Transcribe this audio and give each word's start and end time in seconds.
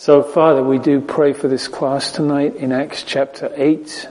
So, 0.00 0.22
Father, 0.22 0.62
we 0.62 0.78
do 0.78 1.00
pray 1.00 1.32
for 1.32 1.48
this 1.48 1.66
class 1.66 2.12
tonight 2.12 2.54
in 2.54 2.70
Acts 2.70 3.02
chapter 3.02 3.50
8, 3.52 4.08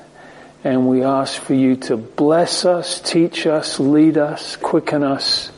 and 0.65 0.85
we 0.85 1.01
ask 1.01 1.41
for 1.41 1.53
you 1.53 1.77
to 1.77 1.95
bless 1.95 2.65
us, 2.65 2.99
teach 2.99 3.47
us, 3.47 3.79
lead 3.79 4.17
us, 4.17 4.57
quicken 4.57 5.01
us, 5.01 5.49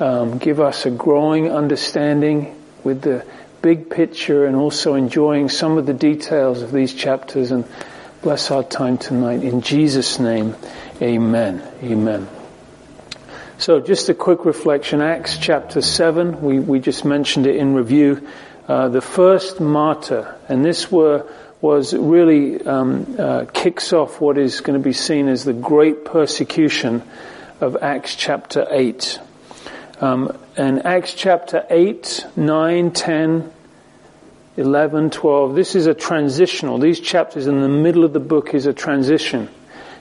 um, 0.00 0.38
give 0.38 0.58
us 0.58 0.86
a 0.86 0.90
growing 0.90 1.52
understanding 1.52 2.58
with 2.82 3.02
the 3.02 3.26
big 3.60 3.90
picture 3.90 4.46
and 4.46 4.56
also 4.56 4.94
enjoying 4.94 5.50
some 5.50 5.76
of 5.76 5.84
the 5.84 5.92
details 5.92 6.62
of 6.62 6.72
these 6.72 6.94
chapters 6.94 7.50
and 7.50 7.66
bless 8.22 8.50
our 8.50 8.62
time 8.62 8.96
tonight. 8.96 9.42
In 9.42 9.60
Jesus' 9.60 10.18
name, 10.18 10.56
amen. 11.02 11.62
Amen. 11.82 12.26
So 13.58 13.80
just 13.80 14.08
a 14.08 14.14
quick 14.14 14.46
reflection, 14.46 15.02
Acts 15.02 15.36
chapter 15.36 15.82
7, 15.82 16.40
we, 16.40 16.58
we 16.58 16.80
just 16.80 17.04
mentioned 17.04 17.46
it 17.46 17.56
in 17.56 17.74
review. 17.74 18.26
Uh, 18.68 18.86
the 18.90 19.00
first 19.00 19.60
martyr, 19.60 20.36
and 20.46 20.62
this 20.62 20.92
were, 20.92 21.24
was 21.62 21.94
really 21.94 22.60
um, 22.66 23.16
uh, 23.18 23.46
kicks 23.46 23.94
off 23.94 24.20
what 24.20 24.36
is 24.36 24.60
going 24.60 24.78
to 24.78 24.84
be 24.84 24.92
seen 24.92 25.26
as 25.26 25.42
the 25.42 25.54
great 25.54 26.04
persecution 26.04 27.02
of 27.62 27.78
Acts 27.80 28.14
chapter 28.14 28.66
8. 28.70 29.20
Um, 30.02 30.36
and 30.58 30.84
Acts 30.84 31.14
chapter 31.14 31.64
8, 31.70 32.26
9, 32.36 32.90
10, 32.90 33.52
11, 34.58 35.10
12, 35.10 35.54
this 35.54 35.74
is 35.74 35.86
a 35.86 35.94
transitional. 35.94 36.76
These 36.76 37.00
chapters 37.00 37.46
in 37.46 37.62
the 37.62 37.68
middle 37.70 38.04
of 38.04 38.12
the 38.12 38.20
book 38.20 38.52
is 38.52 38.66
a 38.66 38.74
transition. 38.74 39.48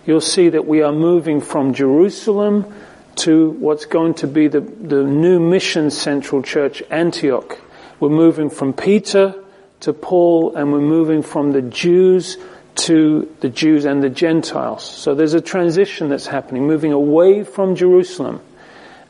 You'll 0.05 0.19
see 0.19 0.49
that 0.49 0.67
we 0.67 0.81
are 0.81 0.91
moving 0.91 1.39
from 1.39 1.73
Jerusalem 1.73 2.73
to 3.17 3.51
what's 3.51 3.85
going 3.85 4.15
to 4.15 4.27
be 4.27 4.49
the, 4.49 4.59
the 4.59 5.03
new 5.03 5.39
mission 5.39 5.89
central 5.89 6.43
church, 6.43 6.83
Antioch. 6.89 7.61
We're 7.99 8.09
moving 8.09 8.49
from 8.49 8.73
Peter 8.73 9.35
to 9.81 9.93
Paul 9.93 10.55
and 10.55 10.71
we're 10.71 10.81
moving 10.81 11.23
from 11.23 11.51
the 11.51 11.61
Jews 11.61 12.37
to 12.75 13.33
the 13.39 13.49
Jews 13.49 13.85
and 13.85 14.03
the 14.03 14.09
Gentiles. 14.09 14.83
So 14.83 15.15
there's 15.15 15.33
a 15.33 15.41
transition 15.41 16.09
that's 16.09 16.27
happening, 16.27 16.67
moving 16.67 16.91
away 16.91 17.43
from 17.43 17.75
Jerusalem. 17.75 18.41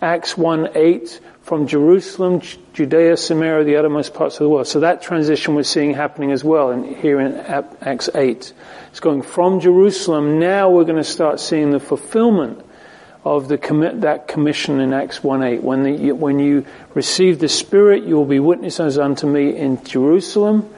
Acts 0.02 0.38
1 0.38 0.69
8, 0.75 1.19
from 1.47 1.65
Jerusalem, 1.65 2.41
Judea, 2.73 3.15
Samaria, 3.15 3.63
the 3.63 3.77
uttermost 3.77 4.13
parts 4.13 4.35
of 4.35 4.39
the 4.39 4.49
world. 4.49 4.67
So 4.67 4.81
that 4.81 5.02
transition 5.02 5.55
we're 5.55 5.63
seeing 5.63 5.93
happening 5.93 6.33
as 6.33 6.43
well 6.43 6.71
in, 6.71 6.95
here 6.95 7.21
in 7.21 7.35
Acts 7.35 8.09
8. 8.13 8.53
It's 8.89 8.99
going 8.99 9.21
from 9.21 9.61
Jerusalem. 9.61 10.39
Now 10.39 10.69
we're 10.69 10.83
going 10.83 10.97
to 10.97 11.05
start 11.05 11.39
seeing 11.39 11.71
the 11.71 11.80
fulfillment 11.80 12.66
of 13.23 13.47
the 13.47 13.57
commit, 13.57 14.01
that 14.01 14.27
commission 14.27 14.79
in 14.79 14.93
Acts 14.93 15.19
1.8. 15.19 15.61
When, 15.61 15.83
the, 15.83 16.11
when 16.13 16.39
you 16.39 16.65
receive 16.93 17.39
the 17.39 17.49
Spirit, 17.49 18.03
you 18.03 18.15
will 18.15 18.25
be 18.25 18.39
witnesses 18.39 18.97
unto 18.97 19.27
me 19.27 19.55
in 19.55 19.83
Jerusalem. 19.83 20.69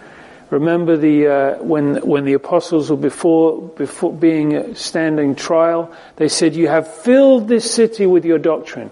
Remember 0.49 0.97
the, 0.97 1.27
uh, 1.27 1.63
when, 1.63 1.97
when 1.97 2.25
the 2.25 2.33
apostles 2.33 2.89
were 2.89 2.97
before, 2.97 3.61
before 3.61 4.11
being 4.11 4.55
uh, 4.55 4.73
standing 4.73 5.35
trial, 5.35 5.93
they 6.15 6.27
said, 6.27 6.55
you 6.55 6.67
have 6.67 6.91
filled 6.91 7.47
this 7.47 7.71
city 7.71 8.07
with 8.07 8.25
your 8.25 8.39
doctrine, 8.39 8.89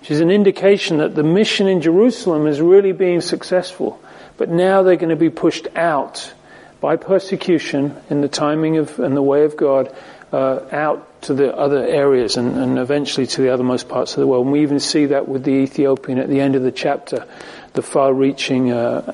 which 0.00 0.10
is 0.10 0.20
an 0.20 0.30
indication 0.30 0.98
that 0.98 1.14
the 1.14 1.22
mission 1.22 1.66
in 1.66 1.80
Jerusalem 1.80 2.46
is 2.46 2.60
really 2.60 2.92
being 2.92 3.22
successful. 3.22 3.98
But 4.36 4.50
now 4.50 4.82
they're 4.82 4.96
going 4.96 5.08
to 5.08 5.16
be 5.16 5.30
pushed 5.30 5.66
out 5.74 6.32
by 6.80 6.96
persecution 6.96 7.96
in 8.10 8.20
the 8.20 8.28
timing 8.28 8.76
of 8.76 8.98
and 9.00 9.16
the 9.16 9.22
way 9.22 9.44
of 9.44 9.56
God 9.56 9.94
uh, 10.32 10.60
out 10.70 11.07
to 11.22 11.34
the 11.34 11.56
other 11.56 11.84
areas 11.84 12.36
and, 12.36 12.56
and, 12.56 12.78
eventually 12.78 13.26
to 13.26 13.42
the 13.42 13.48
othermost 13.48 13.88
parts 13.88 14.12
of 14.12 14.20
the 14.20 14.26
world. 14.26 14.46
And 14.46 14.52
we 14.52 14.62
even 14.62 14.80
see 14.80 15.06
that 15.06 15.28
with 15.28 15.44
the 15.44 15.52
Ethiopian 15.52 16.18
at 16.18 16.28
the 16.28 16.40
end 16.40 16.54
of 16.54 16.62
the 16.62 16.72
chapter, 16.72 17.26
the 17.72 17.82
far-reaching, 17.82 18.70
uh, 18.70 19.12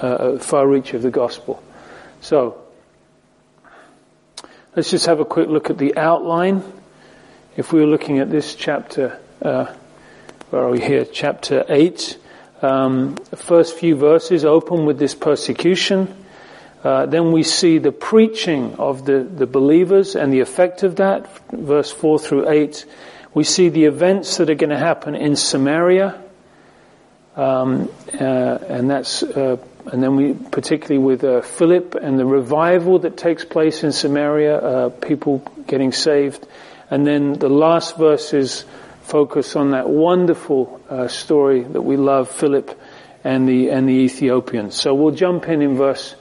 uh, 0.00 0.38
far 0.38 0.66
reach 0.66 0.92
of 0.94 1.02
the 1.02 1.10
gospel. 1.10 1.62
So, 2.20 2.62
let's 4.74 4.90
just 4.90 5.06
have 5.06 5.20
a 5.20 5.24
quick 5.24 5.48
look 5.48 5.70
at 5.70 5.78
the 5.78 5.96
outline. 5.96 6.62
If 7.56 7.72
we 7.72 7.80
were 7.80 7.86
looking 7.86 8.18
at 8.18 8.30
this 8.30 8.54
chapter, 8.54 9.18
uh, 9.40 9.72
where 10.50 10.62
are 10.62 10.70
we 10.70 10.80
here? 10.80 11.04
Chapter 11.04 11.64
8. 11.68 12.18
Um, 12.62 13.16
the 13.30 13.36
first 13.36 13.76
few 13.76 13.96
verses 13.96 14.44
open 14.44 14.86
with 14.86 14.98
this 14.98 15.14
persecution. 15.14 16.25
Uh, 16.86 17.04
then 17.04 17.32
we 17.32 17.42
see 17.42 17.78
the 17.78 17.90
preaching 17.90 18.76
of 18.76 19.04
the, 19.04 19.24
the 19.24 19.44
believers 19.44 20.14
and 20.14 20.32
the 20.32 20.38
effect 20.38 20.84
of 20.84 20.94
that, 20.94 21.26
verse 21.50 21.90
4 21.90 22.20
through 22.20 22.48
8. 22.48 22.86
We 23.34 23.42
see 23.42 23.70
the 23.70 23.86
events 23.86 24.36
that 24.36 24.50
are 24.50 24.54
going 24.54 24.70
to 24.70 24.78
happen 24.78 25.16
in 25.16 25.34
Samaria, 25.34 26.22
um, 27.34 27.90
uh, 28.14 28.24
and 28.24 28.88
that's, 28.88 29.24
uh, 29.24 29.56
and 29.86 30.00
then 30.00 30.14
we, 30.14 30.34
particularly 30.34 31.04
with 31.04 31.24
uh, 31.24 31.40
Philip 31.40 31.96
and 31.96 32.20
the 32.20 32.24
revival 32.24 33.00
that 33.00 33.16
takes 33.16 33.44
place 33.44 33.82
in 33.82 33.90
Samaria, 33.90 34.56
uh, 34.56 34.88
people 34.90 35.38
getting 35.66 35.90
saved. 35.90 36.46
And 36.88 37.04
then 37.04 37.32
the 37.32 37.48
last 37.48 37.98
verses 37.98 38.64
focus 39.02 39.56
on 39.56 39.72
that 39.72 39.90
wonderful 39.90 40.80
story 41.08 41.64
that 41.64 41.82
we 41.82 41.96
love, 41.96 42.30
Philip 42.30 42.80
and 43.24 43.48
the, 43.48 43.70
and 43.70 43.88
the 43.88 44.04
Ethiopians. 44.04 44.76
So 44.76 44.94
we'll 44.94 45.16
jump 45.16 45.48
in 45.48 45.62
in 45.62 45.76
verse 45.76 46.14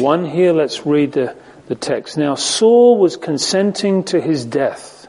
1 0.00 0.24
here, 0.26 0.52
let's 0.52 0.86
read 0.86 1.12
the, 1.12 1.36
the 1.66 1.74
text. 1.74 2.16
Now 2.16 2.34
Saul 2.34 2.98
was 2.98 3.16
consenting 3.16 4.04
to 4.04 4.20
his 4.20 4.44
death. 4.44 5.08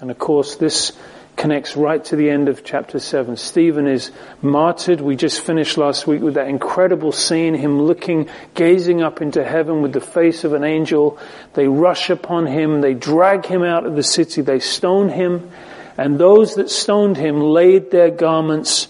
And 0.00 0.10
of 0.10 0.18
course 0.18 0.56
this 0.56 0.92
connects 1.38 1.76
right 1.76 2.04
to 2.04 2.16
the 2.16 2.28
end 2.30 2.48
of 2.48 2.64
chapter 2.64 2.98
7. 2.98 3.36
Stephen 3.36 3.86
is 3.86 4.10
martyred. 4.42 5.00
We 5.00 5.14
just 5.14 5.40
finished 5.40 5.78
last 5.78 6.06
week 6.06 6.20
with 6.20 6.34
that 6.34 6.48
incredible 6.48 7.12
scene, 7.12 7.54
him 7.54 7.80
looking, 7.80 8.28
gazing 8.54 9.02
up 9.02 9.22
into 9.22 9.44
heaven 9.44 9.80
with 9.80 9.92
the 9.92 10.00
face 10.00 10.42
of 10.42 10.52
an 10.52 10.64
angel. 10.64 11.18
They 11.54 11.68
rush 11.68 12.10
upon 12.10 12.46
him, 12.46 12.80
they 12.80 12.94
drag 12.94 13.46
him 13.46 13.62
out 13.62 13.86
of 13.86 13.94
the 13.94 14.02
city, 14.02 14.42
they 14.42 14.58
stone 14.58 15.08
him, 15.08 15.50
and 15.96 16.18
those 16.18 16.56
that 16.56 16.70
stoned 16.70 17.16
him 17.16 17.40
laid 17.40 17.92
their 17.92 18.10
garments 18.10 18.88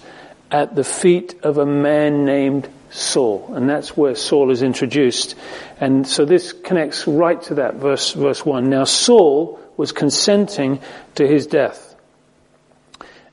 at 0.50 0.74
the 0.74 0.84
feet 0.84 1.34
of 1.42 1.58
a 1.58 1.66
man 1.66 2.24
named 2.24 2.68
Saul. 2.90 3.52
And 3.54 3.68
that's 3.68 3.96
where 3.96 4.14
Saul 4.14 4.50
is 4.50 4.62
introduced. 4.62 5.34
And 5.80 6.06
so 6.06 6.24
this 6.24 6.52
connects 6.52 7.06
right 7.06 7.40
to 7.42 7.54
that 7.56 7.76
verse, 7.76 8.12
verse 8.12 8.44
1. 8.44 8.70
Now 8.70 8.84
Saul 8.84 9.60
was 9.76 9.92
consenting 9.92 10.80
to 11.14 11.26
his 11.26 11.46
death. 11.46 11.94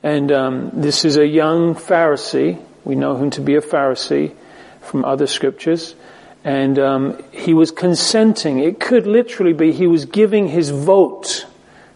And 0.04 0.32
um, 0.32 0.72
this 0.74 1.06
is 1.06 1.18
a 1.18 1.26
young 1.26 1.76
Pharisee. 1.76 2.62
We 2.84 2.96
know 2.96 3.16
him 3.16 3.32
to 3.32 3.42
be 3.42 3.56
a 3.56 3.62
Pharisee 3.62 4.36
from 4.82 5.04
other 5.04 5.26
scriptures. 5.26 5.96
And 6.44 6.78
um, 6.78 7.24
he 7.32 7.56
was 7.56 7.72
consenting. 7.72 8.60
It 8.60 8.80
could 8.80 9.08
literally 9.08 9.54
be 9.54 9.72
he 9.72 9.88
was 9.88 10.06
giving 10.06 10.48
his 10.48 10.70
vote 10.70 11.48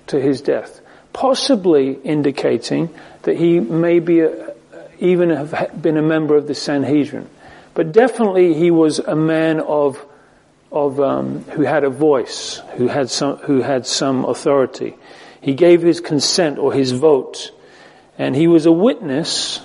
to 0.08 0.20
his 0.20 0.42
death, 0.42 0.82
possibly 1.14 1.94
indicating 1.94 2.90
that 3.24 3.38
he 3.38 3.60
may 3.60 4.00
be 4.00 4.22
a, 4.22 4.56
even 4.98 5.30
have 5.30 5.80
been 5.80 5.98
a 5.98 6.02
member 6.02 6.36
of 6.36 6.48
the 6.48 6.56
Sanhedrin. 6.56 7.30
But 7.80 7.94
definitely 7.94 8.56
he 8.56 8.72
was 8.72 9.00
a 9.00 9.16
man 9.16 9.62
of, 9.62 10.06
of 10.70 11.00
um, 11.00 11.46
who 11.46 11.62
had 11.62 11.86
a 11.86 11.90
voice, 11.90 12.62
who 12.76 12.90
had 12.90 13.10
some, 13.10 13.38
who 13.38 13.62
had 13.62 13.88
some 13.88 14.26
authority. 14.26 14.98
He 15.40 15.54
gave 15.54 15.82
his 15.82 16.02
consent 16.02 16.60
or 16.60 16.74
his 16.74 16.92
vote, 16.92 17.52
and 18.18 18.36
he 18.36 18.48
was 18.48 18.66
a 18.66 18.72
witness 18.74 19.62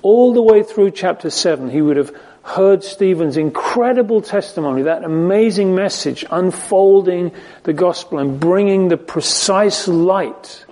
all 0.00 0.32
the 0.32 0.40
way 0.40 0.62
through 0.62 0.92
chapter 0.92 1.28
seven. 1.28 1.68
He 1.68 1.82
would 1.82 1.98
have 1.98 2.16
heard 2.42 2.82
Stephen's 2.82 3.36
incredible 3.36 4.22
testimony, 4.22 4.84
that 4.84 5.04
amazing 5.04 5.74
message 5.74 6.24
unfolding 6.30 7.30
the 7.64 7.74
gospel 7.74 8.20
and 8.20 8.40
bringing 8.40 8.88
the 8.88 8.96
precise 8.96 9.86
light 9.86 10.64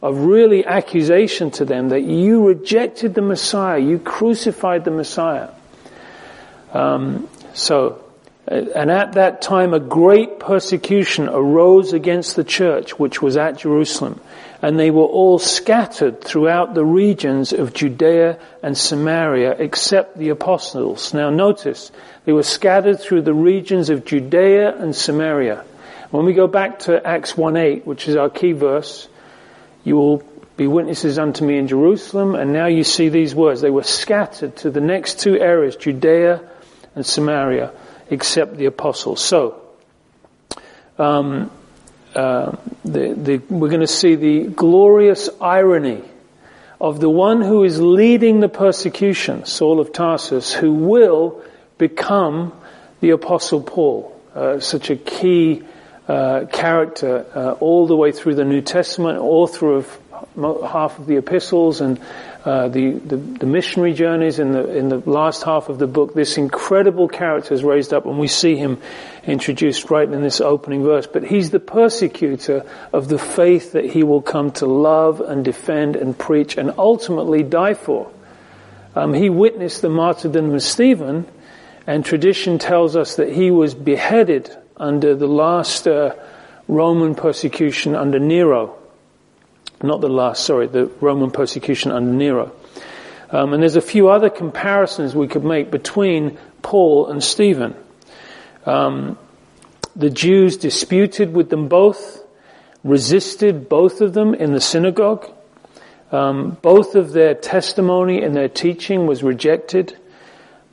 of 0.00 0.16
really 0.16 0.64
accusation 0.64 1.50
to 1.50 1.64
them 1.64 1.88
that 1.88 2.02
you 2.02 2.46
rejected 2.46 3.14
the 3.14 3.20
Messiah, 3.20 3.80
you 3.80 3.98
crucified 3.98 4.84
the 4.84 4.92
Messiah. 4.92 5.48
Um, 6.72 7.28
so, 7.52 8.04
uh, 8.50 8.54
and 8.74 8.90
at 8.90 9.14
that 9.14 9.42
time 9.42 9.74
a 9.74 9.80
great 9.80 10.38
persecution 10.38 11.28
arose 11.28 11.92
against 11.92 12.36
the 12.36 12.44
church 12.44 12.98
which 12.98 13.20
was 13.20 13.36
at 13.36 13.58
Jerusalem, 13.58 14.20
and 14.62 14.78
they 14.78 14.90
were 14.90 15.02
all 15.02 15.38
scattered 15.38 16.22
throughout 16.22 16.74
the 16.74 16.84
regions 16.84 17.52
of 17.52 17.74
Judea 17.74 18.38
and 18.62 18.76
Samaria 18.76 19.56
except 19.58 20.16
the 20.16 20.28
apostles. 20.28 21.12
Now 21.12 21.30
notice, 21.30 21.90
they 22.24 22.32
were 22.32 22.42
scattered 22.42 23.00
through 23.00 23.22
the 23.22 23.34
regions 23.34 23.90
of 23.90 24.04
Judea 24.04 24.76
and 24.76 24.94
Samaria. 24.94 25.64
When 26.10 26.24
we 26.24 26.34
go 26.34 26.46
back 26.46 26.80
to 26.80 27.04
Acts 27.06 27.34
1.8, 27.34 27.84
which 27.84 28.08
is 28.08 28.16
our 28.16 28.30
key 28.30 28.52
verse, 28.52 29.08
you 29.84 29.96
will 29.96 30.22
be 30.56 30.66
witnesses 30.66 31.18
unto 31.18 31.44
me 31.44 31.56
in 31.56 31.68
Jerusalem, 31.68 32.34
and 32.34 32.52
now 32.52 32.66
you 32.66 32.84
see 32.84 33.08
these 33.08 33.34
words. 33.34 33.60
They 33.60 33.70
were 33.70 33.84
scattered 33.84 34.56
to 34.56 34.70
the 34.70 34.80
next 34.80 35.20
two 35.20 35.38
areas, 35.38 35.76
Judea 35.76 36.49
and 37.00 37.06
Samaria 37.06 37.72
except 38.10 38.58
the 38.58 38.66
apostles. 38.66 39.24
So, 39.24 39.58
um, 40.98 41.50
uh, 42.14 42.56
the, 42.84 43.14
the, 43.14 43.36
we're 43.48 43.70
going 43.70 43.80
to 43.80 43.86
see 43.86 44.16
the 44.16 44.44
glorious 44.44 45.30
irony 45.40 46.02
of 46.78 47.00
the 47.00 47.08
one 47.08 47.40
who 47.40 47.64
is 47.64 47.80
leading 47.80 48.40
the 48.40 48.50
persecution, 48.50 49.46
Saul 49.46 49.80
of 49.80 49.94
Tarsus, 49.94 50.52
who 50.52 50.74
will 50.74 51.42
become 51.78 52.52
the 53.00 53.10
Apostle 53.10 53.62
Paul, 53.62 54.20
uh, 54.34 54.60
such 54.60 54.90
a 54.90 54.96
key 54.96 55.62
uh, 56.06 56.44
character 56.52 57.24
uh, 57.34 57.52
all 57.52 57.86
the 57.86 57.96
way 57.96 58.12
through 58.12 58.34
the 58.34 58.44
New 58.44 58.60
Testament, 58.60 59.18
author 59.18 59.72
of 59.72 59.98
half 60.36 60.98
of 60.98 61.06
the 61.06 61.16
epistles 61.16 61.80
and 61.80 61.98
uh, 62.44 62.68
the, 62.68 62.92
the, 62.92 63.16
the 63.16 63.46
missionary 63.46 63.92
journeys 63.92 64.38
in 64.38 64.52
the 64.52 64.76
in 64.76 64.88
the 64.88 64.98
last 64.98 65.42
half 65.42 65.68
of 65.68 65.78
the 65.78 65.86
book. 65.86 66.14
This 66.14 66.38
incredible 66.38 67.06
character 67.06 67.52
is 67.52 67.62
raised 67.62 67.92
up, 67.92 68.06
and 68.06 68.18
we 68.18 68.28
see 68.28 68.56
him 68.56 68.80
introduced 69.24 69.90
right 69.90 70.10
in 70.10 70.22
this 70.22 70.40
opening 70.40 70.82
verse. 70.82 71.06
But 71.06 71.24
he's 71.24 71.50
the 71.50 71.60
persecutor 71.60 72.64
of 72.94 73.08
the 73.08 73.18
faith 73.18 73.72
that 73.72 73.84
he 73.84 74.02
will 74.02 74.22
come 74.22 74.52
to 74.52 74.66
love 74.66 75.20
and 75.20 75.44
defend 75.44 75.96
and 75.96 76.16
preach 76.18 76.56
and 76.56 76.72
ultimately 76.78 77.42
die 77.42 77.74
for. 77.74 78.10
Um, 78.94 79.12
he 79.12 79.28
witnessed 79.28 79.82
the 79.82 79.90
martyrdom 79.90 80.54
of 80.54 80.62
Stephen, 80.62 81.26
and 81.86 82.04
tradition 82.04 82.58
tells 82.58 82.96
us 82.96 83.16
that 83.16 83.30
he 83.30 83.50
was 83.50 83.74
beheaded 83.74 84.56
under 84.78 85.14
the 85.14 85.28
last 85.28 85.86
uh, 85.86 86.14
Roman 86.68 87.14
persecution 87.14 87.94
under 87.94 88.18
Nero. 88.18 88.79
Not 89.82 90.00
the 90.00 90.08
last, 90.08 90.44
sorry, 90.44 90.66
the 90.66 90.86
Roman 91.00 91.30
persecution 91.30 91.90
under 91.90 92.12
Nero. 92.12 92.52
Um, 93.30 93.54
and 93.54 93.62
there's 93.62 93.76
a 93.76 93.80
few 93.80 94.08
other 94.08 94.28
comparisons 94.28 95.14
we 95.14 95.28
could 95.28 95.44
make 95.44 95.70
between 95.70 96.38
Paul 96.62 97.06
and 97.06 97.22
Stephen. 97.22 97.74
Um, 98.66 99.18
the 99.96 100.10
Jews 100.10 100.56
disputed 100.56 101.32
with 101.32 101.48
them 101.48 101.68
both, 101.68 102.22
resisted 102.84 103.68
both 103.68 104.00
of 104.00 104.12
them 104.12 104.34
in 104.34 104.52
the 104.52 104.60
synagogue. 104.60 105.30
Um, 106.12 106.58
both 106.60 106.96
of 106.96 107.12
their 107.12 107.34
testimony 107.34 108.22
and 108.22 108.34
their 108.34 108.48
teaching 108.48 109.06
was 109.06 109.22
rejected. 109.22 109.96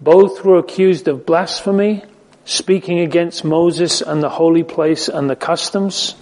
Both 0.02 0.44
were 0.44 0.58
accused 0.58 1.08
of 1.08 1.26
blasphemy, 1.26 2.04
speaking 2.44 3.00
against 3.00 3.46
Moses 3.46 4.02
and 4.02 4.22
the 4.22 4.30
holy 4.30 4.64
place 4.64 5.08
and 5.08 5.30
the 5.30 5.36
customs. 5.36 6.16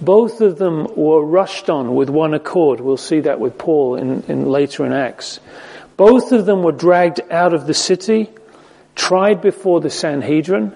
Both 0.00 0.40
of 0.40 0.58
them 0.58 0.86
were 0.94 1.24
rushed 1.24 1.70
on 1.70 1.94
with 1.94 2.10
one 2.10 2.34
accord. 2.34 2.80
We'll 2.80 2.96
see 2.96 3.20
that 3.20 3.40
with 3.40 3.56
Paul 3.56 3.96
in, 3.96 4.22
in 4.28 4.46
later 4.46 4.84
in 4.84 4.92
Acts. 4.92 5.40
Both 5.96 6.32
of 6.32 6.44
them 6.44 6.62
were 6.62 6.72
dragged 6.72 7.20
out 7.30 7.54
of 7.54 7.66
the 7.66 7.74
city, 7.74 8.30
tried 8.94 9.40
before 9.40 9.80
the 9.80 9.88
Sanhedrin. 9.88 10.74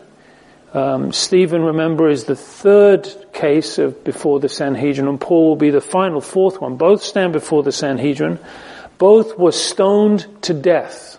Um, 0.72 1.12
Stephen, 1.12 1.62
remember, 1.62 2.08
is 2.08 2.24
the 2.24 2.36
third 2.36 3.08
case 3.32 3.78
of 3.78 4.02
before 4.04 4.40
the 4.40 4.48
Sanhedrin, 4.48 5.08
and 5.08 5.20
Paul 5.20 5.48
will 5.48 5.56
be 5.56 5.70
the 5.70 5.80
final 5.80 6.20
fourth 6.20 6.60
one. 6.60 6.76
Both 6.76 7.02
stand 7.02 7.32
before 7.32 7.62
the 7.62 7.72
Sanhedrin. 7.72 8.38
Both 8.96 9.36
were 9.36 9.52
stoned 9.52 10.26
to 10.42 10.54
death, 10.54 11.18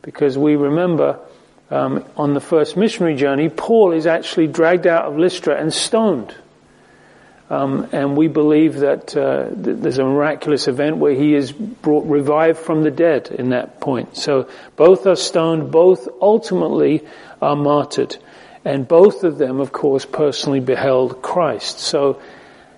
because 0.00 0.36
we 0.38 0.56
remember 0.56 1.20
um, 1.70 2.04
on 2.16 2.34
the 2.34 2.40
first 2.40 2.76
missionary 2.76 3.14
journey, 3.14 3.48
Paul 3.48 3.92
is 3.92 4.06
actually 4.06 4.46
dragged 4.46 4.86
out 4.86 5.04
of 5.04 5.18
Lystra 5.18 5.54
and 5.60 5.72
stoned. 5.72 6.34
Um, 7.52 7.90
and 7.92 8.16
we 8.16 8.28
believe 8.28 8.78
that 8.78 9.14
uh, 9.14 9.50
th- 9.50 9.76
there's 9.76 9.98
a 9.98 10.04
miraculous 10.04 10.68
event 10.68 10.96
where 10.96 11.12
he 11.12 11.34
is 11.34 11.52
brought 11.52 12.06
revived 12.06 12.58
from 12.58 12.82
the 12.82 12.90
dead 12.90 13.28
in 13.28 13.50
that 13.50 13.78
point. 13.78 14.16
So 14.16 14.48
both 14.76 15.06
are 15.06 15.16
stoned, 15.16 15.70
both 15.70 16.08
ultimately 16.18 17.02
are 17.42 17.54
martyred. 17.54 18.16
And 18.64 18.88
both 18.88 19.22
of 19.22 19.36
them, 19.36 19.60
of 19.60 19.70
course, 19.70 20.06
personally 20.06 20.60
beheld 20.60 21.20
Christ. 21.20 21.78
So 21.78 22.22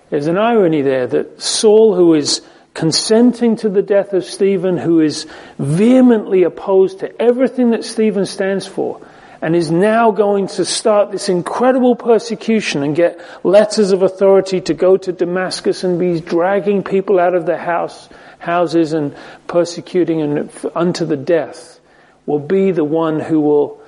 there's 0.09 0.27
an 0.27 0.37
irony 0.37 0.81
there 0.81 1.07
that 1.07 1.41
Saul, 1.41 1.95
who 1.95 2.13
is 2.13 2.41
consenting 2.73 3.55
to 3.55 3.69
the 3.69 3.81
death 3.81 4.11
of 4.11 4.25
Stephen, 4.25 4.77
who 4.77 4.99
is 4.99 5.25
vehemently 5.57 6.43
opposed 6.43 6.99
to 6.99 7.21
everything 7.21 7.69
that 7.69 7.85
Stephen 7.85 8.25
stands 8.25 8.67
for, 8.67 8.99
and 9.41 9.55
is 9.55 9.71
now 9.71 10.11
going 10.11 10.47
to 10.47 10.65
start 10.65 11.11
this 11.11 11.29
incredible 11.29 11.95
persecution 11.95 12.83
and 12.83 12.95
get 12.95 13.19
letters 13.43 13.91
of 13.91 14.01
authority 14.01 14.61
to 14.61 14.73
go 14.73 14.97
to 14.97 15.11
Damascus 15.11 15.83
and 15.83 15.99
be 15.99 16.19
dragging 16.19 16.83
people 16.83 17.19
out 17.19 17.35
of 17.35 17.45
their 17.45 17.57
house, 17.57 18.09
houses 18.39 18.93
and 18.93 19.15
persecuting 19.47 20.21
and 20.21 20.49
unto 20.75 21.05
the 21.05 21.17
death, 21.17 21.79
will 22.25 22.39
be 22.39 22.71
the 22.71 22.83
one 22.83 23.19
who 23.19 23.39
will 23.39 23.81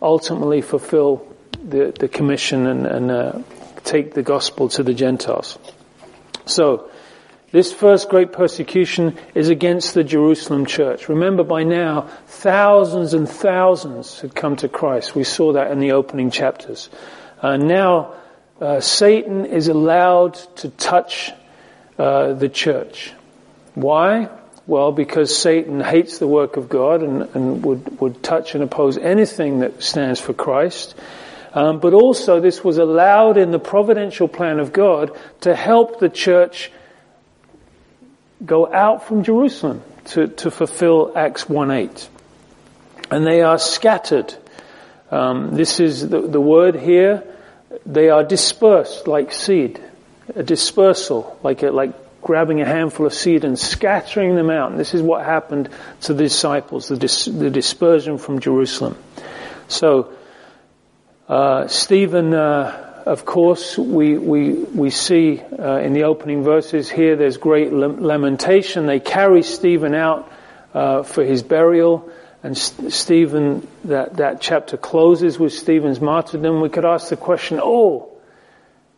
ultimately 0.00 0.60
fulfill 0.60 1.26
the, 1.62 1.94
the 1.98 2.08
commission 2.08 2.66
and, 2.66 2.86
and 2.86 3.10
uh, 3.10 3.38
take 3.84 4.14
the 4.14 4.22
gospel 4.22 4.68
to 4.68 4.82
the 4.82 4.94
Gentiles. 4.94 5.58
So, 6.46 6.90
this 7.52 7.72
first 7.72 8.08
great 8.08 8.32
persecution 8.32 9.16
is 9.34 9.48
against 9.48 9.94
the 9.94 10.04
Jerusalem 10.04 10.66
church. 10.66 11.08
Remember 11.08 11.42
by 11.42 11.64
now, 11.64 12.02
thousands 12.26 13.12
and 13.12 13.28
thousands 13.28 14.20
had 14.20 14.34
come 14.34 14.56
to 14.56 14.68
Christ. 14.68 15.16
We 15.16 15.24
saw 15.24 15.54
that 15.54 15.72
in 15.72 15.80
the 15.80 15.92
opening 15.92 16.30
chapters. 16.30 16.88
Uh, 17.42 17.56
now, 17.56 18.14
uh, 18.60 18.80
Satan 18.80 19.46
is 19.46 19.68
allowed 19.68 20.34
to 20.56 20.68
touch 20.68 21.32
uh, 21.98 22.34
the 22.34 22.48
church. 22.48 23.12
Why? 23.74 24.28
Well, 24.66 24.92
because 24.92 25.36
Satan 25.36 25.80
hates 25.80 26.18
the 26.18 26.28
work 26.28 26.56
of 26.56 26.68
God 26.68 27.02
and, 27.02 27.22
and 27.34 27.64
would, 27.64 28.00
would 28.00 28.22
touch 28.22 28.54
and 28.54 28.62
oppose 28.62 28.96
anything 28.96 29.60
that 29.60 29.82
stands 29.82 30.20
for 30.20 30.34
Christ. 30.34 30.94
Um, 31.52 31.80
but 31.80 31.94
also, 31.94 32.38
this 32.38 32.62
was 32.62 32.78
allowed 32.78 33.36
in 33.36 33.50
the 33.50 33.58
providential 33.58 34.28
plan 34.28 34.60
of 34.60 34.72
God 34.72 35.10
to 35.40 35.56
help 35.56 35.98
the 35.98 36.08
church 36.08 36.70
go 38.44 38.72
out 38.72 39.06
from 39.06 39.22
Jerusalem 39.22 39.82
to, 40.06 40.28
to 40.28 40.50
fulfill 40.50 41.12
Acts 41.16 41.44
1.8. 41.44 42.08
And 43.10 43.26
they 43.26 43.42
are 43.42 43.58
scattered. 43.58 44.34
Um, 45.10 45.54
this 45.54 45.80
is 45.80 46.08
the, 46.08 46.20
the 46.20 46.40
word 46.40 46.76
here. 46.76 47.24
They 47.86 48.08
are 48.10 48.24
dispersed 48.24 49.06
like 49.06 49.32
seed. 49.32 49.80
A 50.34 50.42
dispersal, 50.42 51.38
like 51.42 51.62
a, 51.62 51.70
like 51.70 51.92
grabbing 52.22 52.60
a 52.60 52.64
handful 52.64 53.06
of 53.06 53.14
seed 53.14 53.44
and 53.44 53.58
scattering 53.58 54.36
them 54.36 54.50
out. 54.50 54.70
And 54.70 54.78
this 54.78 54.94
is 54.94 55.02
what 55.02 55.24
happened 55.24 55.68
to 56.02 56.14
the 56.14 56.24
disciples, 56.24 56.88
the, 56.88 56.96
dis, 56.96 57.24
the 57.24 57.50
dispersion 57.50 58.18
from 58.18 58.40
Jerusalem. 58.40 58.96
So, 59.68 60.12
uh, 61.28 61.66
Stephen, 61.68 62.34
uh, 62.34 62.89
of 63.10 63.24
course, 63.24 63.76
we, 63.76 64.16
we, 64.16 64.52
we 64.52 64.90
see 64.90 65.40
uh, 65.40 65.78
in 65.78 65.94
the 65.94 66.04
opening 66.04 66.44
verses 66.44 66.88
here 66.88 67.16
there's 67.16 67.38
great 67.38 67.72
lamentation. 67.72 68.86
They 68.86 69.00
carry 69.00 69.42
Stephen 69.42 69.96
out 69.96 70.30
uh, 70.72 71.02
for 71.02 71.24
his 71.24 71.42
burial, 71.42 72.08
and 72.44 72.56
St- 72.56 72.92
Stephen, 72.92 73.66
that, 73.82 74.18
that 74.18 74.40
chapter 74.40 74.76
closes 74.76 75.40
with 75.40 75.52
Stephen's 75.52 76.00
martyrdom. 76.00 76.60
We 76.60 76.68
could 76.68 76.84
ask 76.84 77.08
the 77.08 77.16
question, 77.16 77.58
oh, 77.60 78.16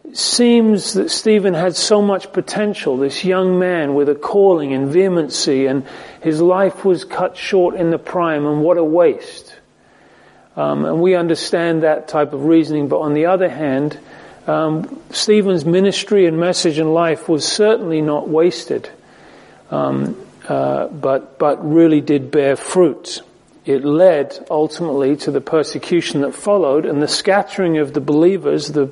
it 0.05 0.19
seems 0.19 0.93
that 0.93 1.11
Stephen 1.11 1.55
had 1.55 1.75
so 1.75 2.03
much 2.03 2.35
potential, 2.35 2.99
this 2.99 3.25
young 3.25 3.59
man 3.59 3.95
with 3.95 4.11
a 4.11 4.15
calling 4.15 4.75
and 4.75 4.89
vehemency, 4.89 5.65
and 5.65 5.87
his 6.21 6.39
life 6.43 6.85
was 6.85 7.07
cut 7.07 7.39
short 7.39 7.77
in 7.77 7.89
the 7.89 7.99
prime, 7.99 8.45
and 8.45 8.63
what 8.63 8.77
a 8.77 8.85
waste. 8.85 9.52
Um, 10.57 10.85
and 10.85 11.01
we 11.01 11.15
understand 11.15 11.83
that 11.83 12.09
type 12.09 12.33
of 12.33 12.45
reasoning, 12.45 12.89
but 12.89 13.01
on 13.01 13.15
the 13.15 13.27
other 13.27 13.49
hand, 13.49 13.99
um, 14.47 15.01
Stephen's 15.11 15.65
ministry 15.65 16.27
and 16.27 16.39
message 16.39 16.79
in 16.79 16.93
life 16.93 17.29
was 17.29 17.47
certainly 17.47 18.03
not 18.03 18.29
wasted, 18.29 18.91
um, 19.71 20.17
uh, 20.49 20.89
but 20.89 21.39
but 21.39 21.65
really 21.65 22.01
did 22.01 22.31
bear 22.31 22.57
fruit. 22.57 23.21
It 23.65 23.85
led 23.85 24.37
ultimately 24.51 25.17
to 25.19 25.31
the 25.31 25.41
persecution 25.41 26.23
that 26.23 26.35
followed 26.35 26.85
and 26.85 27.01
the 27.01 27.07
scattering 27.07 27.79
of 27.79 27.95
the 27.95 28.01
believers, 28.01 28.69
the 28.69 28.91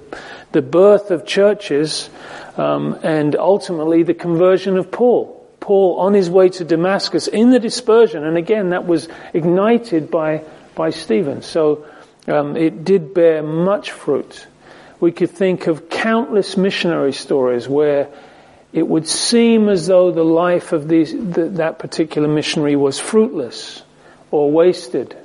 the 0.53 0.63
birth 0.63 1.11
of 1.11 1.27
churches, 1.27 2.09
um, 2.57 2.99
and 3.03 3.35
ultimately 3.35 4.05
the 4.05 4.15
conversion 4.15 4.79
of 4.79 4.91
Paul. 4.91 5.37
Paul 5.59 5.99
on 5.99 6.15
his 6.15 6.31
way 6.31 6.49
to 6.49 6.65
Damascus 6.65 7.27
in 7.27 7.51
the 7.51 7.59
dispersion, 7.59 8.25
and 8.25 8.39
again 8.39 8.71
that 8.71 8.87
was 8.87 9.09
ignited 9.35 10.11
by 10.11 10.45
by 10.75 10.91
Stephen. 10.91 11.43
So 11.43 11.87
um, 12.27 12.57
it 12.57 12.85
did 12.85 13.15
bear 13.15 13.43
much 13.43 13.91
fruit. 13.91 14.47
We 15.01 15.13
could 15.13 15.31
think 15.31 15.67
of 15.67 15.89
countless 15.89 16.57
missionary 16.57 17.13
stories 17.13 17.69
where 17.69 18.09
it 18.73 18.87
would 18.87 19.09
seem 19.09 19.69
as 19.69 19.87
though 19.87 20.13
the 20.13 20.25
life 20.25 20.73
of 20.73 20.87
these, 20.87 21.13
the, 21.13 21.49
that 21.55 21.79
particular 21.79 22.29
missionary 22.29 22.77
was 22.77 22.99
fruitless 22.99 23.83
or 24.31 24.51
wasted. 24.51 25.17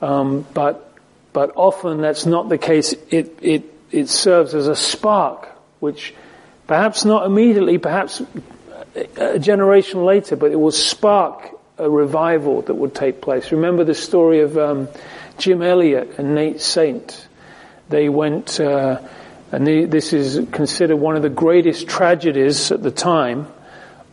Um, 0.00 0.46
but, 0.54 0.92
but 1.32 1.52
often 1.56 2.00
that's 2.00 2.26
not 2.26 2.48
the 2.48 2.58
case. 2.58 2.92
It, 3.10 3.38
it, 3.40 3.64
it 3.90 4.08
serves 4.08 4.54
as 4.54 4.68
a 4.68 4.76
spark, 4.76 5.48
which 5.80 6.14
perhaps 6.66 7.04
not 7.04 7.26
immediately, 7.26 7.78
perhaps 7.78 8.22
a 9.16 9.38
generation 9.38 10.04
later, 10.04 10.36
but 10.36 10.52
it 10.52 10.56
will 10.56 10.70
spark 10.70 11.50
a 11.78 11.90
revival 11.90 12.62
that 12.62 12.74
would 12.74 12.94
take 12.94 13.20
place. 13.20 13.52
Remember 13.52 13.84
the 13.84 13.94
story 13.94 14.40
of 14.40 14.56
um, 14.56 14.88
Jim 15.38 15.62
Elliot 15.62 16.18
and 16.18 16.34
Nate 16.34 16.60
Saint. 16.60 17.26
They 17.88 18.08
went, 18.08 18.60
uh, 18.60 19.00
and 19.52 19.66
this 19.66 20.12
is 20.12 20.48
considered 20.50 20.96
one 20.96 21.16
of 21.16 21.22
the 21.22 21.28
greatest 21.28 21.88
tragedies 21.88 22.72
at 22.72 22.82
the 22.82 22.90
time 22.90 23.46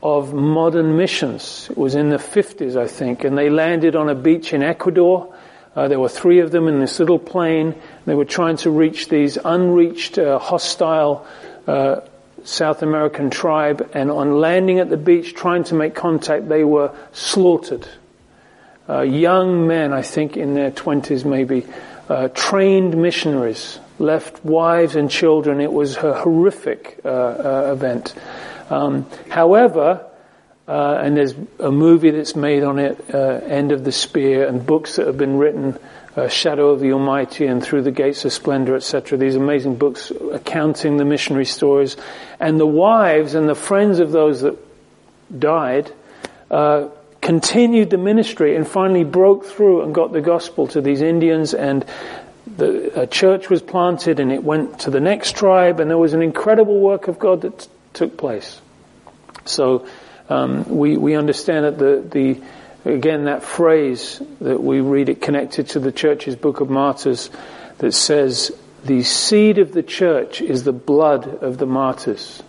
of 0.03 0.33
modern 0.33 0.97
missions. 0.97 1.67
It 1.69 1.77
was 1.77 1.95
in 1.95 2.09
the 2.09 2.17
50s, 2.17 2.75
I 2.75 2.87
think, 2.87 3.23
and 3.23 3.37
they 3.37 3.49
landed 3.49 3.95
on 3.95 4.09
a 4.09 4.15
beach 4.15 4.53
in 4.53 4.63
Ecuador 4.63 5.33
Uh, 5.73 5.87
there 5.87 5.99
were 5.99 6.09
three 6.09 6.39
of 6.39 6.51
them 6.51 6.67
in 6.67 6.79
this 6.79 6.99
little 6.99 7.19
plane. 7.19 7.75
They 8.05 8.13
were 8.13 8.25
trying 8.25 8.57
to 8.57 8.69
reach 8.69 9.07
these 9.07 9.37
unreached, 9.37 10.17
uh, 10.17 10.37
hostile 10.37 11.25
uh, 11.65 12.01
South 12.43 12.81
American 12.81 13.29
tribe, 13.29 13.89
and 13.93 14.11
on 14.11 14.39
landing 14.39 14.79
at 14.79 14.89
the 14.89 14.97
beach, 14.97 15.33
trying 15.33 15.63
to 15.65 15.75
make 15.75 15.95
contact, 15.95 16.49
they 16.49 16.63
were 16.63 16.91
slaughtered. 17.11 17.87
Uh, 18.89 19.01
young 19.01 19.67
men, 19.67 19.93
I 19.93 20.01
think 20.01 20.35
in 20.35 20.53
their 20.53 20.71
twenties 20.71 21.23
maybe, 21.23 21.65
uh, 22.09 22.27
trained 22.29 23.01
missionaries, 23.01 23.79
left 23.99 24.43
wives 24.43 24.95
and 24.95 25.09
children. 25.09 25.61
It 25.61 25.71
was 25.71 25.95
a 25.97 26.13
horrific 26.13 26.99
uh, 27.05 27.71
event. 27.71 28.13
Um, 28.69 29.05
however, 29.29 30.05
uh, 30.67 30.99
and 31.01 31.15
there's 31.15 31.35
a 31.59 31.71
movie 31.71 32.11
that's 32.11 32.35
made 32.35 32.63
on 32.63 32.79
it, 32.79 33.13
uh, 33.13 33.17
End 33.17 33.71
of 33.71 33.83
the 33.83 33.91
Spear, 33.91 34.47
and 34.47 34.65
books 34.65 34.95
that 34.95 35.07
have 35.07 35.17
been 35.17 35.37
written, 35.37 35.77
uh, 36.15 36.27
Shadow 36.27 36.69
of 36.69 36.79
the 36.79 36.93
Almighty 36.93 37.45
and 37.45 37.63
Through 37.63 37.83
the 37.83 37.91
Gates 37.91 38.25
of 38.25 38.33
Splendor, 38.33 38.75
etc. 38.75 39.17
These 39.17 39.35
amazing 39.35 39.75
books 39.77 40.11
accounting 40.31 40.97
the 40.97 41.05
missionary 41.05 41.45
stories. 41.45 41.95
And 42.39 42.59
the 42.59 42.65
wives 42.65 43.35
and 43.35 43.47
the 43.47 43.55
friends 43.55 43.99
of 43.99 44.11
those 44.11 44.41
that 44.41 44.57
died 45.37 45.91
uh, 46.49 46.89
continued 47.21 47.89
the 47.89 47.97
ministry 47.97 48.55
and 48.55 48.67
finally 48.67 49.03
broke 49.03 49.45
through 49.45 49.83
and 49.83 49.95
got 49.95 50.11
the 50.11 50.21
gospel 50.21 50.67
to 50.67 50.81
these 50.81 51.01
Indians 51.01 51.53
and 51.53 51.85
the, 52.57 53.01
a 53.01 53.07
church 53.07 53.49
was 53.49 53.61
planted 53.61 54.19
and 54.19 54.31
it 54.31 54.43
went 54.43 54.79
to 54.79 54.89
the 54.89 54.99
next 54.99 55.37
tribe 55.37 55.79
and 55.79 55.89
there 55.89 55.97
was 55.97 56.13
an 56.13 56.21
incredible 56.21 56.79
work 56.79 57.07
of 57.07 57.19
God 57.19 57.41
that 57.41 57.59
t- 57.59 57.69
took 57.93 58.17
place. 58.17 58.59
So 59.45 59.87
um, 60.29 60.65
we 60.65 60.97
we 60.97 61.15
understand 61.15 61.65
that 61.65 61.77
the 61.77 62.03
the 62.09 62.41
again 62.85 63.25
that 63.25 63.43
phrase 63.43 64.21
that 64.39 64.61
we 64.61 64.81
read 64.81 65.09
it 65.09 65.21
connected 65.21 65.69
to 65.69 65.79
the 65.79 65.91
church's 65.91 66.35
book 66.35 66.61
of 66.61 66.69
martyrs 66.69 67.29
that 67.77 67.93
says 67.93 68.51
the 68.83 69.03
seed 69.03 69.59
of 69.59 69.73
the 69.73 69.83
church 69.83 70.41
is 70.41 70.63
the 70.63 70.73
blood 70.73 71.27
of 71.43 71.57
the 71.57 71.65
martyrs, 71.65 72.41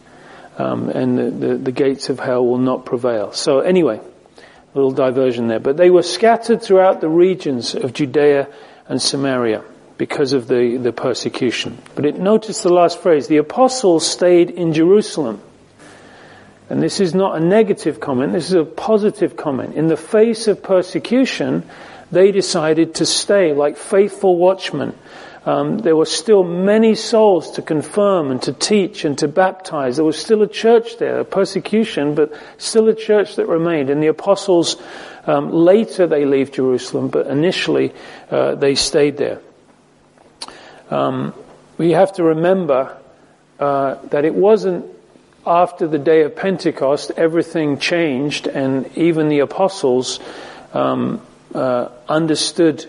um, 0.57 0.89
and 0.89 1.19
the, 1.19 1.31
the, 1.31 1.55
the 1.57 1.73
gates 1.73 2.09
of 2.09 2.19
hell 2.19 2.47
will 2.47 2.59
not 2.59 2.87
prevail. 2.87 3.33
So 3.33 3.61
anyway, 3.61 3.99
a 3.99 4.75
little 4.75 4.93
diversion 4.93 5.49
there, 5.49 5.61
but 5.61 5.77
they 5.77 5.91
were 5.91 6.03
scattered 6.03 6.63
throughout 6.63 7.01
the 7.01 7.09
regions 7.09 7.75
of 7.75 7.93
Judea 7.93 8.49
and 8.89 9.01
Samaria 9.01 9.63
because 9.99 10.33
of 10.33 10.49
the, 10.49 10.79
the 10.79 10.93
persecution. 10.93 11.79
But 11.95 12.07
it, 12.07 12.19
notice 12.19 12.63
the 12.63 12.73
last 12.73 13.01
phrase, 13.01 13.29
the 13.29 13.37
apostles 13.37 14.07
stayed 14.07 14.51
in 14.51 14.73
Jerusalem. 14.73 15.41
And 16.73 16.83
this 16.83 17.01
is 17.01 17.15
not 17.15 17.37
a 17.37 17.45
negative 17.45 18.01
comment, 18.01 18.33
this 18.33 18.49
is 18.49 18.55
a 18.55 18.65
positive 18.65 19.37
comment. 19.37 19.75
In 19.75 19.89
the 19.89 19.97
face 19.99 20.49
of 20.49 20.63
persecution, 20.63 21.69
they 22.11 22.33
decided 22.33 22.95
to 22.95 23.05
stay 23.05 23.53
like 23.53 23.77
faithful 23.77 24.39
watchmen. 24.39 24.95
Um, 25.45 25.81
there 25.81 25.95
were 25.95 26.07
still 26.07 26.43
many 26.43 26.95
souls 26.95 27.51
to 27.57 27.63
confirm 27.63 28.31
and 28.31 28.41
to 28.45 28.55
teach 28.55 29.05
and 29.05 29.19
to 29.19 29.29
baptize. 29.29 29.97
There 29.97 30.05
was 30.07 30.17
still 30.17 30.41
a 30.41 30.49
church 30.49 30.97
there, 30.97 31.21
a 31.21 31.27
persecution, 31.27 32.15
but 32.15 32.33
still 32.57 32.89
a 32.89 32.95
church 32.95 33.37
that 33.37 33.49
remained. 33.49 33.91
And 33.91 34.03
the 34.03 34.07
apostles, 34.07 34.77
um, 35.27 35.53
later 35.53 36.07
they 36.07 36.25
leave 36.25 36.53
Jerusalem, 36.53 37.09
but 37.09 37.27
initially 37.27 37.93
uh, 38.31 38.55
they 38.55 38.77
stayed 38.77 39.19
there. 39.19 39.43
Um, 40.91 41.35
we 41.77 41.91
have 41.91 42.15
to 42.15 42.25
remember 42.25 42.97
uh, 43.61 43.97
that 44.07 44.25
it 44.25 44.35
wasn't 44.35 44.87
after 45.47 45.87
the 45.87 45.99
day 45.99 46.23
of 46.23 46.37
Pentecost, 46.37 47.13
everything 47.17 47.79
changed, 47.79 48.47
and 48.47 48.97
even 48.97 49.29
the 49.29 49.41
apostles 49.41 50.21
um, 50.73 51.21
uh, 51.55 51.89
understood 52.09 52.89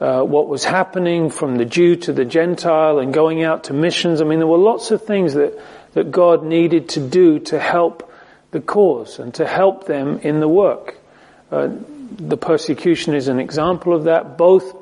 uh, 0.00 0.22
what 0.22 0.48
was 0.48 0.64
happening 0.64 1.30
from 1.30 1.56
the 1.56 1.64
Jew 1.64 1.96
to 1.96 2.12
the 2.12 2.24
Gentile 2.24 2.98
and 2.98 3.14
going 3.14 3.44
out 3.44 3.64
to 3.64 3.72
missions. 3.72 4.20
I 4.20 4.24
mean, 4.24 4.38
there 4.38 4.48
were 4.48 4.58
lots 4.58 4.90
of 4.90 5.04
things 5.04 5.34
that, 5.34 5.58
that 5.92 6.10
God 6.10 6.44
needed 6.44 6.88
to 6.90 7.00
do 7.00 7.38
to 7.40 7.58
help 7.58 8.12
the 8.50 8.60
cause 8.60 9.18
and 9.18 9.32
to 9.34 9.46
help 9.46 9.86
them 9.86 10.18
in 10.18 10.40
the 10.40 10.48
work. 10.48 10.98
Uh, 11.50 11.68
the 12.16 12.36
persecution 12.36 13.14
is 13.14 13.28
an 13.28 13.38
example 13.38 13.94
of 13.94 14.04
that. 14.04 14.36
Both 14.36 14.74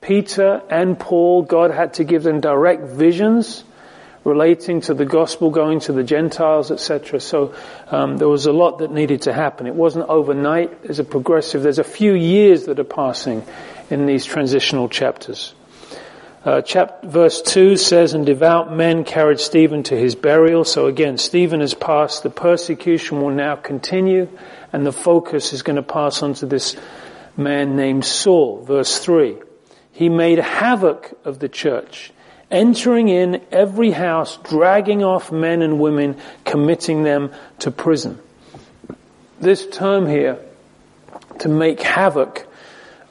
Peter 0.00 0.62
and 0.70 0.98
Paul, 0.98 1.42
God 1.42 1.70
had 1.70 1.94
to 1.94 2.04
give 2.04 2.22
them 2.22 2.40
direct 2.40 2.84
visions 2.84 3.64
relating 4.24 4.80
to 4.82 4.94
the 4.94 5.04
gospel 5.04 5.50
going 5.50 5.80
to 5.80 5.92
the 5.92 6.02
Gentiles, 6.02 6.70
etc. 6.70 7.20
So 7.20 7.54
um, 7.90 8.16
there 8.16 8.28
was 8.28 8.46
a 8.46 8.52
lot 8.52 8.78
that 8.78 8.90
needed 8.90 9.22
to 9.22 9.32
happen. 9.32 9.66
It 9.66 9.74
wasn't 9.74 10.08
overnight. 10.08 10.82
There's 10.82 10.98
a 10.98 11.04
progressive. 11.04 11.62
There's 11.62 11.78
a 11.78 11.84
few 11.84 12.14
years 12.14 12.64
that 12.64 12.78
are 12.78 12.84
passing 12.84 13.44
in 13.90 14.06
these 14.06 14.24
transitional 14.24 14.88
chapters. 14.88 15.54
Uh, 16.44 16.62
verse 17.02 17.42
2 17.42 17.76
says, 17.76 18.14
And 18.14 18.24
devout 18.24 18.72
men 18.72 19.04
carried 19.04 19.40
Stephen 19.40 19.82
to 19.84 19.96
his 19.96 20.14
burial. 20.14 20.64
So 20.64 20.86
again, 20.86 21.18
Stephen 21.18 21.60
has 21.60 21.74
passed. 21.74 22.22
The 22.22 22.30
persecution 22.30 23.20
will 23.20 23.30
now 23.30 23.56
continue, 23.56 24.28
and 24.72 24.86
the 24.86 24.92
focus 24.92 25.52
is 25.52 25.62
going 25.62 25.76
to 25.76 25.82
pass 25.82 26.22
on 26.22 26.34
to 26.34 26.46
this 26.46 26.76
man 27.36 27.76
named 27.76 28.04
Saul. 28.04 28.62
Verse 28.62 28.98
3. 28.98 29.36
He 29.92 30.08
made 30.08 30.38
havoc 30.38 31.12
of 31.24 31.40
the 31.40 31.48
church 31.48 32.12
entering 32.50 33.08
in 33.08 33.42
every 33.52 33.90
house, 33.90 34.38
dragging 34.38 35.02
off 35.02 35.30
men 35.30 35.62
and 35.62 35.78
women, 35.78 36.16
committing 36.44 37.02
them 37.02 37.32
to 37.60 37.70
prison. 37.70 38.18
This 39.40 39.66
term 39.68 40.06
here, 40.06 40.38
to 41.40 41.48
make 41.48 41.80
havoc, 41.80 42.46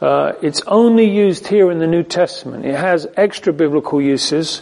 uh, 0.02 0.34
it's 0.42 0.62
only 0.68 1.10
used 1.10 1.48
here 1.48 1.72
in 1.72 1.80
the 1.80 1.88
New 1.88 2.04
Testament. 2.04 2.66
It 2.66 2.76
has 2.76 3.08
extra 3.16 3.54
biblical 3.54 4.02
uses 4.02 4.62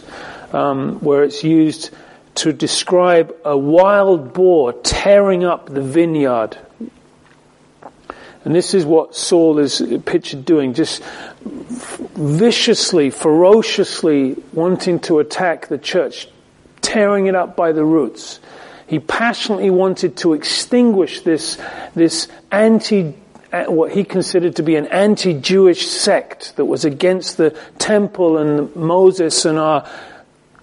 um, 0.52 1.00
where 1.00 1.24
it's 1.24 1.44
used 1.44 1.90
to 2.36 2.52
describe 2.52 3.34
a 3.44 3.56
wild 3.56 4.32
boar 4.32 4.72
tearing 4.72 5.44
up 5.44 5.66
the 5.66 5.82
vineyard 5.82 6.56
and 8.46 8.54
this 8.54 8.74
is 8.74 8.86
what 8.86 9.16
Saul 9.16 9.58
is 9.58 9.82
pictured 10.04 10.44
doing, 10.44 10.72
just 10.72 11.02
viciously, 11.42 13.10
ferociously 13.10 14.36
wanting 14.52 15.00
to 15.00 15.18
attack 15.18 15.66
the 15.66 15.78
church, 15.78 16.28
tearing 16.80 17.26
it 17.26 17.34
up 17.34 17.56
by 17.56 17.72
the 17.72 17.84
roots. 17.84 18.38
He 18.86 19.00
passionately 19.00 19.70
wanted 19.70 20.18
to 20.18 20.34
extinguish 20.34 21.22
this, 21.22 21.58
this 21.96 22.28
anti, 22.52 23.14
what 23.66 23.90
he 23.90 24.04
considered 24.04 24.54
to 24.56 24.62
be 24.62 24.76
an 24.76 24.86
anti-Jewish 24.86 25.84
sect 25.88 26.54
that 26.54 26.66
was 26.66 26.84
against 26.84 27.38
the 27.38 27.50
temple 27.78 28.38
and 28.38 28.76
Moses 28.76 29.44
and 29.44 29.58
our 29.58 29.90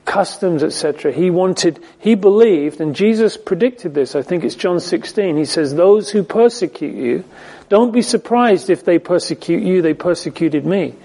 customs, 0.06 0.64
etc. 0.64 1.12
He 1.12 1.30
wanted, 1.30 1.84
he 2.00 2.16
believed, 2.16 2.80
and 2.80 2.96
Jesus 2.96 3.36
predicted 3.36 3.94
this, 3.94 4.16
I 4.16 4.22
think 4.22 4.46
it's 4.46 4.56
John 4.56 4.80
16, 4.80 5.36
he 5.36 5.44
says, 5.44 5.76
those 5.76 6.12
who 6.12 6.24
persecute 6.24 6.96
you, 6.96 7.26
don't 7.70 7.92
be 7.92 8.02
surprised 8.02 8.70
if 8.70 8.86
they 8.86 9.00
persecute 9.00 9.64
you, 9.64 9.82
they 9.82 9.94
persecuted 9.94 10.66
me. 10.66 10.96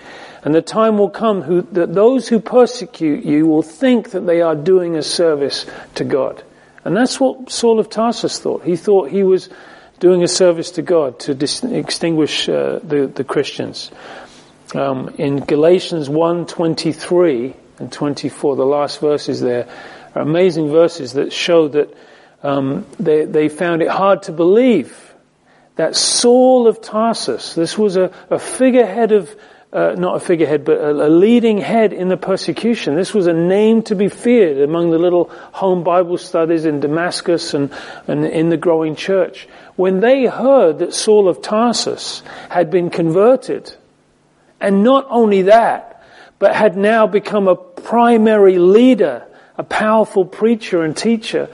And 0.42 0.54
the 0.54 0.62
time 0.62 0.98
will 0.98 1.10
come 1.10 1.42
who, 1.42 1.62
that 1.72 1.94
those 1.94 2.28
who 2.28 2.40
persecute 2.40 3.24
you 3.24 3.46
will 3.46 3.62
think 3.62 4.10
that 4.10 4.26
they 4.26 4.40
are 4.40 4.54
doing 4.54 4.96
a 4.96 5.02
service 5.02 5.66
to 5.96 6.04
God. 6.04 6.42
And 6.84 6.96
that's 6.96 7.18
what 7.18 7.50
Saul 7.50 7.80
of 7.80 7.90
Tarsus 7.90 8.38
thought. 8.38 8.64
He 8.64 8.76
thought 8.76 9.10
he 9.10 9.22
was 9.22 9.48
doing 9.98 10.22
a 10.22 10.28
service 10.28 10.70
to 10.72 10.82
God 10.82 11.18
to 11.20 11.34
dis- 11.34 11.64
extinguish 11.64 12.48
uh, 12.48 12.78
the, 12.82 13.08
the 13.08 13.24
Christians. 13.24 13.90
Um, 14.74 15.14
in 15.18 15.40
Galatians 15.40 16.08
1, 16.08 16.46
23 16.46 17.54
and 17.78 17.90
24, 17.90 18.56
the 18.56 18.64
last 18.64 19.00
verses 19.00 19.40
there 19.40 19.68
are 20.14 20.22
amazing 20.22 20.70
verses 20.70 21.14
that 21.14 21.32
show 21.32 21.68
that 21.68 21.94
um, 22.42 22.86
they, 23.00 23.24
they 23.24 23.48
found 23.48 23.82
it 23.82 23.88
hard 23.88 24.22
to 24.24 24.32
believe 24.32 25.07
that 25.78 25.94
Saul 25.94 26.66
of 26.66 26.80
Tarsus, 26.80 27.54
this 27.54 27.78
was 27.78 27.96
a, 27.96 28.10
a 28.30 28.38
figurehead 28.40 29.12
of, 29.12 29.34
uh, 29.72 29.94
not 29.96 30.16
a 30.16 30.20
figurehead, 30.20 30.64
but 30.64 30.76
a, 30.76 30.90
a, 30.90 31.08
leading 31.08 31.58
head 31.58 31.92
in 31.92 32.08
the 32.08 32.16
persecution. 32.16 32.96
This 32.96 33.14
was 33.14 33.28
a 33.28 33.32
name 33.32 33.82
to 33.82 33.94
be 33.94 34.08
feared 34.08 34.58
among 34.58 34.90
the 34.90 34.98
little 34.98 35.30
home 35.52 35.84
Bible 35.84 36.18
studies 36.18 36.64
in 36.64 36.80
Damascus 36.80 37.54
and, 37.54 37.72
and 38.08 38.24
in 38.24 38.48
the 38.48 38.56
growing 38.56 38.96
church. 38.96 39.46
When 39.76 40.00
they 40.00 40.26
heard 40.26 40.80
that 40.80 40.94
Saul 40.94 41.28
of 41.28 41.42
Tarsus 41.42 42.24
had 42.48 42.72
been 42.72 42.90
converted, 42.90 43.72
and 44.60 44.82
not 44.82 45.06
only 45.08 45.42
that, 45.42 46.02
but 46.40 46.56
had 46.56 46.76
now 46.76 47.06
become 47.06 47.46
a 47.46 47.54
primary 47.54 48.58
leader, 48.58 49.24
a 49.56 49.62
powerful 49.62 50.24
preacher 50.24 50.82
and 50.82 50.96
teacher, 50.96 51.48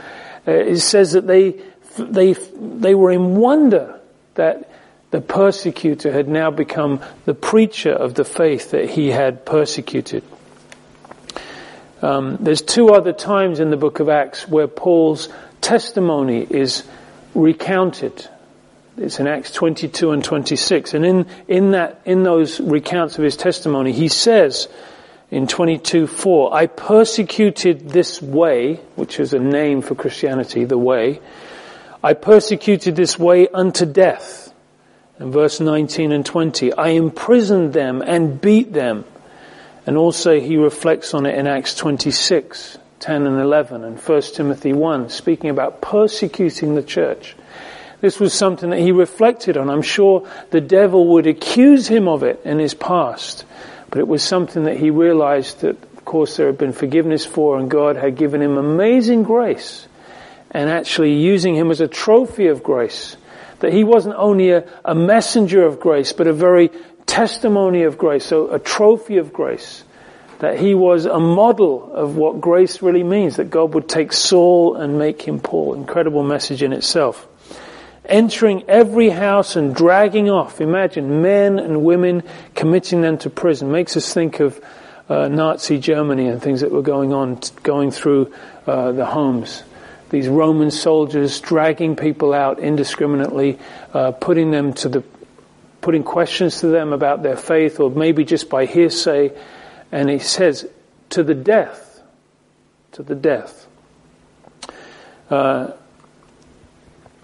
uh, 0.49 0.51
it 0.51 0.79
says 0.79 1.13
that 1.13 1.27
they, 1.27 1.61
they, 1.99 2.33
they 2.33 2.95
were 2.95 3.11
in 3.11 3.35
wonder 3.35 4.01
that 4.35 4.71
the 5.11 5.21
persecutor 5.21 6.11
had 6.11 6.29
now 6.29 6.51
become 6.51 7.01
the 7.25 7.35
preacher 7.35 7.93
of 7.93 8.15
the 8.15 8.25
faith 8.25 8.73
that 8.73 8.91
he 8.91 9.11
had 9.11 9.47
persecuted. 9.47 10.25
Um, 12.03 12.37
there's 12.41 12.63
two 12.63 12.91
other 12.91 13.13
times 13.13 13.61
in 13.61 13.71
the 13.71 13.77
book 13.77 14.01
of 14.01 14.09
Acts 14.09 14.49
where 14.49 14.67
Paul's 14.67 15.29
testimony 15.61 16.47
is 16.49 16.85
recounted. 17.35 18.29
It's 18.97 19.19
in 19.21 19.27
Acts 19.27 19.53
22 19.53 20.11
and 20.11 20.23
26. 20.23 20.95
And 20.95 21.07
in, 21.07 21.27
in 21.49 21.71
that, 21.71 22.03
in 22.05 22.23
those 22.23 22.61
recounts 22.61 23.17
of 23.17 23.25
his 23.25 23.37
testimony, 23.37 23.93
he 23.93 24.09
says 24.09 24.69
in 25.31 25.47
22, 25.47 26.07
4, 26.07 26.55
I 26.55 26.67
persecuted 26.67 27.89
this 27.89 28.21
way, 28.21 28.81
which 28.97 29.19
is 29.19 29.33
a 29.33 29.39
name 29.39 29.81
for 29.81 29.95
Christianity, 29.95 30.65
the 30.65 30.79
way. 30.79 31.21
I 32.05 32.13
persecuted 32.13 32.97
this 32.97 33.19
way 33.19 33.49
unto 33.49 33.87
death. 33.87 34.53
In 35.19 35.33
verse 35.33 35.59
19 35.59 36.13
and 36.13 36.27
20, 36.27 36.75
I 36.75 36.89
imprisoned 36.89 37.73
them 37.73 38.03
and 38.03 38.39
beat 38.39 38.75
them. 38.75 39.07
And 39.87 39.97
also 39.97 40.39
he 40.39 40.59
reflects 40.59 41.15
on 41.15 41.25
it 41.25 41.35
in 41.35 41.47
Acts 41.47 41.75
26, 41.75 42.77
10 43.01 43.27
and 43.27 43.41
11 43.41 43.85
and 43.85 43.99
1 43.99 44.23
Timothy 44.35 44.75
1, 44.75 45.09
speaking 45.09 45.49
about 45.49 45.81
persecuting 45.81 46.75
the 46.75 46.83
church. 46.83 47.37
This 48.03 48.21
was 48.21 48.35
something 48.35 48.69
that 48.69 48.81
he 48.81 48.93
reflected 48.93 49.57
on. 49.57 49.71
I'm 49.71 49.81
sure 49.81 50.29
the 50.51 50.61
devil 50.61 51.07
would 51.15 51.27
accuse 51.27 51.87
him 51.87 52.07
of 52.07 52.23
it 52.23 52.39
in 52.45 52.59
his 52.59 52.75
past, 52.75 53.47
but 53.89 54.01
it 54.01 54.07
was 54.07 54.23
something 54.23 54.65
that 54.65 54.77
he 54.77 54.91
realized 54.91 55.63
that, 55.63 55.83
of 55.83 56.05
course, 56.05 56.37
there 56.37 56.49
had 56.49 56.59
been 56.59 56.75
forgiveness 56.75 57.25
for 57.25 57.59
and 57.59 57.71
God 57.71 57.97
had 57.97 58.19
given 58.19 58.43
him 58.43 58.59
amazing 58.59 59.23
grace 59.23 59.89
and 60.55 60.71
actually 60.71 61.15
using 61.15 61.55
him 61.55 61.71
as 61.71 61.81
a 61.81 61.89
trophy 61.89 62.47
of 62.47 62.63
grace. 62.63 63.17
That 63.59 63.73
he 63.73 63.85
wasn't 63.85 64.15
only 64.17 64.51
a, 64.51 64.67
a 64.85 64.95
messenger 64.95 65.65
of 65.65 65.81
grace, 65.81 66.13
but 66.13 66.27
a 66.27 66.33
very 66.33 66.71
testimony 67.07 67.83
of 67.83 67.99
grace, 67.99 68.25
so 68.25 68.51
a 68.51 68.59
trophy 68.59 69.19
of 69.19 69.33
grace. 69.33 69.85
That 70.39 70.59
he 70.59 70.75
was 70.75 71.07
a 71.07 71.21
model 71.21 71.93
of 71.93 72.17
what 72.17 72.41
grace 72.41 72.81
really 72.81 73.03
means, 73.03 73.37
that 73.37 73.51
God 73.51 73.75
would 73.75 73.89
take 73.89 74.13
Saul 74.13 74.77
and 74.77 74.99
make 74.99 75.23
him 75.23 75.41
Paul. 75.41 75.75
Incredible 75.75 76.23
message 76.23 76.63
in 76.63 76.73
itself 76.73 77.29
entering 78.07 78.65
every 78.69 79.09
house 79.09 79.57
and 79.57 79.75
dragging 79.75 80.29
off. 80.29 80.61
Imagine 80.61 81.23
men 81.23 81.59
and 81.59 81.85
women 81.85 82.23
committing 82.55 83.01
them 83.01 83.19
to 83.19 83.31
prison. 83.31 83.73
Makes 83.73 83.97
us 83.97 84.13
think 84.13 84.41
of 84.41 84.63
uh, 85.09 85.29
Nazi 85.29 85.79
Germany 85.79 86.29
and 86.29 86.41
things 86.41 86.61
that 86.61 86.71
were 86.71 86.83
going 86.83 87.13
on, 87.13 87.41
going 87.63 87.91
through 87.91 88.33
uh, 88.67 88.93
the 88.93 89.07
homes. 89.07 89.63
These 90.15 90.29
Roman 90.29 90.71
soldiers 90.71 91.41
dragging 91.41 91.97
people 91.97 92.33
out 92.35 92.61
indiscriminately, 92.61 93.59
uh, 93.93 94.13
putting 94.13 94.53
them 94.53 94.73
to 94.75 94.89
the, 94.89 95.03
putting 95.81 96.05
questions 96.05 96.61
to 96.61 96.69
them 96.69 96.93
about 96.93 97.25
their 97.25 97.37
faith, 97.37 97.81
or 97.81 97.91
maybe 97.91 98.25
just 98.25 98.49
by 98.49 98.67
hearsay. 98.67 99.33
And 99.91 100.09
he 100.09 100.21
says, 100.21 100.69
to 101.11 101.25
the 101.25 101.35
death, 101.35 102.01
to 102.93 103.03
the 103.03 103.17
death. 103.17 103.67
Uh, 105.31 105.73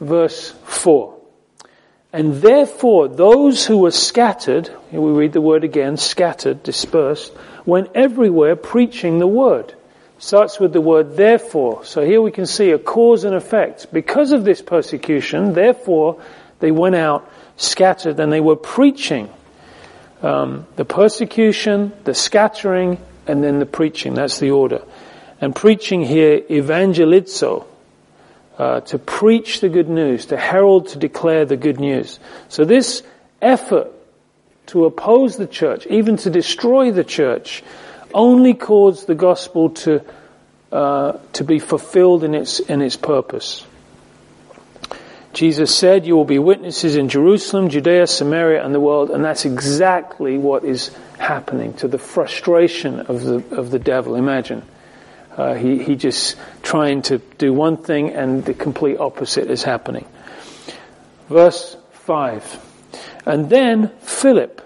verse 0.00 0.50
4. 0.64 1.16
And 2.12 2.42
therefore 2.42 3.06
those 3.06 3.64
who 3.64 3.78
were 3.78 3.92
scattered, 3.92 4.68
here 4.90 5.00
we 5.00 5.12
read 5.12 5.32
the 5.32 5.40
word 5.40 5.62
again, 5.62 5.96
scattered, 5.96 6.64
dispersed, 6.64 7.32
went 7.64 7.92
everywhere 7.94 8.56
preaching 8.56 9.20
the 9.20 9.28
word. 9.28 9.76
Starts 10.20 10.60
with 10.60 10.74
the 10.74 10.82
word 10.82 11.16
therefore. 11.16 11.82
So 11.86 12.04
here 12.04 12.20
we 12.20 12.30
can 12.30 12.44
see 12.44 12.72
a 12.72 12.78
cause 12.78 13.24
and 13.24 13.34
effect. 13.34 13.90
Because 13.90 14.32
of 14.32 14.44
this 14.44 14.60
persecution, 14.60 15.54
therefore 15.54 16.22
they 16.58 16.70
went 16.70 16.94
out 16.94 17.28
scattered 17.56 18.20
and 18.20 18.30
they 18.30 18.40
were 18.40 18.54
preaching. 18.54 19.30
Um, 20.22 20.66
the 20.76 20.84
persecution, 20.84 21.92
the 22.04 22.12
scattering, 22.12 22.98
and 23.26 23.42
then 23.42 23.60
the 23.60 23.66
preaching. 23.66 24.12
That's 24.12 24.38
the 24.38 24.50
order. 24.50 24.82
And 25.40 25.56
preaching 25.56 26.02
here, 26.02 26.40
evangelizo, 26.40 27.64
uh, 28.58 28.80
to 28.80 28.98
preach 28.98 29.60
the 29.60 29.70
good 29.70 29.88
news, 29.88 30.26
to 30.26 30.36
herald, 30.36 30.88
to 30.88 30.98
declare 30.98 31.46
the 31.46 31.56
good 31.56 31.80
news. 31.80 32.20
So 32.50 32.66
this 32.66 33.02
effort 33.40 33.90
to 34.66 34.84
oppose 34.84 35.38
the 35.38 35.46
church, 35.46 35.86
even 35.86 36.18
to 36.18 36.30
destroy 36.30 36.92
the 36.92 37.04
church, 37.04 37.62
only 38.14 38.54
caused 38.54 39.06
the 39.06 39.14
gospel 39.14 39.70
to 39.70 40.04
uh, 40.72 41.18
to 41.32 41.44
be 41.44 41.58
fulfilled 41.58 42.24
in 42.24 42.34
its 42.34 42.60
in 42.60 42.82
its 42.82 42.96
purpose. 42.96 43.64
Jesus 45.32 45.74
said, 45.74 46.06
"You 46.06 46.16
will 46.16 46.24
be 46.24 46.38
witnesses 46.38 46.96
in 46.96 47.08
Jerusalem, 47.08 47.68
Judea, 47.68 48.06
Samaria, 48.06 48.64
and 48.64 48.74
the 48.74 48.80
world," 48.80 49.10
and 49.10 49.24
that's 49.24 49.44
exactly 49.44 50.38
what 50.38 50.64
is 50.64 50.90
happening 51.18 51.74
to 51.74 51.88
the 51.88 51.98
frustration 51.98 53.00
of 53.00 53.22
the 53.22 53.44
of 53.56 53.70
the 53.70 53.78
devil. 53.78 54.14
Imagine 54.14 54.62
uh, 55.36 55.54
he, 55.54 55.82
he 55.82 55.96
just 55.96 56.36
trying 56.62 57.02
to 57.02 57.18
do 57.38 57.52
one 57.52 57.76
thing 57.76 58.10
and 58.10 58.44
the 58.44 58.54
complete 58.54 58.98
opposite 58.98 59.50
is 59.50 59.62
happening. 59.62 60.04
Verse 61.28 61.76
5. 61.92 62.66
And 63.26 63.48
then 63.48 63.88
Philip. 64.00 64.60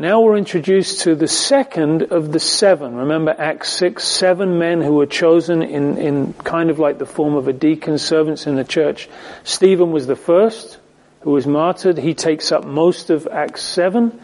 Now 0.00 0.22
we're 0.22 0.38
introduced 0.38 1.02
to 1.02 1.14
the 1.14 1.28
second 1.28 2.04
of 2.04 2.32
the 2.32 2.40
seven. 2.40 2.94
Remember 2.94 3.34
Acts 3.36 3.68
6, 3.74 4.02
seven 4.02 4.58
men 4.58 4.80
who 4.80 4.94
were 4.94 5.04
chosen 5.04 5.60
in, 5.60 5.98
in 5.98 6.32
kind 6.32 6.70
of 6.70 6.78
like 6.78 6.96
the 6.96 7.04
form 7.04 7.34
of 7.34 7.48
a 7.48 7.52
deacon, 7.52 7.98
servants 7.98 8.46
in 8.46 8.56
the 8.56 8.64
church. 8.64 9.10
Stephen 9.44 9.92
was 9.92 10.06
the 10.06 10.16
first 10.16 10.78
who 11.20 11.32
was 11.32 11.46
martyred. 11.46 11.98
He 11.98 12.14
takes 12.14 12.50
up 12.50 12.64
most 12.64 13.10
of 13.10 13.28
Acts 13.30 13.62
7. 13.62 14.18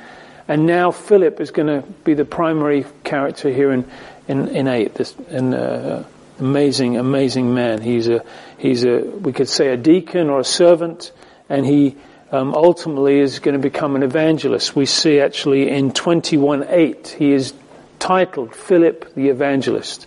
And 0.48 0.64
now 0.64 0.92
Philip 0.92 1.42
is 1.42 1.50
going 1.50 1.66
to 1.66 1.86
be 2.04 2.14
the 2.14 2.24
primary 2.24 2.86
character 3.04 3.50
here 3.50 3.70
in, 3.70 3.86
in, 4.28 4.48
in 4.48 4.68
eight. 4.68 4.94
This 4.94 5.14
an 5.28 5.52
uh, 5.52 6.04
amazing, 6.38 6.96
amazing 6.96 7.52
man. 7.52 7.82
He's 7.82 8.08
a 8.08 8.24
he's 8.56 8.82
a 8.84 9.00
we 9.00 9.34
could 9.34 9.50
say 9.50 9.68
a 9.68 9.76
deacon 9.76 10.30
or 10.30 10.40
a 10.40 10.44
servant, 10.44 11.12
and 11.50 11.66
he 11.66 11.96
um, 12.32 12.54
ultimately 12.54 13.18
is 13.18 13.38
going 13.38 13.54
to 13.54 13.60
become 13.60 13.96
an 13.96 14.02
evangelist. 14.02 14.74
We 14.74 14.86
see 14.86 15.20
actually 15.20 15.68
in 15.70 15.92
twenty 15.92 16.36
one 16.36 16.64
eight 16.68 17.16
he 17.18 17.32
is 17.32 17.54
titled 17.98 18.54
Philip 18.54 19.14
the 19.14 19.28
Evangelist. 19.28 20.06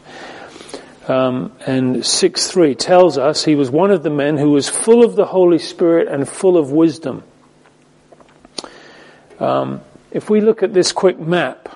Um, 1.07 1.53
and 1.65 2.05
6 2.05 2.51
3 2.51 2.75
tells 2.75 3.17
us 3.17 3.43
he 3.43 3.55
was 3.55 3.71
one 3.71 3.89
of 3.89 4.03
the 4.03 4.11
men 4.11 4.37
who 4.37 4.51
was 4.51 4.69
full 4.69 5.03
of 5.03 5.15
the 5.15 5.25
Holy 5.25 5.57
Spirit 5.57 6.07
and 6.07 6.29
full 6.29 6.55
of 6.55 6.71
wisdom. 6.71 7.23
Um, 9.39 9.81
if 10.11 10.29
we 10.29 10.39
look 10.39 10.61
at 10.61 10.71
this 10.71 10.91
quick 10.91 11.19
map, 11.19 11.67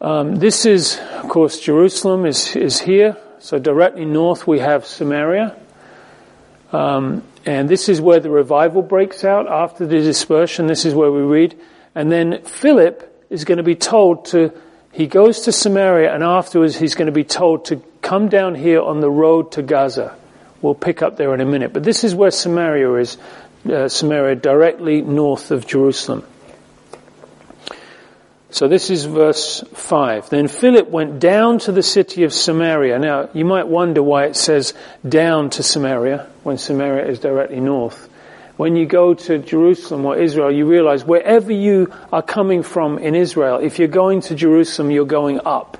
um, 0.00 0.36
this 0.36 0.64
is, 0.64 0.98
of 1.12 1.28
course, 1.28 1.60
Jerusalem 1.60 2.24
is, 2.24 2.56
is 2.56 2.80
here. 2.80 3.18
So 3.40 3.58
directly 3.58 4.06
north 4.06 4.46
we 4.46 4.60
have 4.60 4.86
Samaria. 4.86 5.54
And 7.46 7.68
this 7.68 7.88
is 7.88 8.00
where 8.00 8.18
the 8.18 8.28
revival 8.28 8.82
breaks 8.82 9.22
out 9.22 9.46
after 9.46 9.86
the 9.86 10.00
dispersion. 10.00 10.66
This 10.66 10.84
is 10.84 10.94
where 10.94 11.12
we 11.12 11.22
read. 11.22 11.58
And 11.94 12.10
then 12.10 12.42
Philip 12.42 13.24
is 13.30 13.44
going 13.44 13.58
to 13.58 13.64
be 13.64 13.76
told 13.76 14.26
to, 14.26 14.52
he 14.90 15.06
goes 15.06 15.42
to 15.42 15.52
Samaria 15.52 16.12
and 16.12 16.24
afterwards 16.24 16.76
he's 16.76 16.96
going 16.96 17.06
to 17.06 17.12
be 17.12 17.24
told 17.24 17.66
to 17.66 17.80
come 18.02 18.28
down 18.28 18.56
here 18.56 18.82
on 18.82 19.00
the 19.00 19.10
road 19.10 19.52
to 19.52 19.62
Gaza. 19.62 20.16
We'll 20.60 20.74
pick 20.74 21.02
up 21.02 21.16
there 21.16 21.32
in 21.34 21.40
a 21.40 21.46
minute. 21.46 21.72
But 21.72 21.84
this 21.84 22.02
is 22.02 22.16
where 22.16 22.32
Samaria 22.32 22.92
is, 22.94 23.16
uh, 23.70 23.88
Samaria 23.88 24.34
directly 24.34 25.00
north 25.00 25.52
of 25.52 25.68
Jerusalem. 25.68 26.24
So 28.56 28.68
this 28.68 28.88
is 28.88 29.04
verse 29.04 29.62
5. 29.74 30.30
Then 30.30 30.48
Philip 30.48 30.88
went 30.88 31.20
down 31.20 31.58
to 31.58 31.72
the 31.72 31.82
city 31.82 32.22
of 32.22 32.32
Samaria. 32.32 32.98
Now, 32.98 33.28
you 33.34 33.44
might 33.44 33.68
wonder 33.68 34.02
why 34.02 34.24
it 34.24 34.34
says 34.34 34.72
down 35.06 35.50
to 35.50 35.62
Samaria 35.62 36.26
when 36.42 36.56
Samaria 36.56 37.06
is 37.06 37.18
directly 37.18 37.60
north. 37.60 38.08
When 38.56 38.74
you 38.74 38.86
go 38.86 39.12
to 39.12 39.36
Jerusalem 39.36 40.06
or 40.06 40.16
Israel, 40.16 40.50
you 40.50 40.64
realize 40.64 41.04
wherever 41.04 41.52
you 41.52 41.92
are 42.10 42.22
coming 42.22 42.62
from 42.62 42.96
in 42.96 43.14
Israel, 43.14 43.58
if 43.58 43.78
you're 43.78 43.88
going 43.88 44.22
to 44.22 44.34
Jerusalem, 44.34 44.90
you're 44.90 45.04
going 45.04 45.38
up. 45.44 45.76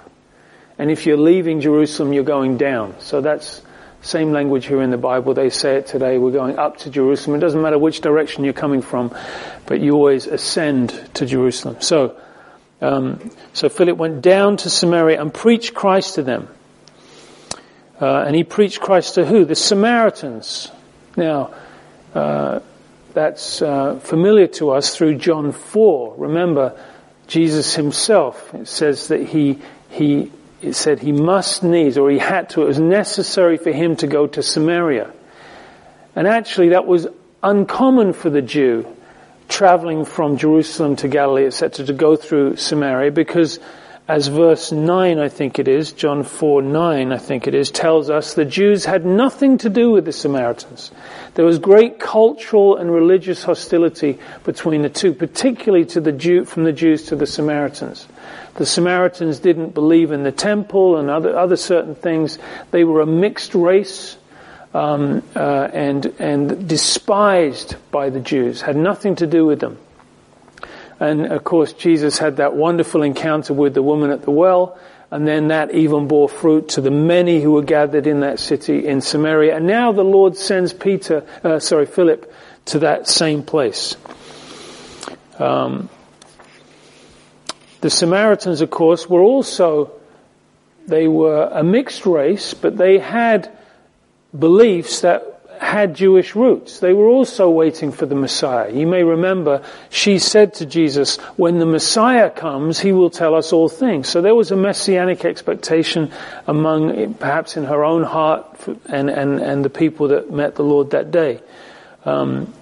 And 0.76 0.90
if 0.90 1.06
you're 1.06 1.16
leaving 1.16 1.62
Jerusalem, 1.62 2.12
you're 2.12 2.24
going 2.24 2.58
down. 2.58 3.00
So 3.00 3.22
that's 3.22 3.62
same 4.02 4.32
language 4.32 4.66
here 4.66 4.82
in 4.82 4.90
the 4.90 4.98
Bible. 4.98 5.32
They 5.32 5.48
say 5.48 5.76
it 5.76 5.86
today. 5.86 6.18
We're 6.18 6.30
going 6.30 6.58
up 6.58 6.76
to 6.80 6.90
Jerusalem. 6.90 7.38
It 7.38 7.40
doesn't 7.40 7.62
matter 7.62 7.78
which 7.78 8.02
direction 8.02 8.44
you're 8.44 8.52
coming 8.52 8.82
from, 8.82 9.16
but 9.64 9.80
you 9.80 9.94
always 9.94 10.26
ascend 10.26 10.90
to 11.14 11.24
Jerusalem. 11.24 11.80
So, 11.80 12.20
um, 12.80 13.30
so 13.52 13.68
Philip 13.68 13.96
went 13.96 14.22
down 14.22 14.58
to 14.58 14.70
Samaria 14.70 15.20
and 15.20 15.32
preached 15.32 15.74
Christ 15.74 16.16
to 16.16 16.22
them. 16.22 16.48
Uh, 18.00 18.24
and 18.26 18.36
he 18.36 18.44
preached 18.44 18.80
Christ 18.80 19.14
to 19.14 19.24
who? 19.24 19.44
The 19.44 19.54
Samaritans. 19.54 20.70
Now, 21.16 21.54
uh, 22.14 22.60
that's 23.14 23.62
uh, 23.62 23.98
familiar 24.00 24.46
to 24.48 24.70
us 24.70 24.94
through 24.94 25.16
John 25.16 25.52
4. 25.52 26.16
Remember, 26.18 26.78
Jesus 27.26 27.74
himself, 27.74 28.54
it 28.54 28.68
says 28.68 29.08
that 29.08 29.22
he, 29.22 29.58
he, 29.88 30.30
it 30.60 30.74
said 30.74 31.00
he 31.00 31.12
must 31.12 31.62
needs, 31.62 31.96
or 31.96 32.10
he 32.10 32.18
had 32.18 32.50
to, 32.50 32.62
it 32.62 32.66
was 32.66 32.78
necessary 32.78 33.56
for 33.56 33.72
him 33.72 33.96
to 33.96 34.06
go 34.06 34.26
to 34.26 34.42
Samaria. 34.42 35.10
And 36.14 36.26
actually 36.26 36.70
that 36.70 36.86
was 36.86 37.06
uncommon 37.42 38.12
for 38.12 38.28
the 38.28 38.42
Jew 38.42 38.95
traveling 39.48 40.04
from 40.04 40.36
Jerusalem 40.36 40.96
to 40.96 41.08
Galilee, 41.08 41.46
etc., 41.46 41.86
to 41.86 41.92
go 41.92 42.16
through 42.16 42.56
Samaria 42.56 43.10
because 43.10 43.58
as 44.08 44.28
verse 44.28 44.70
9, 44.70 45.18
I 45.18 45.28
think 45.28 45.58
it 45.58 45.66
is, 45.66 45.90
John 45.90 46.22
4 46.22 46.62
9, 46.62 47.12
I 47.12 47.18
think 47.18 47.48
it 47.48 47.56
is, 47.56 47.72
tells 47.72 48.08
us 48.08 48.34
the 48.34 48.44
Jews 48.44 48.84
had 48.84 49.04
nothing 49.04 49.58
to 49.58 49.68
do 49.68 49.90
with 49.90 50.04
the 50.04 50.12
Samaritans. 50.12 50.92
There 51.34 51.44
was 51.44 51.58
great 51.58 51.98
cultural 51.98 52.76
and 52.76 52.92
religious 52.92 53.42
hostility 53.42 54.20
between 54.44 54.82
the 54.82 54.88
two, 54.88 55.12
particularly 55.12 55.86
to 55.86 56.00
the 56.00 56.12
Jew, 56.12 56.44
from 56.44 56.62
the 56.62 56.72
Jews 56.72 57.06
to 57.06 57.16
the 57.16 57.26
Samaritans. 57.26 58.06
The 58.54 58.66
Samaritans 58.66 59.40
didn't 59.40 59.74
believe 59.74 60.12
in 60.12 60.22
the 60.22 60.30
temple 60.30 60.98
and 60.98 61.10
other, 61.10 61.36
other 61.36 61.56
certain 61.56 61.96
things. 61.96 62.38
They 62.70 62.84
were 62.84 63.00
a 63.00 63.06
mixed 63.06 63.56
race. 63.56 64.18
Um, 64.76 65.22
uh, 65.34 65.70
and 65.72 66.04
and 66.18 66.68
despised 66.68 67.76
by 67.90 68.10
the 68.10 68.20
Jews, 68.20 68.60
had 68.60 68.76
nothing 68.76 69.16
to 69.16 69.26
do 69.26 69.46
with 69.46 69.58
them. 69.58 69.78
And 71.00 71.32
of 71.32 71.44
course, 71.44 71.72
Jesus 71.72 72.18
had 72.18 72.36
that 72.36 72.54
wonderful 72.54 73.02
encounter 73.02 73.54
with 73.54 73.72
the 73.72 73.82
woman 73.82 74.10
at 74.10 74.20
the 74.20 74.30
well, 74.30 74.76
and 75.10 75.26
then 75.26 75.48
that 75.48 75.74
even 75.74 76.08
bore 76.08 76.28
fruit 76.28 76.68
to 76.70 76.82
the 76.82 76.90
many 76.90 77.40
who 77.40 77.52
were 77.52 77.62
gathered 77.62 78.06
in 78.06 78.20
that 78.20 78.38
city 78.38 78.86
in 78.86 79.00
Samaria. 79.00 79.56
And 79.56 79.66
now 79.66 79.92
the 79.92 80.04
Lord 80.04 80.36
sends 80.36 80.74
Peter, 80.74 81.24
uh, 81.42 81.58
sorry, 81.58 81.86
Philip, 81.86 82.30
to 82.66 82.80
that 82.80 83.08
same 83.08 83.42
place. 83.42 83.96
Um, 85.38 85.88
the 87.80 87.88
Samaritans, 87.88 88.60
of 88.60 88.68
course, 88.68 89.08
were 89.08 89.22
also, 89.22 89.92
they 90.86 91.08
were 91.08 91.48
a 91.50 91.62
mixed 91.64 92.04
race, 92.04 92.52
but 92.52 92.76
they 92.76 92.98
had 92.98 93.55
beliefs 94.38 95.00
that 95.00 95.36
had 95.60 95.94
Jewish 95.94 96.34
roots. 96.34 96.80
They 96.80 96.92
were 96.92 97.06
also 97.06 97.48
waiting 97.50 97.92
for 97.92 98.06
the 98.06 98.14
Messiah. 98.14 98.70
You 98.70 98.86
may 98.86 99.02
remember 99.02 99.62
she 99.90 100.18
said 100.18 100.54
to 100.54 100.66
Jesus, 100.66 101.16
when 101.36 101.58
the 101.58 101.66
Messiah 101.66 102.30
comes, 102.30 102.78
he 102.78 102.92
will 102.92 103.10
tell 103.10 103.34
us 103.34 103.52
all 103.52 103.68
things. 103.68 104.08
So 104.08 104.20
there 104.20 104.34
was 104.34 104.50
a 104.50 104.56
messianic 104.56 105.24
expectation 105.24 106.12
among, 106.46 107.14
perhaps 107.14 107.56
in 107.56 107.64
her 107.64 107.84
own 107.84 108.02
heart 108.02 108.46
and, 108.86 109.08
and, 109.10 109.40
and 109.40 109.64
the 109.64 109.70
people 109.70 110.08
that 110.08 110.30
met 110.30 110.56
the 110.56 110.62
Lord 110.62 110.90
that 110.90 111.10
day. 111.10 111.40
Um, 112.04 112.52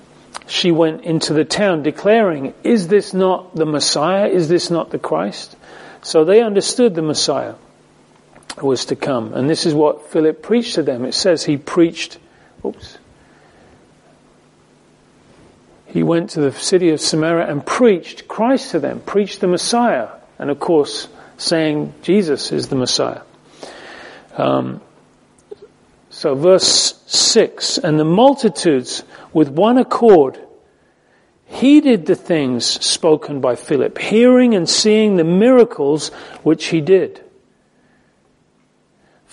she 0.46 0.70
went 0.70 1.04
into 1.04 1.32
the 1.32 1.44
town 1.44 1.82
declaring, 1.82 2.54
is 2.62 2.88
this 2.88 3.14
not 3.14 3.54
the 3.54 3.66
Messiah? 3.66 4.28
Is 4.28 4.48
this 4.48 4.70
not 4.70 4.90
the 4.90 4.98
Christ? 4.98 5.56
So 6.02 6.24
they 6.24 6.42
understood 6.42 6.94
the 6.94 7.02
Messiah 7.02 7.54
was 8.62 8.86
to 8.86 8.96
come. 8.96 9.34
And 9.34 9.48
this 9.48 9.66
is 9.66 9.74
what 9.74 10.10
Philip 10.10 10.42
preached 10.42 10.76
to 10.76 10.82
them. 10.82 11.04
It 11.04 11.14
says 11.14 11.44
he 11.44 11.56
preached 11.56 12.18
Oops. 12.64 12.98
He 15.86 16.02
went 16.02 16.30
to 16.30 16.40
the 16.40 16.52
city 16.52 16.90
of 16.90 17.00
Samaria 17.00 17.48
and 17.48 17.64
preached 17.64 18.26
Christ 18.26 18.72
to 18.72 18.80
them, 18.80 19.00
preached 19.00 19.40
the 19.40 19.46
Messiah, 19.46 20.08
and 20.38 20.50
of 20.50 20.58
course, 20.58 21.08
saying 21.36 21.94
Jesus 22.02 22.50
is 22.50 22.68
the 22.68 22.76
Messiah. 22.76 23.20
Um, 24.36 24.80
so, 26.10 26.34
verse 26.34 27.00
6 27.06 27.78
And 27.78 27.98
the 27.98 28.04
multitudes 28.04 29.04
with 29.32 29.50
one 29.50 29.78
accord 29.78 30.40
heeded 31.46 32.06
the 32.06 32.16
things 32.16 32.64
spoken 32.64 33.40
by 33.40 33.54
Philip, 33.54 33.98
hearing 33.98 34.54
and 34.54 34.68
seeing 34.68 35.16
the 35.16 35.24
miracles 35.24 36.08
which 36.42 36.66
he 36.66 36.80
did 36.80 37.23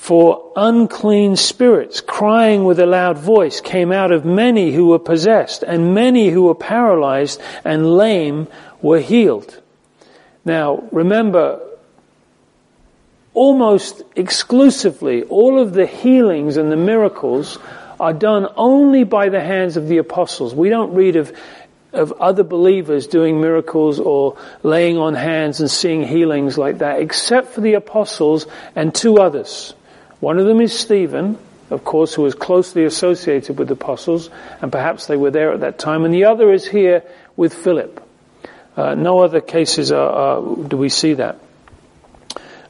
for 0.02 0.52
unclean 0.56 1.36
spirits, 1.36 2.02
crying 2.02 2.64
with 2.64 2.80
a 2.80 2.88
loud 2.88 3.20
voice, 3.20 3.62
came 3.62 3.92
out 3.92 4.12
of 4.12 4.26
many 4.26 4.72
who 4.72 4.88
were 4.88 4.98
possessed, 4.98 5.62
and 5.62 5.94
many 5.94 6.30
who 6.30 6.42
were 6.42 6.56
paralyzed 6.56 7.40
and 7.64 7.86
lame 7.86 8.48
were 8.82 9.00
healed. 9.00 9.62
Now, 10.44 10.84
remember, 10.92 11.60
almost 13.36 14.02
exclusively, 14.16 15.22
all 15.22 15.60
of 15.60 15.74
the 15.74 15.86
healings 15.86 16.58
and 16.58 16.72
the 16.72 16.78
miracles 16.78 17.60
are 18.00 18.12
done 18.12 18.48
only 18.56 19.04
by 19.04 19.30
the 19.30 19.40
hands 19.40 19.78
of 19.78 19.88
the 19.88 20.00
apostles. 20.00 20.56
We 20.56 20.70
don't 20.70 20.96
read 20.96 21.16
of 21.16 21.32
of 21.94 22.12
other 22.14 22.44
believers 22.44 23.06
doing 23.06 23.40
miracles 23.40 24.00
or 24.00 24.38
laying 24.64 24.98
on 24.98 25.14
hands 25.14 25.60
and 25.60 25.70
seeing 25.70 26.02
healings 26.02 26.58
like 26.58 26.80
that, 26.80 27.02
except 27.02 27.50
for 27.50 27.62
the 27.62 27.74
apostles 27.74 28.48
and 28.76 28.96
two 28.96 29.20
others. 29.20 29.76
One 30.22 30.40
of 30.40 30.46
them 30.46 30.62
is 30.62 30.72
Stephen, 30.72 31.38
of 31.72 31.84
course, 31.84 32.14
who 32.14 32.22
was 32.22 32.36
closely 32.36 32.86
associated 32.86 33.58
with 33.58 33.68
the 33.68 33.74
apostles, 33.74 34.30
and 34.62 34.72
perhaps 34.72 35.08
they 35.08 35.18
were 35.18 35.32
there 35.32 35.52
at 35.52 35.62
that 35.62 35.80
time. 35.80 36.06
And 36.06 36.14
the 36.14 36.26
other 36.26 36.54
is 36.54 36.66
here 36.66 37.04
with 37.36 37.54
Philip. 37.54 38.08
Uh, 38.78 38.96
no 38.96 39.20
other 39.20 39.42
cases 39.42 39.92
are, 39.92 40.10
are, 40.10 40.56
do 40.68 40.78
we 40.78 40.90
see 40.90 41.16
that. 41.16 41.40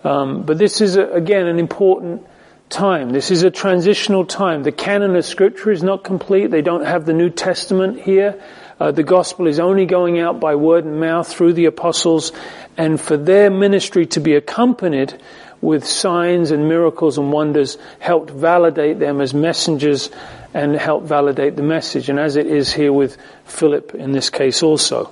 Um, 0.03 0.43
but 0.43 0.57
this 0.57 0.81
is, 0.81 0.95
a, 0.95 1.05
again, 1.11 1.45
an 1.45 1.59
important 1.59 2.25
time. 2.69 3.09
This 3.09 3.31
is 3.31 3.43
a 3.43 3.51
transitional 3.51 4.25
time. 4.25 4.63
The 4.63 4.71
canon 4.71 5.15
of 5.15 5.25
Scripture 5.25 5.71
is 5.71 5.83
not 5.83 6.03
complete. 6.03 6.47
They 6.47 6.61
don't 6.61 6.85
have 6.85 7.05
the 7.05 7.13
New 7.13 7.29
Testament 7.29 8.01
here. 8.01 8.41
Uh, 8.79 8.91
the 8.91 9.03
gospel 9.03 9.45
is 9.45 9.59
only 9.59 9.85
going 9.85 10.19
out 10.19 10.39
by 10.39 10.55
word 10.55 10.85
and 10.85 10.99
mouth 10.99 11.27
through 11.27 11.53
the 11.53 11.65
apostles, 11.65 12.31
and 12.77 12.99
for 12.99 13.17
their 13.17 13.51
ministry 13.51 14.07
to 14.07 14.19
be 14.21 14.35
accompanied 14.35 15.21
with 15.62 15.86
signs 15.86 16.52
and 16.52 16.67
miracles 16.67 17.17
and 17.17 17.32
wonders 17.32 17.78
helped 18.00 18.32
validate 18.32 19.00
them 19.00 19.21
as 19.21 19.34
messengers 19.34 20.10
and 20.54 20.76
help 20.76 21.04
validate 21.04 21.56
the 21.56 21.63
message. 21.63 22.10
And 22.10 22.19
as 22.19 22.36
it 22.36 22.47
is 22.47 22.74
here 22.74 22.91
with 22.91 23.17
Philip 23.45 23.95
in 23.95 24.12
this 24.12 24.30
case 24.30 24.63
also. 24.63 25.12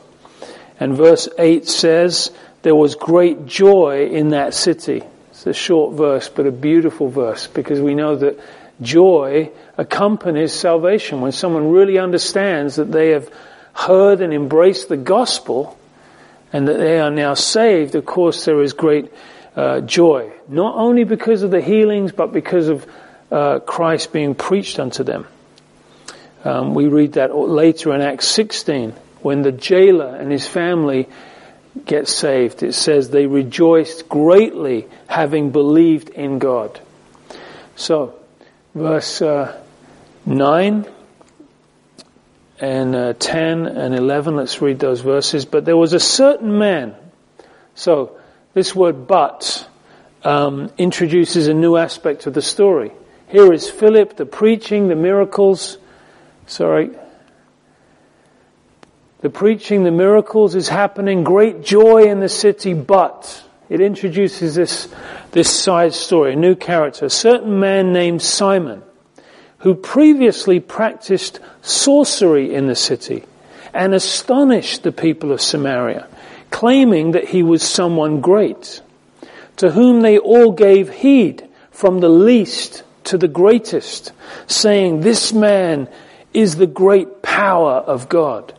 And 0.80 0.96
verse 0.96 1.30
8 1.38 1.68
says, 1.68 2.32
there 2.62 2.76
was 2.76 2.96
great 2.96 3.46
joy 3.46 4.08
in 4.08 4.30
that 4.30 4.54
city. 4.54 5.04
It's 5.32 5.46
a 5.46 5.54
short 5.54 5.94
verse, 5.96 6.28
but 6.28 6.48
a 6.48 6.52
beautiful 6.52 7.10
verse 7.10 7.48
because 7.48 7.80
we 7.80 7.96
know 7.96 8.16
that 8.18 8.40
joy 8.82 9.52
accompanies 9.78 10.54
salvation. 10.54 11.22
When 11.22 11.32
someone 11.32 11.72
really 11.72 11.98
understands 11.98 12.76
that 12.78 12.92
they 12.92 13.12
have 13.12 13.30
heard 13.74 14.22
and 14.22 14.34
embraced 14.34 14.90
the 14.90 14.98
gospel 14.98 15.78
and 16.52 16.68
that 16.68 16.78
they 16.78 17.00
are 17.00 17.12
now 17.12 17.36
saved, 17.36 17.96
of 17.96 18.06
course 18.06 18.44
there 18.46 18.62
is 18.62 18.74
great 18.74 19.12
uh, 19.60 19.82
joy, 19.82 20.32
not 20.48 20.76
only 20.76 21.04
because 21.04 21.44
of 21.44 21.52
the 21.52 21.60
healings, 21.60 22.14
but 22.14 22.32
because 22.32 22.70
of 22.70 22.88
uh, 23.30 23.60
Christ 23.60 24.14
being 24.14 24.34
preached 24.34 24.80
unto 24.80 25.04
them. 25.04 25.28
Um, 26.46 26.74
we 26.74 26.88
read 26.88 27.14
that 27.14 27.36
later 27.36 27.94
in 27.94 28.00
Acts 28.00 28.26
16 28.30 28.92
when 29.22 29.42
the 29.42 29.52
jailer 29.52 30.16
and 30.16 30.32
his 30.32 30.48
family 30.48 31.10
get 31.86 32.08
saved. 32.08 32.64
It 32.64 32.72
says 32.72 33.10
they 33.10 33.26
rejoiced 33.26 34.08
greatly 34.08 34.88
having 35.08 35.52
believed 35.52 36.08
in 36.08 36.40
God. 36.40 36.80
So, 37.76 38.16
verse 38.74 39.22
uh, 39.22 39.62
9 40.26 40.88
and 42.62 42.96
uh, 42.96 43.14
10 43.20 43.66
and 43.66 43.94
11, 43.94 44.38
let's 44.38 44.62
read 44.62 44.80
those 44.80 45.02
verses. 45.02 45.44
But 45.44 45.66
there 45.66 45.78
was 45.78 45.92
a 45.92 46.00
certain 46.00 46.58
man. 46.58 46.96
So, 47.76 48.19
this 48.54 48.76
word 48.76 49.08
but 49.08 49.68
um, 50.24 50.72
introduces 50.78 51.48
a 51.48 51.54
new 51.54 51.76
aspect 51.76 52.28
of 52.28 52.34
the 52.34 52.42
story. 52.42 52.92
Here 53.28 53.54
is 53.54 53.70
Philip, 53.70 54.18
the 54.18 54.26
preaching, 54.26 54.88
the 54.88 54.96
miracles. 54.96 55.78
Sorry. 56.48 56.90
The 59.22 59.30
preaching, 59.30 59.84
the 59.84 59.92
miracles 59.92 60.56
is 60.56 60.70
happening, 60.70 61.24
great 61.24 61.62
joy 61.62 62.06
in 62.06 62.22
the 62.22 62.30
city, 62.30 62.74
but 62.74 63.44
it 63.68 63.82
introduces 63.82 64.56
this, 64.56 64.88
this 65.32 65.50
side 65.50 65.94
story, 65.94 66.34
a 66.34 66.36
new 66.36 66.56
character. 66.56 67.06
A 67.06 67.10
certain 67.10 67.60
man 67.60 67.94
named 67.94 68.22
Simon, 68.22 68.82
who 69.60 69.76
previously 69.76 70.60
practiced 70.60 71.40
sorcery 71.62 72.54
in 72.54 72.68
the 72.68 72.76
city 72.76 73.26
and 73.74 73.94
astonished 73.94 74.84
the 74.84 74.92
people 74.92 75.32
of 75.32 75.42
Samaria 75.42 76.08
claiming 76.50 77.12
that 77.12 77.30
he 77.30 77.44
was 77.44 77.64
someone 77.64 78.22
great, 78.22 78.82
to 79.58 79.72
whom 79.72 80.02
they 80.02 80.18
all 80.18 80.52
gave 80.52 80.90
heed 80.90 81.48
from 81.72 82.00
the 82.00 82.10
least 82.10 82.84
to 83.06 83.18
the 83.18 83.28
greatest, 83.28 84.12
saying, 84.48 85.02
this 85.02 85.34
man 85.34 85.88
is 86.34 86.56
the 86.56 86.68
great 86.68 87.22
power 87.22 87.74
of 87.74 88.10
God. 88.10 88.54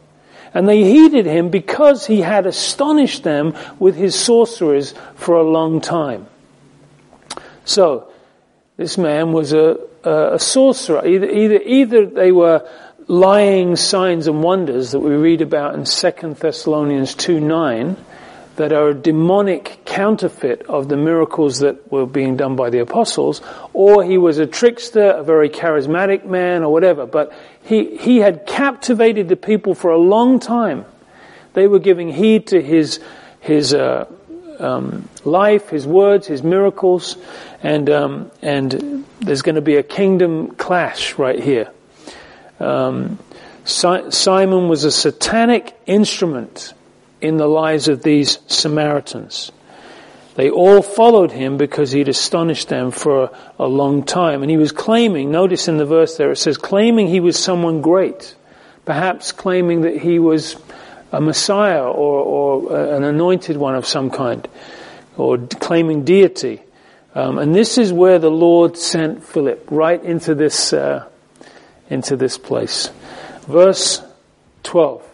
And 0.52 0.68
they 0.68 0.82
heeded 0.82 1.26
him 1.26 1.50
because 1.50 2.06
he 2.06 2.22
had 2.22 2.46
astonished 2.46 3.22
them 3.22 3.54
with 3.78 3.94
his 3.94 4.14
sorceries 4.14 4.94
for 5.14 5.36
a 5.36 5.48
long 5.48 5.80
time. 5.80 6.26
So, 7.64 8.10
this 8.76 8.98
man 8.98 9.32
was 9.32 9.52
a, 9.52 9.78
a, 10.02 10.34
a 10.34 10.38
sorcerer. 10.38 11.06
Either, 11.06 11.30
either, 11.30 11.60
either 11.62 12.06
they 12.06 12.32
were 12.32 12.68
lying 13.10 13.74
signs 13.74 14.28
and 14.28 14.40
wonders 14.40 14.92
that 14.92 15.00
we 15.00 15.10
read 15.16 15.40
about 15.40 15.74
in 15.74 15.84
2 15.84 16.34
Thessalonians 16.34 17.12
2 17.16 17.40
9 17.40 17.96
that 18.54 18.72
are 18.72 18.90
a 18.90 18.94
demonic 18.94 19.80
counterfeit 19.84 20.62
of 20.68 20.88
the 20.88 20.96
miracles 20.96 21.58
that 21.58 21.90
were 21.90 22.06
being 22.06 22.36
done 22.36 22.54
by 22.54 22.70
the 22.70 22.78
apostles, 22.78 23.42
or 23.72 24.04
he 24.04 24.16
was 24.16 24.38
a 24.38 24.46
trickster, 24.46 25.10
a 25.10 25.24
very 25.24 25.48
charismatic 25.48 26.24
man, 26.24 26.62
or 26.62 26.72
whatever. 26.72 27.04
But 27.04 27.32
he, 27.64 27.96
he 27.96 28.18
had 28.18 28.46
captivated 28.46 29.28
the 29.28 29.36
people 29.36 29.74
for 29.74 29.90
a 29.90 29.98
long 29.98 30.38
time. 30.38 30.84
They 31.54 31.66
were 31.66 31.80
giving 31.80 32.10
heed 32.10 32.46
to 32.48 32.62
his, 32.62 33.00
his, 33.40 33.74
uh, 33.74 34.06
um, 34.60 35.08
life, 35.24 35.70
His 35.70 35.86
words, 35.86 36.26
His 36.26 36.42
miracles, 36.42 37.16
and 37.62 37.88
um, 37.88 38.30
and 38.42 39.06
there's 39.20 39.40
going 39.40 39.54
to 39.54 39.62
be 39.62 39.76
a 39.76 39.82
kingdom 39.82 40.54
clash 40.56 41.18
right 41.18 41.42
here. 41.42 41.72
Um, 42.60 43.18
si- 43.64 44.10
Simon 44.10 44.68
was 44.68 44.84
a 44.84 44.90
satanic 44.90 45.74
instrument 45.86 46.72
in 47.20 47.36
the 47.36 47.46
lives 47.46 47.88
of 47.88 48.02
these 48.02 48.38
Samaritans. 48.46 49.52
They 50.36 50.48
all 50.48 50.80
followed 50.80 51.32
him 51.32 51.56
because 51.56 51.90
he'd 51.90 52.08
astonished 52.08 52.68
them 52.68 52.92
for 52.92 53.24
a, 53.24 53.30
a 53.58 53.66
long 53.66 54.04
time. 54.04 54.42
And 54.42 54.50
he 54.50 54.56
was 54.56 54.72
claiming, 54.72 55.30
notice 55.30 55.68
in 55.68 55.76
the 55.76 55.84
verse 55.84 56.16
there, 56.16 56.30
it 56.30 56.36
says, 56.36 56.56
claiming 56.56 57.08
he 57.08 57.20
was 57.20 57.38
someone 57.38 57.82
great. 57.82 58.36
Perhaps 58.84 59.32
claiming 59.32 59.82
that 59.82 59.98
he 59.98 60.18
was 60.18 60.56
a 61.12 61.20
Messiah 61.20 61.82
or, 61.82 62.70
or 62.70 62.94
an 62.94 63.04
anointed 63.04 63.56
one 63.56 63.74
of 63.74 63.84
some 63.84 64.10
kind, 64.10 64.48
or 65.16 65.36
claiming 65.36 66.04
deity. 66.04 66.62
Um, 67.14 67.38
and 67.38 67.54
this 67.54 67.76
is 67.76 67.92
where 67.92 68.18
the 68.18 68.30
Lord 68.30 68.78
sent 68.78 69.24
Philip, 69.24 69.66
right 69.70 70.02
into 70.02 70.34
this, 70.34 70.72
uh, 70.72 71.06
into 71.90 72.16
this 72.16 72.38
place. 72.38 72.90
Verse 73.42 74.02
12. 74.62 75.06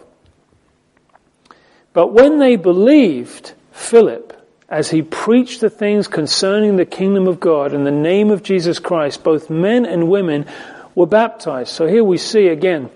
But 1.93 2.13
when 2.13 2.39
they 2.39 2.55
believed 2.55 3.53
Philip, 3.71 4.33
as 4.69 4.89
he 4.89 5.01
preached 5.01 5.61
the 5.61 5.69
things 5.69 6.07
concerning 6.07 6.75
the 6.75 6.85
kingdom 6.85 7.27
of 7.27 7.39
God 7.39 7.73
in 7.73 7.83
the 7.83 7.91
name 7.91 8.31
of 8.31 8.43
Jesus 8.43 8.79
Christ, 8.79 9.23
both 9.23 9.49
men 9.49 9.85
and 9.85 10.09
women 10.09 10.45
were 10.93 11.07
baptized. 11.07 11.69
So 11.69 11.87
here 11.87 12.03
we 12.03 12.17
see 12.17 12.47
again, 12.47 12.89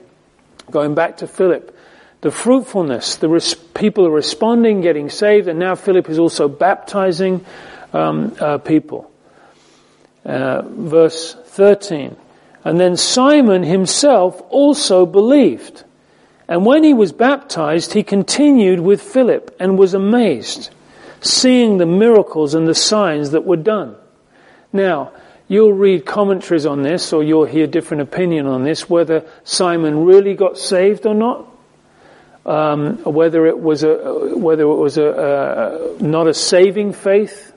going 0.69 0.95
back 0.95 1.17
to 1.17 1.27
Philip, 1.27 1.75
the 2.21 2.31
fruitfulness, 2.31 3.15
the 3.15 3.29
res- 3.29 3.55
people 3.55 4.05
are 4.05 4.11
responding, 4.11 4.81
getting 4.81 5.09
saved, 5.09 5.47
and 5.47 5.57
now 5.57 5.75
Philip 5.75 6.09
is 6.09 6.19
also 6.19 6.47
baptizing 6.47 7.43
um, 7.93 8.35
uh, 8.39 8.57
people. 8.59 9.11
Uh, 10.23 10.61
verse 10.63 11.33
13. 11.33 12.15
And 12.63 12.79
then 12.79 12.95
Simon 12.95 13.63
himself 13.63 14.41
also 14.49 15.05
believed. 15.05 15.83
And 16.47 16.65
when 16.65 16.83
he 16.83 16.93
was 16.93 17.11
baptized, 17.11 17.93
he 17.93 18.03
continued 18.03 18.79
with 18.79 19.01
Philip 19.01 19.55
and 19.59 19.79
was 19.79 19.93
amazed, 19.93 20.69
seeing 21.21 21.77
the 21.77 21.85
miracles 21.85 22.53
and 22.53 22.67
the 22.67 22.75
signs 22.75 23.31
that 23.31 23.45
were 23.45 23.57
done. 23.57 23.95
Now, 24.73 25.11
you'll 25.47 25.73
read 25.73 26.05
commentaries 26.05 26.65
on 26.65 26.83
this, 26.83 27.13
or 27.13 27.23
you'll 27.23 27.45
hear 27.45 27.67
different 27.67 28.03
opinion 28.03 28.47
on 28.47 28.63
this, 28.63 28.89
whether 28.89 29.25
Simon 29.43 30.05
really 30.05 30.35
got 30.35 30.57
saved 30.57 31.05
or 31.05 31.15
not 31.15 31.47
um, 32.45 32.97
whether 33.03 33.45
it 33.45 33.59
was 33.59 33.83
a 33.83 34.35
whether 34.35 34.63
it 34.63 34.75
was 34.75 34.97
a, 34.97 35.99
a 35.99 36.03
not 36.03 36.27
a 36.27 36.33
saving 36.33 36.93
faith, 36.93 37.50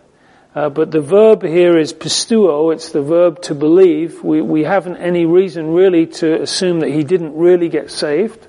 uh, 0.55 0.69
but 0.69 0.91
the 0.93 1.01
verb 1.01 1.43
here 1.43 1.77
is 1.77 1.93
pisteuo, 1.93 2.73
It's 2.73 2.91
the 2.91 3.03
verb 3.03 3.43
to 3.43 3.55
believe. 3.55 4.23
We 4.23 4.41
we 4.41 4.63
haven't 4.63 4.99
any 4.99 5.27
reason 5.27 5.75
really 5.75 6.07
to 6.07 6.43
assume 6.43 6.81
that 6.81 6.91
he 6.91 7.03
didn't 7.03 7.37
really 7.37 7.69
get 7.69 7.91
saved, 7.91 8.47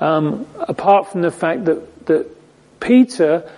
um, 0.00 0.46
apart 0.60 1.10
from 1.10 1.22
the 1.22 1.32
fact 1.32 1.64
that 1.64 2.06
that 2.06 2.26
Peter, 2.78 3.50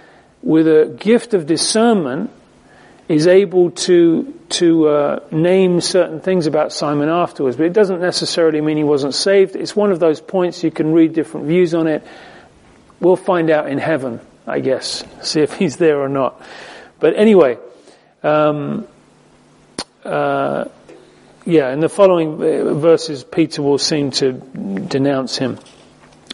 with 0.43 0.67
a 0.67 0.97
gift 0.99 1.35
of 1.35 1.47
discernment, 1.47 2.31
is 3.09 3.27
able 3.27 3.73
to 3.73 4.33
to 4.49 4.89
uh, 4.89 5.21
name 5.31 5.81
certain 5.81 6.21
things 6.21 6.47
about 6.47 6.73
Simon 6.73 7.09
afterwards, 7.09 7.57
but 7.57 7.67
it 7.67 7.73
doesn't 7.73 8.01
necessarily 8.01 8.61
mean 8.61 8.77
he 8.77 8.85
wasn't 8.85 9.15
saved. 9.15 9.55
It's 9.55 9.77
one 9.77 9.91
of 9.93 9.99
those 9.99 10.21
points 10.21 10.65
you 10.65 10.71
can 10.71 10.93
read 10.93 11.13
different 11.13 11.47
views 11.47 11.75
on 11.75 11.89
it. 11.89 12.07
We'll 13.01 13.17
find 13.17 13.51
out 13.51 13.69
in 13.69 13.79
heaven, 13.79 14.21
I 14.47 14.61
guess, 14.61 15.05
see 15.23 15.41
if 15.41 15.53
he's 15.55 15.77
there 15.77 16.01
or 16.01 16.09
not. 16.09 16.41
But 16.99 17.17
anyway, 17.17 17.59
um, 18.27 18.87
uh, 20.05 20.65
yeah, 21.45 21.73
in 21.73 21.81
the 21.81 21.89
following 21.89 22.35
uh, 22.35 22.75
verses, 22.75 23.23
Peter 23.23 23.63
will 23.63 23.79
seem 23.79 24.11
to 24.13 24.33
denounce 24.33 25.37
him. 25.37 25.59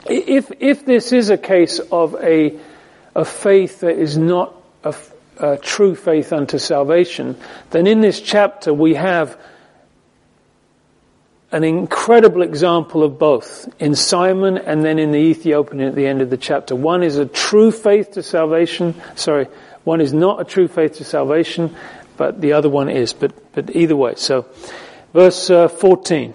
If 0.07 0.50
if 0.59 0.85
this 0.87 1.12
is 1.12 1.31
a 1.31 1.38
case 1.38 1.78
of 1.78 2.16
a 2.16 2.59
a 3.14 3.24
faith 3.24 3.81
that 3.81 3.98
is 3.98 4.16
not 4.16 4.55
a 4.85 4.94
uh, 5.38 5.57
true 5.61 5.94
faith 5.94 6.33
unto 6.33 6.59
salvation, 6.59 7.37
then 7.70 7.87
in 7.87 8.00
this 8.00 8.20
chapter 8.20 8.72
we 8.72 8.94
have 8.94 9.38
an 11.52 11.64
incredible 11.64 12.40
example 12.40 13.02
of 13.02 13.18
both 13.18 13.68
in 13.78 13.94
Simon 13.94 14.57
and 14.57 14.83
then 14.83 14.98
in 14.98 15.12
the 15.12 15.18
Ethiopian 15.18 15.83
at 15.83 15.94
the 15.94 16.07
end 16.07 16.22
of 16.22 16.31
the 16.31 16.38
chapter. 16.38 16.74
One 16.74 17.02
is 17.02 17.18
a 17.18 17.26
true 17.26 17.70
faith 17.70 18.12
to 18.12 18.22
salvation. 18.22 18.94
Sorry, 19.16 19.48
one 19.85 20.01
is 20.01 20.12
not 20.12 20.40
a 20.40 20.45
true 20.45 20.68
faith 20.68 20.97
to 20.97 21.05
salvation, 21.05 21.75
but 22.16 22.40
the 22.40 22.53
other 22.53 22.68
one 22.68 22.88
is. 22.88 23.12
But 23.12 23.53
but 23.53 23.75
either 23.75 23.97
way. 23.97 24.14
So, 24.16 24.47
verse 25.12 25.51
uh, 25.51 25.68
fourteen. 25.68 26.35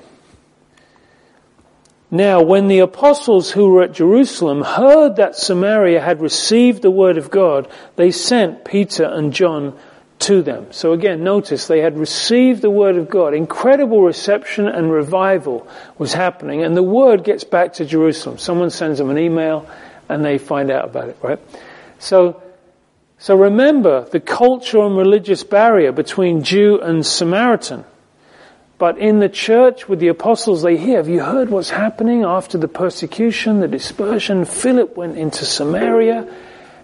Now, 2.10 2.42
when 2.42 2.70
the 2.70 2.80
apostles 2.80 3.52
who 3.52 3.70
were 3.70 3.84
at 3.84 3.92
Jerusalem 3.92 4.62
heard 4.62 5.18
that 5.18 5.36
Samaria 5.36 6.00
had 6.00 6.22
received 6.22 6.82
the 6.82 6.92
word 6.92 7.18
of 7.18 7.30
God, 7.30 7.68
they 7.98 8.12
sent 8.12 8.64
Peter 8.64 9.04
and 9.04 9.34
John 9.34 9.78
to 10.20 10.42
them. 10.42 10.68
So 10.72 10.94
again, 10.94 11.24
notice 11.24 11.68
they 11.68 11.82
had 11.82 11.98
received 11.98 12.62
the 12.62 12.70
word 12.70 12.96
of 12.96 13.10
God. 13.10 13.34
Incredible 13.34 14.02
reception 14.02 14.68
and 14.68 14.90
revival 14.90 15.68
was 15.98 16.14
happening, 16.14 16.64
and 16.64 16.78
the 16.78 16.84
word 16.84 17.26
gets 17.26 17.44
back 17.44 17.74
to 17.74 17.86
Jerusalem. 17.86 18.38
Someone 18.38 18.70
sends 18.70 19.00
them 19.00 19.10
an 19.10 19.18
email, 19.18 19.70
and 20.08 20.24
they 20.24 20.38
find 20.38 20.72
out 20.72 20.86
about 20.86 21.10
it, 21.10 21.18
right? 21.22 21.40
So, 22.00 22.42
so 23.20 23.36
remember 23.36 24.08
the 24.10 24.20
cultural 24.20 24.88
and 24.88 24.98
religious 24.98 25.44
barrier 25.44 25.92
between 25.92 26.44
Jew 26.44 26.80
and 26.80 27.06
Samaritan. 27.06 27.84
But 28.78 29.00
in 29.00 29.20
the 29.20 29.30
church 29.30 29.90
with 29.90 30.00
the 30.00 30.10
apostles, 30.10 30.62
they 30.62 30.78
hear, 30.78 30.98
have 30.98 31.10
you 31.10 31.24
heard 31.24 31.50
what's 31.50 31.72
happening 31.72 32.24
after 32.24 32.60
the 32.60 32.68
persecution, 32.68 33.60
the 33.60 33.68
dispersion? 33.68 34.46
Philip 34.46 34.96
went 34.96 35.18
into 35.18 35.46
Samaria. 35.46 36.32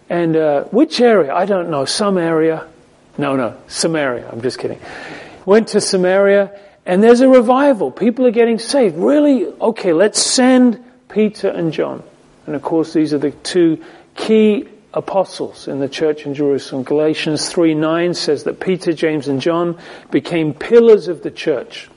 And 0.09 0.35
uh, 0.35 0.63
which 0.65 0.99
area? 0.99 1.33
I 1.33 1.45
don't 1.45 1.69
know. 1.69 1.85
Some 1.85 2.17
area. 2.17 2.67
No, 3.17 3.35
no. 3.35 3.55
Samaria. 3.67 4.27
I'm 4.31 4.41
just 4.41 4.57
kidding. 4.57 4.79
Went 5.45 5.69
to 5.69 5.81
Samaria 5.81 6.59
and 6.85 7.03
there's 7.03 7.21
a 7.21 7.29
revival. 7.29 7.91
People 7.91 8.25
are 8.25 8.31
getting 8.31 8.59
saved. 8.59 8.97
Really? 8.97 9.45
Okay, 9.45 9.93
let's 9.93 10.21
send 10.21 10.83
Peter 11.09 11.47
and 11.47 11.71
John. 11.71 12.03
And 12.47 12.55
of 12.55 12.61
course, 12.63 12.91
these 12.93 13.13
are 13.13 13.19
the 13.19 13.31
two 13.31 13.83
key 14.15 14.67
apostles 14.93 15.67
in 15.67 15.79
the 15.79 15.89
church 15.89 16.25
in 16.25 16.33
Jerusalem. 16.33 16.83
Galatians 16.83 17.49
3 17.49 17.73
9 17.73 18.13
says 18.13 18.43
that 18.43 18.59
Peter, 18.59 18.93
James, 18.93 19.27
and 19.27 19.41
John 19.41 19.77
became 20.11 20.53
pillars 20.53 21.07
of 21.07 21.23
the 21.23 21.31
church. 21.31 21.89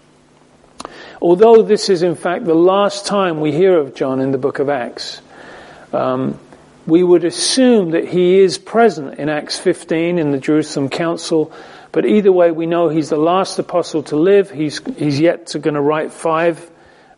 Although 1.20 1.62
this 1.62 1.88
is 1.88 2.02
in 2.02 2.14
fact 2.14 2.44
the 2.44 2.54
last 2.54 3.06
time 3.06 3.40
we 3.40 3.52
hear 3.52 3.78
of 3.78 3.94
John 3.94 4.20
in 4.20 4.32
the 4.32 4.38
book 4.38 4.58
of 4.58 4.68
Acts, 4.68 5.20
um, 5.92 6.38
we 6.86 7.02
would 7.02 7.24
assume 7.24 7.90
that 7.90 8.06
he 8.06 8.38
is 8.38 8.58
present 8.58 9.18
in 9.18 9.28
Acts 9.28 9.58
15 9.58 10.18
in 10.18 10.30
the 10.30 10.38
Jerusalem 10.38 10.88
Council, 10.88 11.52
but 11.90 12.06
either 12.06 12.30
way 12.30 12.50
we 12.52 12.66
know 12.66 12.88
he's 12.88 13.08
the 13.08 13.16
last 13.16 13.58
apostle 13.58 14.02
to 14.04 14.16
live. 14.16 14.50
He's, 14.50 14.80
he's 14.96 15.18
yet 15.18 15.48
to 15.48 15.58
going 15.58 15.74
to 15.74 15.80
write 15.80 16.12
five 16.12 16.70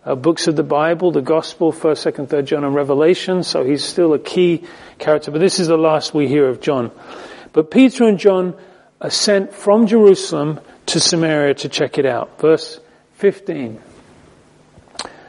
uh, 0.09 0.15
books 0.15 0.47
of 0.47 0.57
the 0.57 0.63
Bible, 0.63 1.13
the 1.13 1.21
Gospel, 1.21 1.71
1st, 1.71 2.13
2nd, 2.13 2.29
3rd 2.29 2.45
John 2.47 2.65
and 2.65 2.75
Revelation, 2.75 3.43
so 3.43 3.63
he's 3.63 3.85
still 3.85 4.15
a 4.15 4.19
key 4.19 4.65
character, 4.99 5.31
but 5.31 5.41
this 5.41 5.61
is 5.61 5.69
the 5.69 5.77
last 5.77 6.15
we 6.15 6.27
hear 6.27 6.49
of 6.49 6.63
John. 6.63 6.91
But 7.53 7.71
Peter 7.71 8.05
and 8.05 8.19
John 8.19 8.57
are 9.03 9.11
sent 9.11 9.53
from 9.53 9.87
Jerusalem 9.87 10.61
to 10.87 10.99
Samaria 10.99 11.55
to 11.57 11.69
check 11.69 11.99
it 11.99 12.07
out. 12.07 12.41
Verse 12.41 12.81
15. 13.17 13.83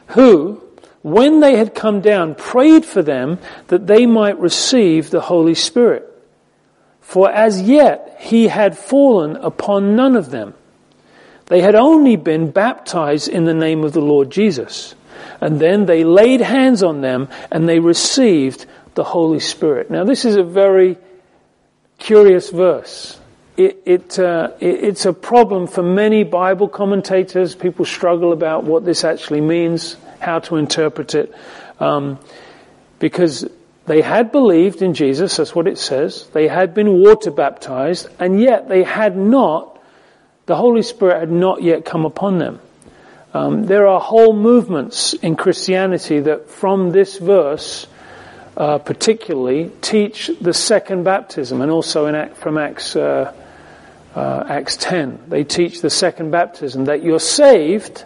Who, 0.08 0.64
when 1.02 1.42
they 1.42 1.58
had 1.58 1.76
come 1.76 2.00
down, 2.00 2.36
prayed 2.36 2.86
for 2.86 3.04
them 3.04 3.40
that 3.68 3.86
they 3.86 4.06
might 4.06 4.40
receive 4.40 5.10
the 5.10 5.20
Holy 5.20 5.56
Spirit. 5.56 6.06
For 7.02 7.30
as 7.30 7.62
yet 7.62 8.16
he 8.20 8.48
had 8.48 8.78
fallen 8.78 9.36
upon 9.36 9.98
none 9.98 10.16
of 10.16 10.32
them 10.32 10.54
they 11.50 11.62
had 11.62 11.76
only 11.76 12.16
been 12.16 12.52
baptized 12.52 13.28
in 13.28 13.44
the 13.44 13.54
name 13.54 13.84
of 13.84 13.92
the 13.92 14.02
Lord 14.02 14.30
Jesus. 14.30 14.96
And 15.42 15.60
then 15.60 15.86
they 15.86 16.04
laid 16.04 16.42
hands 16.42 16.84
on 16.84 17.02
them 17.02 17.28
and 17.52 17.68
they 17.68 17.80
received 17.80 18.66
the 18.94 19.04
Holy 19.04 19.40
Spirit. 19.40 19.90
Now 19.90 20.04
this 20.04 20.26
is 20.26 20.36
a 20.36 20.44
very 20.44 20.98
curious 21.98 22.50
verse. 22.50 23.20
It, 23.58 23.82
it, 23.86 24.20
uh, 24.20 24.52
it, 24.60 24.84
it's 24.84 25.06
a 25.06 25.14
problem 25.14 25.68
for 25.68 25.84
many 25.84 26.24
Bible 26.24 26.70
commentators. 26.70 27.56
People 27.56 27.84
struggle 27.84 28.32
about 28.32 28.64
what 28.64 28.86
this 28.86 29.04
actually 29.04 29.42
means, 29.42 29.98
how 30.20 30.40
to 30.40 30.56
interpret 30.56 31.16
it, 31.16 31.34
um, 31.80 32.20
because 33.00 33.50
they 33.86 34.02
had 34.02 34.32
believed 34.32 34.82
in 34.82 34.94
Jesus. 34.94 35.38
That's 35.38 35.56
what 35.56 35.68
it 35.68 35.80
says. 35.80 36.28
They 36.32 36.48
had 36.48 36.74
been 36.74 37.02
water 37.02 37.32
baptized, 37.32 38.08
and 38.20 38.40
yet 38.40 38.70
they 38.70 38.84
had 38.84 39.18
not 39.18 39.79
the 40.50 40.56
Holy 40.56 40.82
Spirit 40.82 41.20
had 41.20 41.32
not 41.32 41.62
yet 41.62 41.86
come 41.86 42.06
upon 42.06 42.40
them. 42.40 42.60
Um, 43.36 43.68
there 43.68 43.86
are 43.86 44.00
whole 44.00 44.34
movements 44.34 45.14
in 45.14 45.36
Christianity 45.36 46.22
that 46.22 46.50
from 46.50 46.90
this 46.90 47.20
verse 47.20 47.86
uh, 48.58 48.80
particularly 48.80 49.70
teach 49.82 50.32
the 50.42 50.56
second 50.56 51.04
baptism, 51.04 51.62
and 51.62 51.70
also 51.70 52.08
in 52.08 52.34
from 52.34 52.58
Acts 52.58 52.96
uh, 52.96 53.32
uh, 54.16 54.44
Acts 54.50 54.76
10, 54.78 55.26
they 55.28 55.44
teach 55.44 55.82
the 55.82 55.90
second 55.92 56.32
baptism 56.32 56.86
that 56.86 57.04
you're 57.04 57.20
saved 57.20 58.06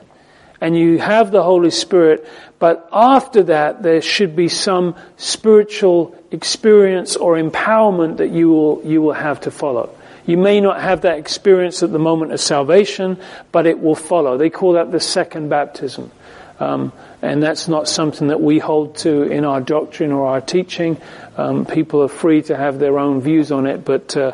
and 0.59 0.77
you 0.77 0.99
have 0.99 1.31
the 1.31 1.43
Holy 1.43 1.71
Spirit, 1.71 2.27
but 2.59 2.89
after 2.91 3.43
that 3.43 3.83
there 3.83 4.01
should 4.01 4.35
be 4.35 4.49
some 4.49 4.95
spiritual 5.15 6.13
experience 6.29 7.15
or 7.15 7.37
empowerment 7.37 8.17
that 8.17 8.31
you 8.31 8.49
will 8.49 8.81
you 8.83 9.01
will 9.01 9.13
have 9.13 9.39
to 9.39 9.49
follow. 9.49 9.95
You 10.25 10.37
may 10.37 10.61
not 10.61 10.81
have 10.81 11.01
that 11.01 11.17
experience 11.17 11.83
at 11.83 11.91
the 11.91 11.99
moment 11.99 12.31
of 12.31 12.39
salvation, 12.39 13.19
but 13.51 13.65
it 13.65 13.79
will 13.79 13.95
follow. 13.95 14.37
They 14.37 14.49
call 14.49 14.73
that 14.73 14.91
the 14.91 14.99
second 14.99 15.49
baptism. 15.49 16.11
Um, 16.59 16.93
and 17.21 17.41
that's 17.41 17.67
not 17.67 17.87
something 17.87 18.27
that 18.27 18.41
we 18.41 18.59
hold 18.59 18.97
to 18.97 19.23
in 19.23 19.43
our 19.43 19.59
doctrine 19.59 20.11
or 20.11 20.27
our 20.27 20.41
teaching. 20.41 21.01
Um, 21.35 21.65
people 21.65 22.03
are 22.03 22.07
free 22.07 22.41
to 22.43 22.55
have 22.55 22.79
their 22.79 22.99
own 22.99 23.21
views 23.21 23.51
on 23.51 23.65
it, 23.65 23.83
but 23.83 24.15
uh, 24.15 24.33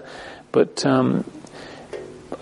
but 0.52 0.86
um, 0.86 1.24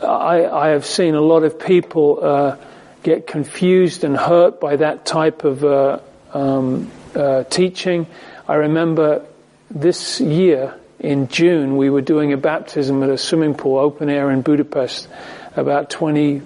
I, 0.02 0.46
I, 0.46 0.68
have 0.70 0.86
seen 0.86 1.16
a 1.16 1.22
lot 1.22 1.44
of 1.44 1.60
people 1.60 2.20
uh, 2.22 2.58
get 3.04 3.28
confused 3.28 4.04
and 4.04 4.16
hurt 4.16 4.60
by 4.60 4.78
that 4.78 5.06
type 5.06 5.44
of 5.44 5.64
uh, 5.64 6.00
um, 6.34 6.92
uh, 7.16 7.44
teaching. 7.44 8.08
I 8.48 8.56
remember 8.56 9.26
this 9.70 10.22
year 10.22 10.74
in 11.00 11.28
June, 11.28 11.78
we 11.78 11.90
were 11.90 12.02
doing 12.02 12.34
a 12.34 12.38
baptism 12.38 13.04
at 13.04 13.10
a 13.10 13.18
swimming 13.18 13.54
pool, 13.54 13.78
open 13.78 14.10
air 14.10 14.32
in 14.32 14.42
Budapest. 14.42 15.08
About 15.56 15.90
20 15.90 16.42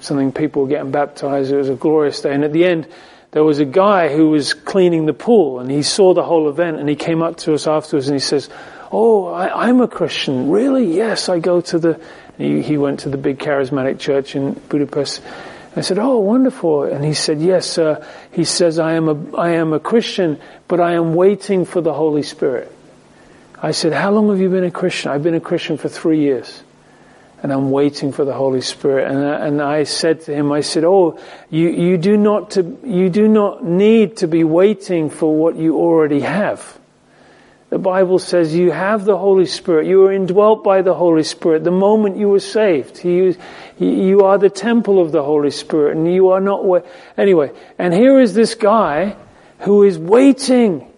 something 0.00 0.32
people 0.32 0.62
were 0.62 0.68
getting 0.68 0.90
baptized. 0.90 1.50
It 1.50 1.56
was 1.56 1.68
a 1.68 1.74
glorious 1.74 2.20
day. 2.20 2.32
And 2.32 2.44
at 2.44 2.52
the 2.52 2.64
end, 2.64 2.86
there 3.32 3.44
was 3.44 3.58
a 3.58 3.64
guy 3.64 4.14
who 4.14 4.30
was 4.30 4.54
cleaning 4.54 5.06
the 5.06 5.14
pool 5.14 5.60
and 5.60 5.70
he 5.70 5.82
saw 5.82 6.14
the 6.14 6.22
whole 6.22 6.48
event 6.48 6.78
and 6.78 6.88
he 6.88 6.96
came 6.96 7.22
up 7.22 7.36
to 7.38 7.54
us 7.54 7.66
afterwards 7.66 8.08
and 8.08 8.14
he 8.14 8.20
says, 8.20 8.48
Oh, 8.92 9.26
I, 9.26 9.68
am 9.68 9.80
a 9.80 9.88
Christian. 9.88 10.48
Really? 10.48 10.96
Yes, 10.96 11.28
I 11.28 11.40
go 11.40 11.60
to 11.60 11.78
the, 11.78 12.00
he, 12.38 12.62
he, 12.62 12.78
went 12.78 13.00
to 13.00 13.08
the 13.08 13.16
big 13.16 13.38
charismatic 13.38 13.98
church 13.98 14.36
in 14.36 14.52
Budapest. 14.52 15.22
I 15.74 15.80
said, 15.80 15.98
Oh, 15.98 16.18
wonderful. 16.18 16.84
And 16.84 17.04
he 17.04 17.12
said, 17.12 17.40
Yes, 17.40 17.78
uh, 17.78 18.06
he 18.30 18.44
says, 18.44 18.78
I 18.78 18.92
am 18.92 19.08
a, 19.08 19.36
I 19.36 19.50
am 19.50 19.72
a 19.72 19.80
Christian, 19.80 20.40
but 20.68 20.80
I 20.80 20.94
am 20.94 21.14
waiting 21.14 21.64
for 21.64 21.80
the 21.80 21.92
Holy 21.92 22.22
Spirit. 22.22 22.72
I 23.62 23.70
said, 23.70 23.92
How 23.92 24.10
long 24.10 24.28
have 24.28 24.40
you 24.40 24.50
been 24.50 24.64
a 24.64 24.70
Christian? 24.70 25.10
I've 25.10 25.22
been 25.22 25.34
a 25.34 25.40
Christian 25.40 25.76
for 25.76 25.88
three 25.88 26.20
years. 26.20 26.62
And 27.42 27.52
I'm 27.52 27.70
waiting 27.70 28.12
for 28.12 28.24
the 28.24 28.32
Holy 28.32 28.62
Spirit. 28.62 29.10
And, 29.10 29.18
I, 29.24 29.46
and 29.46 29.62
I 29.62 29.84
said 29.84 30.22
to 30.22 30.34
him, 30.34 30.52
I 30.52 30.62
said, 30.62 30.84
Oh, 30.84 31.18
you, 31.50 31.68
you 31.68 31.98
do 31.98 32.16
not 32.16 32.52
to, 32.52 32.78
you 32.84 33.10
do 33.10 33.28
not 33.28 33.64
need 33.64 34.18
to 34.18 34.28
be 34.28 34.42
waiting 34.42 35.10
for 35.10 35.34
what 35.34 35.56
you 35.56 35.76
already 35.76 36.20
have. 36.20 36.78
The 37.68 37.78
Bible 37.78 38.20
says 38.20 38.54
you 38.54 38.70
have 38.70 39.04
the 39.04 39.18
Holy 39.18 39.44
Spirit. 39.44 39.86
You 39.86 40.06
are 40.06 40.12
indwelt 40.12 40.62
by 40.62 40.82
the 40.82 40.94
Holy 40.94 41.24
Spirit 41.24 41.64
the 41.64 41.72
moment 41.72 42.16
you 42.16 42.28
were 42.28 42.40
saved. 42.40 42.96
He, 42.96 43.36
you 43.78 44.20
are 44.20 44.38
the 44.38 44.50
temple 44.50 45.00
of 45.00 45.12
the 45.12 45.22
Holy 45.22 45.50
Spirit 45.50 45.96
and 45.96 46.12
you 46.12 46.28
are 46.28 46.40
not, 46.40 46.86
anyway. 47.18 47.50
And 47.76 47.92
here 47.92 48.20
is 48.20 48.34
this 48.34 48.54
guy 48.54 49.16
who 49.60 49.82
is 49.82 49.98
waiting 49.98 50.90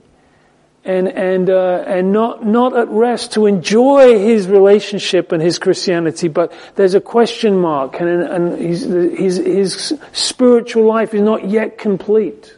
and 0.85 1.09
and 1.09 1.51
uh, 1.51 1.85
and 1.87 2.13
not 2.13 2.47
not 2.47 2.77
at 2.77 2.89
rest 2.89 3.33
to 3.33 3.47
enjoy 3.47 4.19
his 4.19 4.47
relationship 4.47 5.33
and 5.33 5.43
his 5.43 5.59
Christianity, 5.59 6.29
but 6.29 6.53
there's 6.77 6.95
a 6.95 7.01
question 7.01 7.59
mark, 7.59 8.01
and 8.01 8.23
and 8.23 8.59
his 8.59 8.85
his, 8.85 9.37
his 9.37 9.99
spiritual 10.13 10.85
life 10.85 11.15
is 11.15 11.23
not 11.23 11.49
yet 11.49 11.79
complete. 11.79 12.57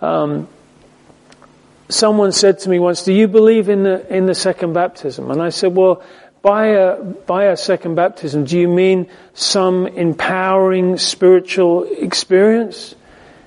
Um, 0.00 0.48
someone 1.88 2.32
said 2.32 2.60
to 2.60 2.70
me 2.70 2.78
once, 2.78 3.02
"Do 3.02 3.12
you 3.12 3.28
believe 3.28 3.68
in 3.68 3.82
the 3.82 4.06
in 4.14 4.26
the 4.26 4.34
second 4.34 4.72
baptism?" 4.72 5.30
And 5.30 5.42
I 5.42 5.50
said, 5.50 5.74
"Well." 5.74 6.02
By 6.42 6.66
a, 6.66 7.02
by 7.02 7.46
a 7.46 7.56
second 7.56 7.96
baptism, 7.96 8.44
do 8.44 8.56
you 8.56 8.68
mean 8.68 9.08
some 9.34 9.88
empowering 9.88 10.96
spiritual 10.96 11.82
experience? 11.82 12.94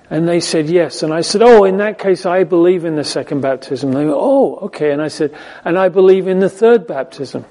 And 0.10 0.28
they 0.28 0.40
said 0.40 0.70
yes. 0.70 1.04
And 1.04 1.14
I 1.14 1.22
said, 1.22 1.42
oh, 1.42 1.66
in 1.66 1.78
that 1.78 2.00
case, 2.00 2.26
I 2.26 2.44
believe 2.44 2.84
in 2.84 2.96
the 2.96 3.04
second 3.04 3.42
baptism. 3.42 3.92
They 3.92 4.06
went, 4.06 4.18
oh, 4.18 4.56
okay. 4.64 4.92
And 4.92 5.02
I 5.02 5.08
said, 5.08 5.36
and 5.64 5.78
I 5.78 5.90
believe 5.90 6.28
in 6.28 6.40
the 6.40 6.50
third 6.50 6.88
baptism 6.88 7.46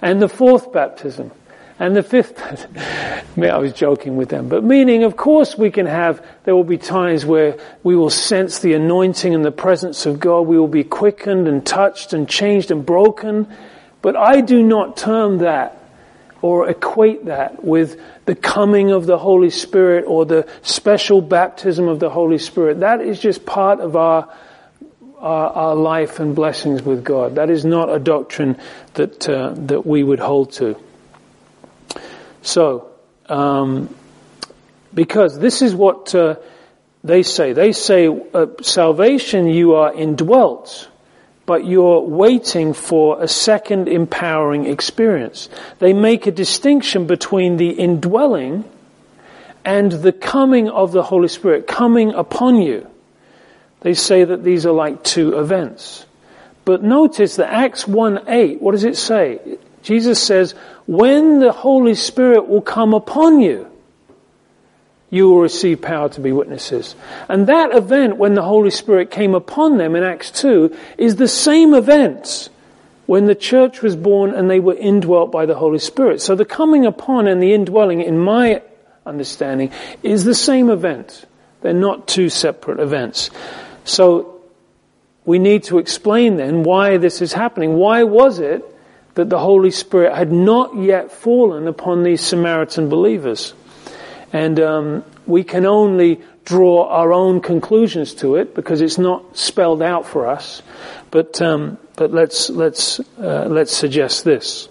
and 0.00 0.22
the 0.22 0.28
fourth 0.28 0.72
baptism 0.72 1.32
and 1.78 1.94
the 1.94 2.02
fifth. 2.02 2.40
I 3.38 3.58
was 3.58 3.72
joking 3.72 4.16
with 4.16 4.30
them, 4.30 4.48
but 4.48 4.64
meaning, 4.64 5.04
of 5.04 5.16
course, 5.16 5.56
we 5.56 5.70
can 5.70 5.86
have, 5.86 6.24
there 6.44 6.56
will 6.56 6.64
be 6.64 6.78
times 6.78 7.26
where 7.26 7.58
we 7.82 7.94
will 7.94 8.10
sense 8.10 8.58
the 8.58 8.72
anointing 8.72 9.34
and 9.34 9.44
the 9.44 9.52
presence 9.52 10.06
of 10.06 10.18
God. 10.18 10.42
We 10.42 10.58
will 10.58 10.66
be 10.66 10.84
quickened 10.84 11.46
and 11.46 11.64
touched 11.64 12.14
and 12.14 12.28
changed 12.28 12.70
and 12.70 12.84
broken. 12.84 13.46
But 14.00 14.16
I 14.16 14.40
do 14.40 14.62
not 14.62 14.96
term 14.96 15.38
that 15.38 15.77
or 16.40 16.68
equate 16.68 17.26
that 17.26 17.64
with 17.64 18.00
the 18.26 18.34
coming 18.34 18.90
of 18.90 19.06
the 19.06 19.18
Holy 19.18 19.50
Spirit 19.50 20.04
or 20.06 20.24
the 20.24 20.48
special 20.62 21.20
baptism 21.20 21.88
of 21.88 21.98
the 21.98 22.10
Holy 22.10 22.38
Spirit. 22.38 22.80
That 22.80 23.00
is 23.00 23.18
just 23.18 23.44
part 23.44 23.80
of 23.80 23.96
our, 23.96 24.32
our, 25.18 25.50
our 25.50 25.74
life 25.74 26.20
and 26.20 26.36
blessings 26.36 26.82
with 26.82 27.02
God. 27.02 27.36
That 27.36 27.50
is 27.50 27.64
not 27.64 27.92
a 27.92 27.98
doctrine 27.98 28.56
that, 28.94 29.28
uh, 29.28 29.54
that 29.54 29.84
we 29.84 30.02
would 30.02 30.20
hold 30.20 30.52
to. 30.54 30.76
So, 32.42 32.90
um, 33.28 33.94
because 34.94 35.38
this 35.38 35.60
is 35.60 35.74
what 35.74 36.14
uh, 36.14 36.36
they 37.02 37.22
say. 37.22 37.52
They 37.52 37.72
say, 37.72 38.08
uh, 38.08 38.46
salvation 38.62 39.46
you 39.46 39.74
are 39.74 39.92
indwelt 39.92 40.88
but 41.48 41.64
you're 41.64 42.00
waiting 42.00 42.74
for 42.74 43.22
a 43.22 43.26
second 43.26 43.88
empowering 43.88 44.66
experience. 44.66 45.48
They 45.78 45.94
make 45.94 46.26
a 46.26 46.30
distinction 46.30 47.06
between 47.06 47.56
the 47.56 47.70
indwelling 47.70 48.64
and 49.64 49.90
the 49.90 50.12
coming 50.12 50.68
of 50.68 50.92
the 50.92 51.02
Holy 51.02 51.28
Spirit, 51.28 51.66
coming 51.66 52.12
upon 52.12 52.60
you. 52.60 52.86
They 53.80 53.94
say 53.94 54.24
that 54.24 54.44
these 54.44 54.66
are 54.66 54.72
like 54.72 55.02
two 55.02 55.38
events. 55.38 56.04
But 56.66 56.82
notice 56.82 57.36
that 57.36 57.50
Acts 57.50 57.88
1 57.88 58.28
8, 58.28 58.60
what 58.60 58.72
does 58.72 58.84
it 58.84 58.98
say? 58.98 59.56
Jesus 59.82 60.22
says, 60.22 60.54
when 60.86 61.38
the 61.38 61.52
Holy 61.52 61.94
Spirit 61.94 62.46
will 62.46 62.60
come 62.60 62.92
upon 62.92 63.40
you, 63.40 63.66
you 65.10 65.28
will 65.28 65.40
receive 65.40 65.80
power 65.80 66.08
to 66.10 66.20
be 66.20 66.32
witnesses. 66.32 66.94
And 67.28 67.46
that 67.46 67.74
event 67.74 68.16
when 68.16 68.34
the 68.34 68.42
Holy 68.42 68.70
Spirit 68.70 69.10
came 69.10 69.34
upon 69.34 69.78
them 69.78 69.96
in 69.96 70.02
Acts 70.02 70.30
2 70.32 70.76
is 70.98 71.16
the 71.16 71.28
same 71.28 71.72
event 71.74 72.50
when 73.06 73.24
the 73.24 73.34
church 73.34 73.80
was 73.80 73.96
born 73.96 74.34
and 74.34 74.50
they 74.50 74.60
were 74.60 74.74
indwelt 74.74 75.32
by 75.32 75.46
the 75.46 75.54
Holy 75.54 75.78
Spirit. 75.78 76.20
So 76.20 76.34
the 76.34 76.44
coming 76.44 76.84
upon 76.84 77.26
and 77.26 77.42
the 77.42 77.54
indwelling, 77.54 78.02
in 78.02 78.18
my 78.18 78.62
understanding, 79.06 79.72
is 80.02 80.24
the 80.24 80.34
same 80.34 80.68
event. 80.68 81.24
They're 81.62 81.72
not 81.72 82.06
two 82.06 82.28
separate 82.28 82.78
events. 82.78 83.30
So 83.84 84.42
we 85.24 85.38
need 85.38 85.64
to 85.64 85.78
explain 85.78 86.36
then 86.36 86.62
why 86.62 86.98
this 86.98 87.22
is 87.22 87.32
happening. 87.32 87.76
Why 87.76 88.02
was 88.02 88.40
it 88.40 88.62
that 89.14 89.30
the 89.30 89.38
Holy 89.38 89.70
Spirit 89.70 90.14
had 90.14 90.30
not 90.30 90.76
yet 90.76 91.10
fallen 91.10 91.66
upon 91.66 92.02
these 92.02 92.20
Samaritan 92.20 92.90
believers? 92.90 93.54
And 94.32 94.60
um, 94.60 95.04
we 95.26 95.44
can 95.44 95.64
only 95.64 96.20
draw 96.44 96.88
our 96.88 97.12
own 97.12 97.40
conclusions 97.40 98.14
to 98.14 98.36
it 98.36 98.54
because 98.54 98.80
it's 98.80 98.98
not 98.98 99.36
spelled 99.36 99.82
out 99.82 100.06
for 100.06 100.26
us. 100.26 100.62
But 101.10 101.40
um, 101.40 101.78
but 101.96 102.12
let's 102.12 102.50
let's 102.50 103.00
uh, 103.18 103.46
let's 103.48 103.74
suggest 103.76 104.24
this. 104.24 104.68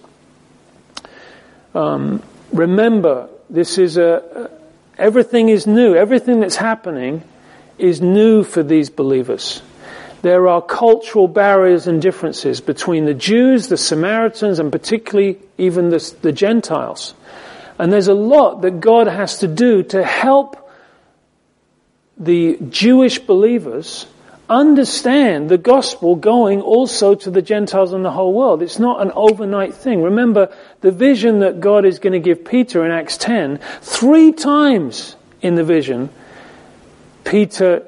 Um, 1.73 2.23
remember, 2.51 3.29
this 3.49 3.77
is 3.77 3.97
a 3.97 4.49
everything 4.97 5.49
is 5.49 5.67
new. 5.67 5.95
Everything 5.95 6.39
that's 6.39 6.55
happening 6.55 7.23
is 7.77 8.01
new 8.01 8.43
for 8.43 8.63
these 8.63 8.89
believers. 8.89 9.61
There 10.21 10.47
are 10.47 10.61
cultural 10.61 11.27
barriers 11.27 11.85
and 11.85 12.01
differences 12.01 12.59
between 12.59 13.05
the 13.05 13.13
Jews, 13.13 13.67
the 13.67 13.77
Samaritans, 13.77 14.59
and 14.59 14.71
particularly 14.71 15.37
even 15.57 15.89
the, 15.89 16.15
the 16.21 16.31
Gentiles. 16.31 17.13
And 17.79 17.93
there's 17.93 18.07
a 18.07 18.13
lot 18.13 18.61
that 18.61 18.79
God 18.79 19.07
has 19.07 19.39
to 19.39 19.47
do 19.47 19.83
to 19.83 20.03
help 20.03 20.71
the 22.17 22.57
Jewish 22.69 23.19
believers 23.19 24.07
understand 24.49 25.49
the 25.49 25.57
gospel 25.57 26.15
going 26.15 26.61
also 26.61 27.13
to 27.13 27.29
the 27.29 27.41
Gentiles 27.41 27.93
and 27.93 28.03
the 28.03 28.11
whole 28.11 28.33
world. 28.33 28.61
It's 28.61 28.79
not 28.79 29.01
an 29.01 29.11
overnight 29.11 29.73
thing. 29.73 30.01
Remember 30.01 30.55
the 30.81 30.91
vision 30.91 31.39
that 31.39 31.59
God 31.59 31.85
is 31.85 31.99
going 31.99 32.13
to 32.13 32.19
give 32.19 32.45
Peter 32.45 32.85
in 32.85 32.91
Acts 32.91 33.17
10. 33.17 33.59
Three 33.81 34.31
times 34.31 35.15
in 35.41 35.55
the 35.55 35.63
vision, 35.63 36.09
Peter 37.25 37.85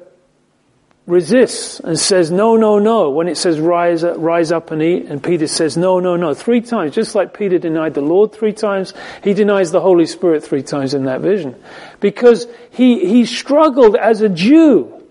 resists 1.10 1.80
and 1.80 1.99
says, 1.99 2.30
no, 2.30 2.55
no, 2.55 2.78
no, 2.78 3.10
when 3.10 3.28
it 3.28 3.36
says 3.36 3.60
rise, 3.60 4.03
rise 4.03 4.51
up 4.51 4.70
and 4.70 4.82
eat, 4.82 5.07
and 5.07 5.24
Peter 5.24 5.47
says, 5.47 5.76
no, 5.76 5.99
no, 5.99 6.16
no, 6.16 6.34
three 6.34 6.62
times, 6.62 6.93
just 6.93 7.16
like 7.16 7.34
Peter 7.34 7.57
denied 7.57 7.95
the 7.95 8.01
Lord 8.01 8.32
three 8.32 8.53
times, 8.53 8.93
he 9.24 9.34
denies 9.34 9.72
the 9.72 9.82
Holy 9.82 10.05
Spirit 10.05 10.43
three 10.43 10.62
times 10.62 10.93
in 10.93 11.05
that 11.05 11.22
vision. 11.22 11.55
Because 11.99 12.47
he, 12.70 13.07
he 13.07 13.26
struggled 13.26 13.95
as 13.95 14.22
a 14.22 14.30
Jew 14.30 15.03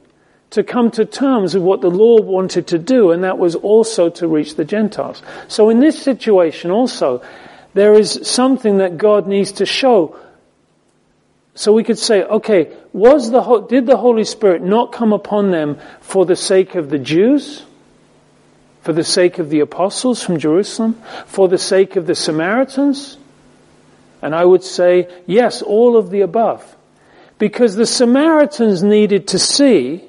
to 0.51 0.63
come 0.63 0.91
to 0.93 1.05
terms 1.05 1.55
with 1.55 1.65
what 1.65 1.81
the 1.81 1.91
Lord 1.91 2.25
wanted 2.25 2.69
to 2.69 2.79
do, 2.79 3.11
and 3.11 3.25
that 3.25 3.37
was 3.37 3.57
also 3.57 4.09
to 4.09 4.29
reach 4.29 4.55
the 4.55 4.65
Gentiles. 4.65 5.21
So 5.49 5.69
in 5.69 5.81
this 5.81 6.01
situation 6.01 6.71
also, 6.71 7.23
there 7.75 7.93
is 7.93 8.21
something 8.23 8.79
that 8.79 8.97
God 8.97 9.27
needs 9.27 9.53
to 9.53 9.67
show. 9.67 10.17
So 11.59 11.73
we 11.73 11.83
could 11.83 11.99
say, 11.99 12.23
okay, 12.23 12.73
was 12.93 13.33
the, 13.33 13.43
did 13.69 13.85
the 13.85 13.97
Holy 13.97 14.23
Spirit 14.23 14.63
not 14.63 14.93
come 14.93 15.13
upon 15.13 15.51
them 15.51 15.81
for 16.01 16.25
the 16.25 16.37
sake 16.37 16.77
of 16.77 16.89
the 16.89 17.01
Jews? 17.01 17.65
For 18.83 18.93
the 18.93 19.03
sake 19.03 19.41
of 19.41 19.51
the 19.51 19.59
apostles 19.59 20.23
from 20.23 20.39
Jerusalem? 20.39 21.03
For 21.27 21.49
the 21.49 21.59
sake 21.59 21.97
of 21.97 22.07
the 22.07 22.15
Samaritans? 22.15 23.19
And 24.23 24.37
I 24.37 24.45
would 24.45 24.63
say, 24.63 25.09
yes, 25.27 25.61
all 25.61 25.97
of 25.97 26.11
the 26.11 26.21
above. 26.21 26.77
Because 27.41 27.75
the 27.75 27.87
Samaritans 27.87 28.85
needed 28.85 29.27
to 29.29 29.41
see 29.41 30.05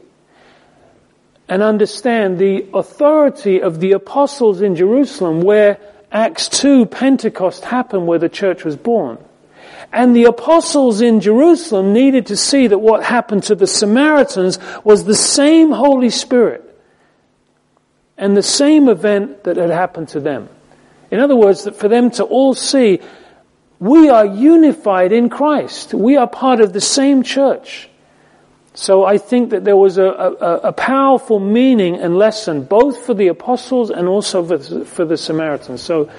and 1.48 1.64
understand 1.64 2.38
the 2.38 2.68
authority 2.76 3.60
of 3.60 3.80
the 3.80 3.94
apostles 3.94 4.62
in 4.62 4.76
Jerusalem 4.76 5.42
where 5.42 5.80
Acts 6.12 6.48
2 6.50 6.86
Pentecost 6.86 7.66
happened 7.66 8.06
where 8.06 8.20
the 8.20 8.30
church 8.30 8.64
was 8.64 8.76
born. 8.76 9.18
And 9.92 10.16
the 10.16 10.26
apostles 10.26 11.02
in 11.02 11.20
Jerusalem 11.20 11.94
needed 11.94 12.28
to 12.28 12.38
see 12.38 12.68
that 12.68 12.78
what 12.78 13.04
happened 13.04 13.44
to 13.44 13.56
the 13.56 13.68
Samaritans 13.68 14.60
was 14.84 15.04
the 15.04 15.16
same 15.16 15.72
Holy 15.72 16.12
Spirit 16.12 16.66
and 18.18 18.38
the 18.38 18.44
same 18.44 18.88
event 18.88 19.46
that 19.46 19.58
had 19.58 19.72
happened 19.72 20.10
to 20.10 20.20
them. 20.20 20.50
In 21.10 21.20
other 21.20 21.36
words, 21.36 21.64
that 21.64 21.76
for 21.76 21.88
them 21.88 22.12
to 22.12 22.24
all 22.24 22.54
see, 22.54 23.00
we 23.80 24.10
are 24.10 24.26
unified 24.26 25.12
in 25.12 25.30
Christ. 25.30 25.94
We 25.94 26.18
are 26.18 26.28
part 26.28 26.60
of 26.60 26.74
the 26.74 26.82
same 26.82 27.24
church. 27.24 27.90
So 28.76 29.06
I 29.06 29.18
think 29.18 29.50
that 29.50 29.64
there 29.64 29.76
was 29.76 29.98
a, 29.98 30.06
a, 30.06 30.56
a, 30.70 30.74
powerful 30.74 31.40
meaning 31.40 31.96
and 31.96 32.18
lesson 32.18 32.64
both 32.64 33.06
for 33.06 33.14
the 33.14 33.28
apostles 33.28 33.90
and 33.90 34.08
also 34.08 34.46
for 34.46 34.58
the, 34.58 34.86
for 34.86 35.06
the 35.06 35.18
Samaritans. 35.18 35.82
So 35.82 36.10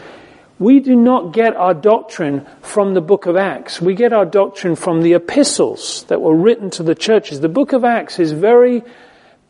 we 0.60 0.78
do 0.78 0.94
not 0.94 1.32
get 1.32 1.56
our 1.56 1.74
doctrine 1.74 2.46
from 2.62 2.94
the 2.94 3.00
book 3.00 3.26
of 3.26 3.36
Acts. 3.36 3.80
We 3.80 3.96
get 3.96 4.12
our 4.12 4.24
doctrine 4.24 4.76
from 4.76 5.02
the 5.02 5.14
epistles 5.14 6.04
that 6.04 6.20
were 6.20 6.36
written 6.36 6.70
to 6.70 6.84
the 6.84 6.94
churches. 6.94 7.40
The 7.40 7.48
book 7.48 7.72
of 7.72 7.84
Acts 7.84 8.20
is 8.20 8.30
very 8.30 8.84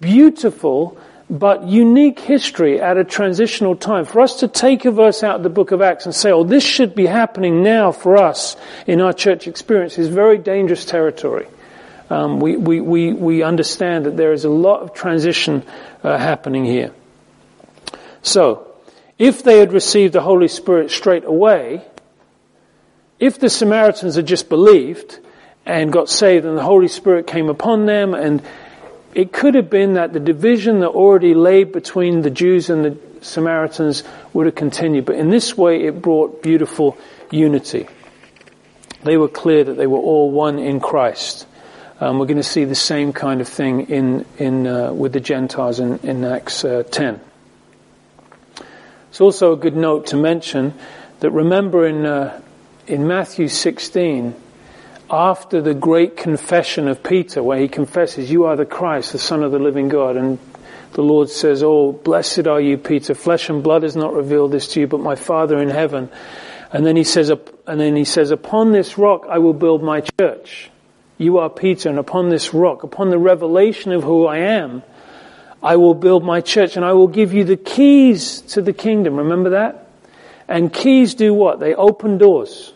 beautiful 0.01 0.97
but 1.29 1.65
unique 1.65 2.19
history 2.19 2.81
at 2.81 2.97
a 2.97 3.05
transitional 3.05 3.77
time. 3.77 4.07
For 4.07 4.21
us 4.21 4.41
to 4.41 4.49
take 4.49 4.87
a 4.87 4.91
verse 4.91 5.23
out 5.23 5.37
of 5.37 5.43
the 5.43 5.51
book 5.51 5.71
of 5.71 5.83
Acts 5.83 6.07
and 6.07 6.15
say, 6.15 6.33
oh, 6.33 6.45
this 6.45 6.65
should 6.65 6.95
be 6.95 7.05
happening 7.05 7.63
now 7.63 7.93
for 7.93 8.17
us 8.17 8.57
in 8.87 9.03
our 9.03 9.13
church 9.13 9.47
experience 9.47 9.99
is 9.99 10.09
very 10.09 10.39
dangerous 10.39 10.87
territory 10.87 11.47
um, 12.11 12.41
we, 12.41 12.57
we, 12.57 12.81
we, 12.81 13.13
we 13.13 13.43
understand 13.43 14.05
that 14.07 14.17
there 14.17 14.33
is 14.33 14.45
a 14.45 14.51
lot 14.51 14.81
of 14.81 14.93
transition 14.93 15.63
uh, 16.03 16.19
happening 16.19 16.65
here. 16.65 16.93
So, 18.23 18.70
if 19.21 19.43
they 19.43 19.59
had 19.59 19.75
received 19.75 20.15
the 20.15 20.23
Holy 20.23 20.49
Spirit 20.49 20.91
straight 20.91 21.27
away, 21.27 21.85
if 23.21 23.39
the 23.39 23.51
Samaritans 23.51 24.17
had 24.17 24.25
just 24.25 24.49
believed 24.49 25.19
and 25.67 25.93
got 25.93 26.09
saved 26.09 26.47
and 26.47 26.57
the 26.57 26.63
Holy 26.63 26.89
Spirit 26.89 27.27
came 27.27 27.51
upon 27.51 27.85
them 27.85 28.15
and 28.15 28.43
it 29.15 29.31
could 29.31 29.55
have 29.57 29.69
been 29.69 29.95
that 29.95 30.15
the 30.15 30.21
division 30.21 30.81
that 30.81 30.89
already 30.89 31.35
lay 31.35 31.65
between 31.65 32.23
the 32.23 32.31
Jews 32.31 32.71
and 32.71 32.83
the 32.83 32.99
Samaritans 33.21 34.05
would 34.33 34.47
have 34.47 34.55
continued. 34.55 35.05
But 35.05 35.17
in 35.17 35.29
this 35.29 35.55
way, 35.55 35.85
it 35.85 36.01
brought 36.01 36.43
beautiful 36.43 36.97
unity. 37.31 37.89
They 39.03 39.19
were 39.19 39.29
clear 39.29 39.65
that 39.65 39.75
they 39.75 39.87
were 39.87 39.99
all 39.99 40.31
one 40.31 40.59
in 40.59 40.81
Christ. 40.81 41.47
Um, 42.01 42.19
we're 42.19 42.27
going 42.27 42.39
to 42.39 42.43
see 42.43 42.65
the 42.65 42.75
same 42.75 43.13
kind 43.13 43.43
of 43.43 43.49
thing 43.49 43.91
in, 43.91 44.25
in, 44.39 44.67
uh, 44.67 44.95
with 44.95 45.13
the 45.13 45.21
Gentiles 45.21 45.79
in, 45.79 45.99
in 45.99 46.25
Acts 46.25 46.65
uh, 46.65 46.85
10. 46.91 47.21
It's 49.11 49.21
also 49.21 49.53
a 49.53 49.57
good 49.57 49.77
note 49.77 50.07
to 50.09 50.17
mention 50.17 50.75
that 51.21 51.31
remember 51.31 51.87
in, 51.87 52.07
uh, 52.07 52.41
in 52.87 53.07
Matthew 53.07 53.49
16, 53.49 54.35
after 55.11 55.61
the 55.61 55.75
great 55.75 56.17
confession 56.17 56.89
of 56.89 57.03
Peter, 57.03 57.43
where 57.43 57.59
he 57.59 57.69
confesses, 57.69 58.31
You 58.31 58.45
are 58.45 58.57
the 58.57 58.65
Christ, 58.65 59.13
the 59.13 59.19
Son 59.19 59.43
of 59.43 59.53
the 59.53 59.59
living 59.59 59.89
God, 59.89 60.17
and 60.17 60.39
the 60.93 61.03
Lord 61.03 61.29
says, 61.29 61.63
Oh, 61.63 61.93
blessed 61.93 62.47
are 62.47 62.61
you, 62.61 62.79
Peter. 62.79 63.15
Flesh 63.15 63.51
and 63.51 63.63
blood 63.63 63.83
has 63.83 63.97
not 63.97 64.15
revealed 64.15 64.53
this 64.53 64.69
to 64.69 64.81
you, 64.81 64.87
but 64.87 65.01
my 65.01 65.17
Father 65.17 65.59
in 65.59 65.69
heaven. 65.69 66.09
And 66.73 66.87
then 66.87 66.97
he 66.97 67.05
says, 67.05 67.31
and 67.31 67.81
then 67.81 67.97
he 67.97 68.05
says, 68.05 68.31
Upon 68.31 68.73
this 68.73 68.97
rock 68.97 69.27
I 69.29 69.39
will 69.39 69.55
build 69.55 69.83
my 69.83 70.03
church 70.21 70.71
you 71.21 71.37
are 71.37 71.51
Peter, 71.51 71.91
and 71.91 71.99
upon 71.99 72.31
this 72.31 72.55
rock, 72.55 72.83
upon 72.83 73.11
the 73.11 73.19
revelation 73.19 73.93
of 73.93 74.03
who 74.03 74.25
I 74.25 74.39
am, 74.39 74.83
I 75.63 75.77
will 75.77 75.95
build 75.95 76.25
my 76.25 76.41
church 76.41 76.77
and 76.77 76.85
I 76.85 76.93
will 76.93 77.09
give 77.09 77.35
you 77.35 77.45
the 77.45 77.57
keys 77.57 78.41
to 78.43 78.63
the 78.63 78.73
kingdom. 78.73 79.17
Remember 79.17 79.51
that? 79.51 79.89
And 80.49 80.73
keys 80.73 81.15
do 81.15 81.35
what? 81.35 81.61
They 81.61 81.75
open 81.75 82.19
doors. 82.19 82.73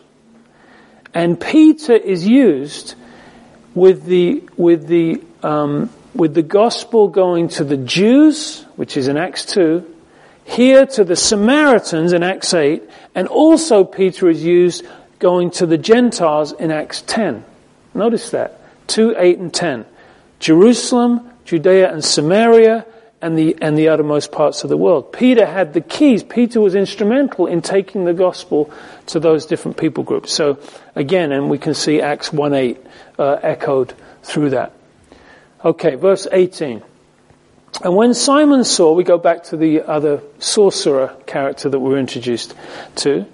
And 1.13 1.39
Peter 1.39 1.93
is 1.93 2.27
used 2.27 2.95
with 3.73 4.05
the, 4.05 4.43
with 4.57 4.87
the, 4.87 5.21
um, 5.43 5.89
with 6.13 6.33
the 6.33 6.41
gospel 6.41 7.07
going 7.07 7.49
to 7.49 7.63
the 7.63 7.77
Jews, 7.77 8.63
which 8.75 8.97
is 8.97 9.07
in 9.07 9.17
Acts 9.17 9.45
2, 9.45 9.93
here 10.45 10.85
to 10.85 11.03
the 11.03 11.15
Samaritans 11.15 12.13
in 12.13 12.21
Acts 12.21 12.53
8, 12.53 12.83
and 13.15 13.27
also 13.27 13.83
Peter 13.83 14.29
is 14.29 14.43
used 14.43 14.85
going 15.19 15.49
to 15.51 15.65
the 15.65 15.77
Gentiles 15.77 16.51
in 16.53 16.71
Acts 16.71 17.01
10. 17.01 17.43
Notice 17.93 18.29
that. 18.29 18.61
2, 18.87 19.15
8, 19.17 19.39
and 19.39 19.53
10. 19.53 19.85
Jerusalem, 20.39 21.31
Judea 21.45 21.91
and 21.91 22.03
Samaria, 22.03 22.85
and 23.21 23.37
the, 23.37 23.57
and 23.61 23.77
the 23.77 23.87
uttermost 23.87 24.31
parts 24.31 24.63
of 24.63 24.69
the 24.69 24.77
world. 24.77 25.11
Peter 25.11 25.45
had 25.45 25.73
the 25.73 25.81
keys. 25.81 26.21
Peter 26.23 26.61
was 26.61 26.75
instrumental 26.75 27.47
in 27.47 27.61
taking 27.61 28.05
the 28.05 28.13
gospel 28.13 28.71
to 29.07 29.19
those 29.19 29.45
different 29.47 29.77
people 29.77 30.03
groups. 30.03 30.31
So 30.31 30.59
again, 30.95 31.31
and 31.31 31.49
we 31.49 31.57
can 31.57 31.73
see 31.73 32.01
Acts 32.01 32.31
1 32.31 32.53
8 32.53 32.85
uh, 33.17 33.39
echoed 33.41 33.93
through 34.21 34.51
that. 34.51 34.73
Okay, 35.63 35.95
verse 35.95 36.27
18. 36.31 36.83
And 37.83 37.95
when 37.95 38.13
Simon 38.13 38.63
saw, 38.63 38.93
we 38.93 39.03
go 39.03 39.17
back 39.17 39.45
to 39.45 39.57
the 39.57 39.81
other 39.81 40.21
sorcerer 40.39 41.15
character 41.25 41.67
that 41.67 41.79
we 41.79 41.89
were 41.89 41.97
introduced 41.97 42.53
to. 42.97 43.25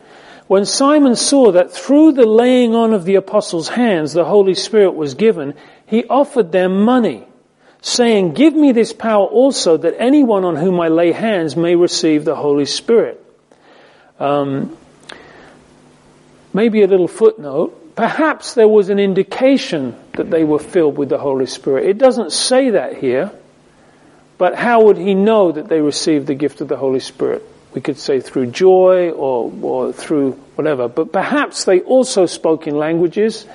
When 0.47 0.65
Simon 0.65 1.15
saw 1.15 1.51
that 1.51 1.71
through 1.71 2.13
the 2.13 2.25
laying 2.25 2.75
on 2.75 2.93
of 2.93 3.05
the 3.05 3.15
apostles' 3.15 3.69
hands 3.69 4.13
the 4.13 4.25
Holy 4.25 4.55
Spirit 4.55 4.95
was 4.95 5.13
given, 5.13 5.53
he 5.85 6.05
offered 6.05 6.51
them 6.51 6.83
money, 6.83 7.25
saying, 7.81 8.33
Give 8.33 8.53
me 8.53 8.71
this 8.71 8.93
power 8.93 9.25
also 9.25 9.77
that 9.77 9.95
anyone 9.99 10.45
on 10.45 10.55
whom 10.55 10.79
I 10.79 10.87
lay 10.87 11.11
hands 11.11 11.55
may 11.55 11.75
receive 11.75 12.25
the 12.25 12.35
Holy 12.35 12.65
Spirit. 12.65 13.23
Um, 14.19 14.77
maybe 16.53 16.83
a 16.83 16.87
little 16.87 17.07
footnote. 17.07 17.95
Perhaps 17.95 18.53
there 18.53 18.67
was 18.67 18.89
an 18.89 18.99
indication 18.99 19.95
that 20.13 20.29
they 20.29 20.43
were 20.43 20.59
filled 20.59 20.97
with 20.97 21.09
the 21.09 21.17
Holy 21.17 21.45
Spirit. 21.45 21.87
It 21.87 21.97
doesn't 21.97 22.31
say 22.31 22.71
that 22.71 22.97
here, 22.97 23.31
but 24.37 24.55
how 24.55 24.85
would 24.85 24.97
he 24.97 25.13
know 25.13 25.51
that 25.51 25.67
they 25.67 25.81
received 25.81 26.27
the 26.27 26.35
gift 26.35 26.61
of 26.61 26.67
the 26.67 26.77
Holy 26.77 27.01
Spirit? 27.01 27.43
we 27.73 27.81
could 27.81 27.97
say 27.97 28.19
through 28.19 28.47
joy 28.47 29.11
or, 29.11 29.51
or 29.61 29.93
through 29.93 30.33
whatever. 30.55 30.87
But 30.87 31.13
perhaps 31.13 31.65
they 31.65 31.81
also 31.81 32.25
spoke 32.25 32.67
in 32.67 32.75
languages 32.75 33.45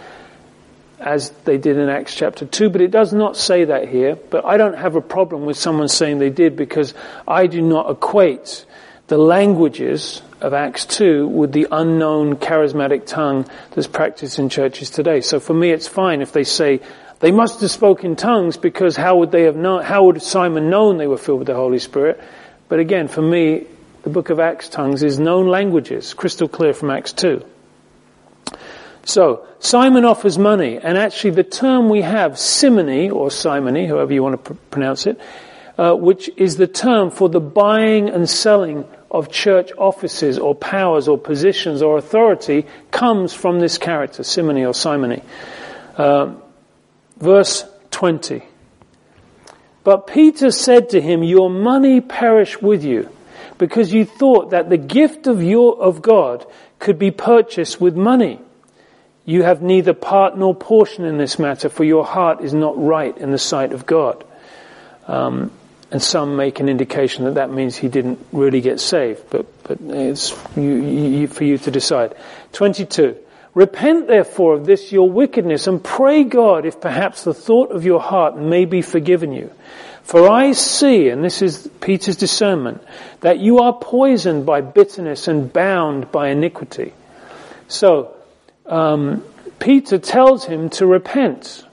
as 0.99 1.31
they 1.45 1.59
did 1.59 1.77
in 1.77 1.89
Acts 1.89 2.15
chapter 2.15 2.47
2, 2.47 2.71
but 2.71 2.81
it 2.81 2.91
does 2.91 3.13
not 3.13 3.37
say 3.37 3.65
that 3.65 3.89
here. 3.89 4.17
But 4.17 4.45
I 4.45 4.57
don't 4.57 4.77
have 4.77 4.97
a 4.97 5.01
problem 5.01 5.45
with 5.45 5.57
someone 5.57 5.89
saying 5.89 6.19
they 6.19 6.31
did 6.31 6.57
because 6.57 6.95
I 7.27 7.47
do 7.47 7.61
not 7.61 7.91
equate 7.91 8.65
the 9.09 9.19
languages 9.19 10.23
of 10.41 10.53
Acts 10.53 10.85
2 10.87 11.29
with 11.29 11.53
the 11.53 11.69
unknown 11.71 12.37
charismatic 12.37 13.07
tongue 13.07 13.47
that's 13.71 13.87
practiced 13.87 14.39
in 14.39 14.49
churches 14.49 14.91
today. 14.91 15.21
So 15.21 15.39
for 15.39 15.55
me 15.55 15.71
it's 15.71 15.87
fine 15.87 16.23
if 16.23 16.33
they 16.33 16.45
say 16.45 16.81
they 17.21 17.31
must 17.31 17.61
have 17.61 17.71
spoken 17.71 18.17
tongues 18.17 18.57
because 18.57 18.97
how 18.97 19.17
would 19.19 19.31
they 19.31 19.45
have 19.45 19.57
known, 19.57 19.83
how 19.83 20.05
would 20.05 20.21
Simon 20.23 20.69
known 20.69 20.99
they 20.99 21.07
were 21.07 21.19
filled 21.19 21.39
with 21.41 21.47
the 21.47 21.55
Holy 21.55 21.79
Spirit? 21.79 22.21
But 22.69 22.81
again, 22.81 23.09
for 23.09 23.23
me, 23.23 23.67
the 24.03 24.11
book 24.11 24.31
of 24.31 24.39
Acts 24.39 24.69
tongues 24.69 25.03
is 25.03 25.19
known 25.19 25.49
languages, 25.49 26.15
crystal 26.15 26.49
clear 26.49 26.75
from 26.75 26.91
Acts 26.91 27.13
2. 27.13 27.43
So, 29.07 29.47
Simon 29.61 30.05
offers 30.05 30.37
money, 30.37 30.79
and 30.79 30.99
actually 30.99 31.31
the 31.31 31.45
term 31.45 31.89
we 31.89 32.03
have, 32.03 32.41
simony, 32.41 33.09
or 33.09 33.31
simony, 33.31 33.87
however 33.87 34.13
you 34.13 34.21
want 34.21 34.45
to 34.45 34.53
pr- 34.53 34.61
pronounce 34.73 35.07
it, 35.07 35.21
uh, 35.79 35.95
which 35.95 36.29
is 36.37 36.57
the 36.57 36.67
term 36.67 37.13
for 37.13 37.29
the 37.29 37.39
buying 37.39 38.09
and 38.09 38.29
selling 38.29 38.85
of 39.09 39.31
church 39.31 39.71
offices 39.79 40.41
or 40.41 40.57
powers 40.57 41.07
or 41.07 41.17
positions 41.17 41.83
or 41.83 41.99
authority, 41.99 42.67
comes 42.91 43.33
from 43.33 43.61
this 43.61 43.79
character, 43.79 44.25
simony 44.25 44.65
or 44.65 44.75
simony. 44.75 45.23
Uh, 45.97 46.35
verse 47.19 47.65
20. 47.93 48.43
But 49.85 50.09
Peter 50.09 50.51
said 50.51 50.91
to 50.91 51.01
him, 51.01 51.23
Your 51.23 51.49
money 51.49 52.01
perish 52.01 52.61
with 52.61 52.83
you 52.83 53.09
because 53.57 53.93
you 53.93 54.05
thought 54.05 54.51
that 54.51 54.69
the 54.69 54.77
gift 54.77 55.29
of 55.29 55.45
your, 55.45 55.81
of 55.81 56.03
God 56.03 56.45
could 56.81 56.99
be 56.99 57.13
purchased 57.13 57.81
with 57.81 57.97
money. 57.97 58.41
You 59.27 59.43
have 59.43 59.61
neither 59.61 59.93
part 59.93 60.39
nor 60.39 60.55
portion 60.55 61.05
in 61.05 61.19
this 61.19 61.39
matter, 61.39 61.69
for 61.69 61.83
your 61.83 62.05
heart 62.05 62.43
is 62.43 62.55
not 62.55 62.83
right 62.83 63.17
in 63.19 63.33
the 63.33 63.39
sight 63.39 63.73
of 63.73 63.85
God. 63.85 64.25
Um, 65.09 65.51
and 65.91 66.01
some 66.01 66.37
make 66.37 66.61
an 66.61 66.69
indication 66.69 67.25
that 67.25 67.35
that 67.35 67.51
means 67.51 67.77
he 67.77 67.89
didn't 67.89 68.25
really 68.33 68.61
get 68.61 68.81
saved, 68.81 69.25
but, 69.31 69.47
but 69.65 69.79
it's 69.81 70.37
you, 70.57 70.63
you, 70.63 71.27
for 71.27 71.45
you 71.45 71.59
to 71.59 71.71
decide. 71.71 72.15
22. 72.53 73.17
Repent 73.55 74.07
therefore 74.07 74.55
of 74.55 74.67
this 74.67 74.93
your 74.93 75.09
wickedness 75.09 75.67
and 75.67 75.83
pray 75.83 76.25
God 76.25 76.67
if 76.67 76.81
perhaps 76.81 77.25
the 77.25 77.35
thought 77.35 77.71
of 77.71 77.85
your 77.85 78.01
heart 78.01 78.37
may 78.37 78.65
be 78.65 78.83
forgiven 78.83 79.33
you. 79.33 79.51
For 80.03 80.31
I 80.31 80.53
see, 80.53 81.09
and 81.09 81.25
this 81.25 81.43
is 81.43 81.69
Peter's 81.81 82.17
discernment, 82.17 82.81
that 83.23 83.41
you 83.41 83.59
are 83.59 83.73
poisoned 83.73 84.47
by 84.47 84.61
bitterness 84.61 85.27
and 85.27 85.53
bound 85.53 86.13
by 86.13 86.29
iniquity. 86.29 86.93
So, 87.67 88.16
um, 88.69 89.25
Peter 89.59 89.99
tells 89.99 90.45
him 90.45 90.71
to 90.71 90.87
repent, 90.87 91.65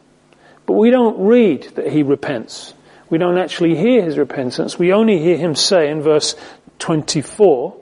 but 0.66 0.74
we 0.74 0.90
don't 0.90 1.26
read 1.26 1.64
that 1.76 1.92
he 1.92 2.04
repents. 2.04 2.74
We 3.10 3.18
don't 3.18 3.38
actually 3.38 3.76
hear 3.76 4.02
his 4.02 4.18
repentance. 4.18 4.80
We 4.80 4.94
only 4.94 5.20
hear 5.20 5.38
him 5.38 5.56
say 5.56 5.90
in 5.90 6.02
verse 6.02 6.36
24, 6.80 7.76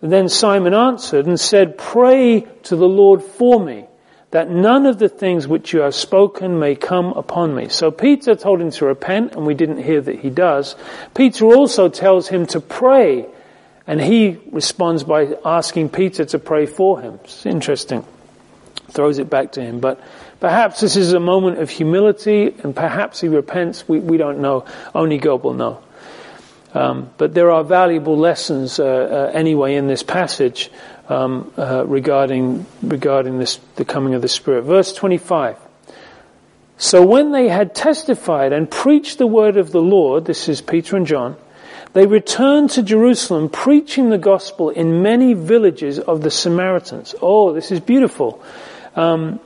Then 0.00 0.28
Simon 0.28 0.74
answered 0.74 1.26
and 1.26 1.40
said, 1.40 1.78
Pray 1.78 2.46
to 2.64 2.76
the 2.76 2.88
Lord 2.88 3.22
for 3.22 3.58
me, 3.58 3.86
that 4.30 4.50
none 4.50 4.86
of 4.86 4.98
the 4.98 5.08
things 5.08 5.48
which 5.48 5.72
you 5.72 5.80
have 5.80 5.94
spoken 5.94 6.58
may 6.58 6.74
come 6.74 7.06
upon 7.14 7.54
me. 7.54 7.68
So 7.68 7.90
Peter 7.90 8.36
told 8.36 8.60
him 8.60 8.70
to 8.72 8.86
repent, 8.86 9.34
and 9.34 9.46
we 9.46 9.54
didn't 9.54 9.82
hear 9.82 10.00
that 10.02 10.20
he 10.20 10.30
does. 10.30 10.76
Peter 11.14 11.46
also 11.46 11.88
tells 11.88 12.28
him 12.28 12.46
to 12.46 12.60
pray, 12.60 13.26
and 13.88 14.00
he 14.00 14.38
responds 14.52 15.02
by 15.02 15.36
asking 15.44 15.88
Peter 15.88 16.24
to 16.26 16.38
pray 16.38 16.66
for 16.66 17.00
him. 17.00 17.18
It's 17.24 17.44
interesting. 17.44 18.04
Throws 18.90 19.18
it 19.18 19.28
back 19.28 19.52
to 19.52 19.60
him. 19.60 19.80
But 19.80 20.00
Perhaps 20.40 20.80
this 20.80 20.96
is 20.96 21.12
a 21.14 21.20
moment 21.20 21.58
of 21.58 21.68
humility 21.68 22.54
and 22.62 22.74
perhaps 22.74 23.20
he 23.20 23.28
repents. 23.28 23.88
We, 23.88 23.98
we 23.98 24.18
don't 24.18 24.38
know. 24.38 24.66
Only 24.94 25.18
God 25.18 25.42
will 25.42 25.54
know. 25.54 25.82
Um, 26.74 27.10
but 27.16 27.34
there 27.34 27.50
are 27.50 27.64
valuable 27.64 28.16
lessons 28.16 28.78
uh, 28.78 28.84
uh, 28.84 29.30
anyway 29.34 29.74
in 29.74 29.88
this 29.88 30.02
passage 30.02 30.70
um, 31.08 31.50
uh, 31.56 31.84
regarding 31.86 32.66
regarding 32.82 33.38
this 33.38 33.58
the 33.76 33.84
coming 33.84 34.14
of 34.14 34.22
the 34.22 34.28
Spirit. 34.28 34.62
Verse 34.62 34.92
25. 34.92 35.56
So 36.76 37.04
when 37.04 37.32
they 37.32 37.48
had 37.48 37.74
testified 37.74 38.52
and 38.52 38.70
preached 38.70 39.18
the 39.18 39.26
word 39.26 39.56
of 39.56 39.72
the 39.72 39.80
Lord, 39.80 40.26
this 40.26 40.48
is 40.48 40.60
Peter 40.60 40.96
and 40.96 41.06
John, 41.06 41.36
they 41.92 42.06
returned 42.06 42.70
to 42.70 42.82
Jerusalem 42.82 43.48
preaching 43.48 44.10
the 44.10 44.18
gospel 44.18 44.70
in 44.70 45.02
many 45.02 45.34
villages 45.34 45.98
of 45.98 46.22
the 46.22 46.30
Samaritans. 46.30 47.14
Oh, 47.20 47.52
this 47.52 47.70
is 47.70 47.80
beautiful. 47.80 48.42
Um, 48.94 49.40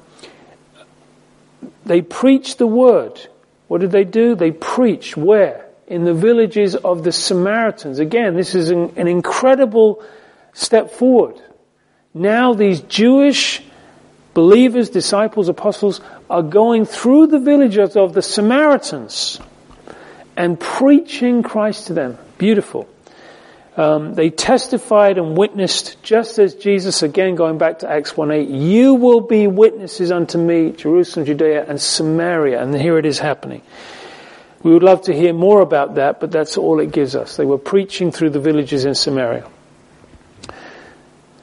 they 1.84 2.02
preached 2.02 2.58
the 2.58 2.66
word. 2.66 3.20
What 3.68 3.80
did 3.80 3.90
they 3.90 4.04
do? 4.04 4.34
They 4.34 4.50
preached 4.50 5.16
where? 5.16 5.66
In 5.86 6.04
the 6.04 6.14
villages 6.14 6.74
of 6.74 7.04
the 7.04 7.12
Samaritans. 7.12 7.98
Again, 7.98 8.34
this 8.34 8.54
is 8.54 8.70
an, 8.70 8.92
an 8.96 9.08
incredible 9.08 10.02
step 10.52 10.90
forward. 10.90 11.40
Now 12.14 12.54
these 12.54 12.80
Jewish 12.80 13.62
believers, 14.34 14.90
disciples, 14.90 15.48
apostles 15.48 16.00
are 16.28 16.42
going 16.42 16.86
through 16.86 17.28
the 17.28 17.38
villages 17.38 17.96
of 17.96 18.14
the 18.14 18.22
Samaritans 18.22 19.40
and 20.36 20.58
preaching 20.58 21.42
Christ 21.42 21.88
to 21.88 21.94
them. 21.94 22.18
Beautiful. 22.42 22.88
Um, 23.76 24.14
they 24.14 24.28
testified 24.28 25.16
and 25.16 25.38
witnessed 25.38 26.02
just 26.02 26.40
as 26.40 26.56
Jesus, 26.56 27.04
again 27.04 27.36
going 27.36 27.56
back 27.56 27.78
to 27.78 27.88
Acts 27.88 28.14
1.8, 28.14 28.48
you 28.50 28.94
will 28.94 29.20
be 29.20 29.46
witnesses 29.46 30.10
unto 30.10 30.38
me, 30.38 30.72
Jerusalem, 30.72 31.24
Judea, 31.24 31.64
and 31.68 31.80
Samaria. 31.80 32.60
And 32.60 32.74
here 32.74 32.98
it 32.98 33.06
is 33.06 33.20
happening. 33.20 33.62
We 34.64 34.72
would 34.72 34.82
love 34.82 35.02
to 35.02 35.14
hear 35.14 35.32
more 35.32 35.60
about 35.60 35.94
that, 35.94 36.18
but 36.18 36.32
that's 36.32 36.56
all 36.56 36.80
it 36.80 36.90
gives 36.90 37.14
us. 37.14 37.36
They 37.36 37.44
were 37.44 37.58
preaching 37.58 38.10
through 38.10 38.30
the 38.30 38.40
villages 38.40 38.86
in 38.86 38.96
Samaria. 38.96 39.48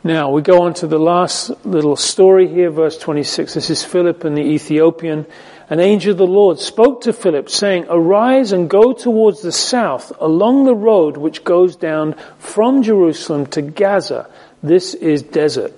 Now, 0.04 0.32
we 0.32 0.42
go 0.42 0.64
on 0.64 0.74
to 0.76 0.88
the 0.88 0.98
last 0.98 1.52
little 1.66 1.96
story 1.96 2.48
here, 2.48 2.70
verse 2.72 2.98
26. 2.98 3.54
This 3.54 3.70
is 3.70 3.84
Philip 3.84 4.24
and 4.24 4.38
the 4.38 4.42
Ethiopian 4.42 5.26
an 5.70 5.80
angel 5.80 6.14
of 6.14 6.18
the 6.18 6.26
Lord 6.26 6.60
spoke 6.60 7.02
to 7.02 7.14
Philip 7.14 7.48
saying, 7.48 7.86
arise 7.90 8.52
and 8.52 8.70
go 8.70 8.92
towards 8.92 9.42
the 9.42 9.52
south 9.52 10.12
along 10.20 10.66
the 10.66 10.74
road 10.74 11.16
which 11.16 11.44
goes 11.44 11.76
down 11.76 12.16
from 12.40 12.82
Jerusalem 12.82 13.46
to 13.48 13.62
Gaza. 13.62 14.28
This 14.64 14.96
is 14.96 15.22
desert. 15.22 15.74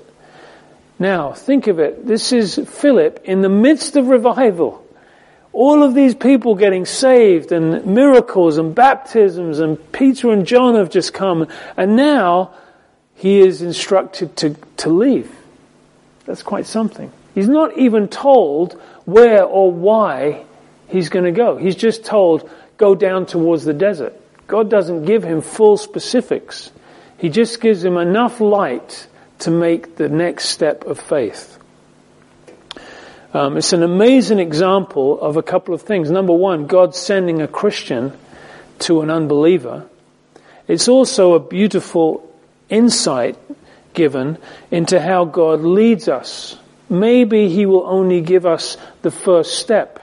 Now, 0.98 1.34
think 1.34 1.68
of 1.68 1.80
it. 1.80 2.08
This 2.08 2.32
is 2.32 2.56
Philip 2.56 3.22
in 3.26 3.42
the 3.42 3.50
midst 3.50 3.98
of 3.98 4.08
revival. 4.08 4.86
All 5.52 5.84
of 5.84 5.94
these 5.94 6.16
people 6.16 6.56
getting 6.56 6.86
saved 6.86 7.52
and 7.52 7.86
miracles 7.86 8.58
and 8.58 8.74
baptisms 8.74 9.60
and 9.60 9.92
Peter 9.92 10.32
and 10.32 10.48
John 10.48 10.76
have 10.76 10.90
just 10.90 11.14
come 11.14 11.48
and 11.76 11.98
now 11.98 12.54
he 13.22 13.40
is 13.40 13.62
instructed 13.62 14.36
to, 14.36 14.56
to 14.78 14.90
leave. 14.90 15.32
That's 16.26 16.42
quite 16.42 16.66
something. 16.66 17.12
He's 17.36 17.48
not 17.48 17.78
even 17.78 18.08
told 18.08 18.74
where 19.06 19.44
or 19.44 19.72
why 19.72 20.44
he's 20.88 21.10
going 21.10 21.26
to 21.26 21.32
go. 21.32 21.56
He's 21.56 21.76
just 21.76 22.04
told, 22.04 22.50
go 22.78 22.96
down 22.96 23.28
towards 23.28 23.64
the 23.64 23.76
desert. 23.76 24.20
God 24.48 24.72
doesn't 24.72 25.06
give 25.06 25.24
him 25.24 25.42
full 25.42 25.78
specifics. 25.78 26.72
He 27.20 27.30
just 27.30 27.62
gives 27.62 27.86
him 27.86 27.96
enough 27.96 28.42
light 28.42 29.06
to 29.42 29.52
make 29.52 29.98
the 29.98 30.10
next 30.10 30.46
step 30.46 30.86
of 30.86 31.00
faith. 31.00 31.60
Um, 33.36 33.56
it's 33.56 33.72
an 33.72 33.84
amazing 33.84 34.40
example 34.40 35.22
of 35.22 35.38
a 35.38 35.44
couple 35.44 35.76
of 35.76 35.84
things. 35.84 36.10
Number 36.10 36.34
one, 36.34 36.66
God 36.66 36.96
sending 36.96 37.40
a 37.40 37.48
Christian 37.48 38.18
to 38.80 39.02
an 39.02 39.12
unbeliever. 39.12 39.88
It's 40.68 40.88
also 40.88 41.36
a 41.36 41.40
beautiful 41.40 42.28
insight 42.72 43.38
given 43.94 44.40
into 44.72 45.00
how 45.00 45.26
God 45.26 45.62
leads 45.62 46.08
us 46.08 46.58
maybe 46.92 47.48
he 47.48 47.66
will 47.66 47.86
only 47.88 48.22
give 48.22 48.46
us 48.46 48.78
the 49.02 49.10
first 49.10 49.58
step. 49.58 49.98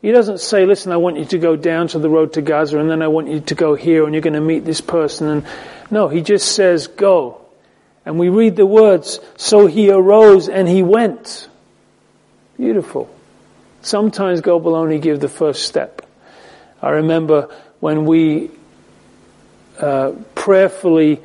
He 0.00 0.12
doesn't 0.12 0.40
say, 0.40 0.64
listen, 0.64 0.92
I 0.92 0.96
want 0.96 1.18
you 1.18 1.24
to 1.26 1.38
go 1.38 1.56
down 1.56 1.88
to 1.88 1.98
the 1.98 2.08
road 2.08 2.34
to 2.34 2.42
Gaza 2.42 2.78
and 2.78 2.88
then 2.88 3.02
I 3.02 3.08
want 3.08 3.28
you 3.28 3.40
to 3.40 3.54
go 3.54 3.74
here 3.74 4.04
and 4.04 4.14
you're 4.14 4.22
going 4.22 4.32
to 4.34 4.40
meet 4.40 4.64
this 4.64 4.80
person. 4.80 5.28
And 5.28 5.46
no, 5.90 6.08
he 6.08 6.22
just 6.22 6.54
says, 6.54 6.86
go. 6.86 7.40
And 8.06 8.18
we 8.18 8.28
read 8.28 8.56
the 8.56 8.66
words, 8.66 9.20
so 9.36 9.66
he 9.66 9.90
arose 9.90 10.48
and 10.48 10.66
he 10.68 10.82
went. 10.82 11.48
Beautiful. 12.56 13.14
Sometimes 13.82 14.40
God 14.40 14.62
will 14.62 14.74
only 14.74 14.98
give 14.98 15.20
the 15.20 15.28
first 15.28 15.66
step. 15.66 16.06
I 16.80 16.90
remember 16.90 17.48
when 17.78 18.04
we 18.06 18.50
uh, 19.78 20.12
prayerfully 20.34 21.20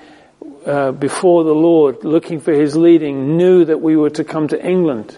uh, 0.67 0.91
before 0.91 1.45
the 1.45 1.55
Lord, 1.55 2.03
looking 2.03 2.41
for 2.41 2.51
His 2.51 2.75
leading, 2.75 3.37
knew 3.37 3.63
that 3.63 3.79
we 3.79 3.95
were 3.95 4.09
to 4.11 4.23
come 4.25 4.49
to 4.49 4.61
England. 4.61 5.17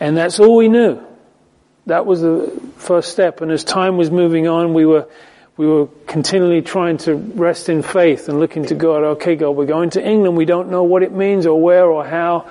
And 0.00 0.16
that's 0.16 0.40
all 0.40 0.56
we 0.56 0.68
knew. 0.68 1.00
That 1.86 2.04
was 2.04 2.20
the 2.20 2.60
first 2.78 3.12
step. 3.12 3.40
And 3.40 3.52
as 3.52 3.62
time 3.62 3.96
was 3.96 4.10
moving 4.10 4.48
on, 4.48 4.74
we 4.74 4.84
were, 4.84 5.08
we 5.56 5.68
were 5.68 5.86
continually 6.08 6.62
trying 6.62 6.98
to 6.98 7.14
rest 7.14 7.68
in 7.68 7.82
faith 7.82 8.28
and 8.28 8.40
looking 8.40 8.66
to 8.66 8.74
God. 8.74 9.04
Okay, 9.04 9.36
God, 9.36 9.50
we're 9.50 9.66
going 9.66 9.90
to 9.90 10.04
England. 10.04 10.36
We 10.36 10.46
don't 10.46 10.68
know 10.70 10.82
what 10.82 11.04
it 11.04 11.12
means 11.12 11.46
or 11.46 11.60
where 11.60 11.86
or 11.86 12.04
how. 12.04 12.50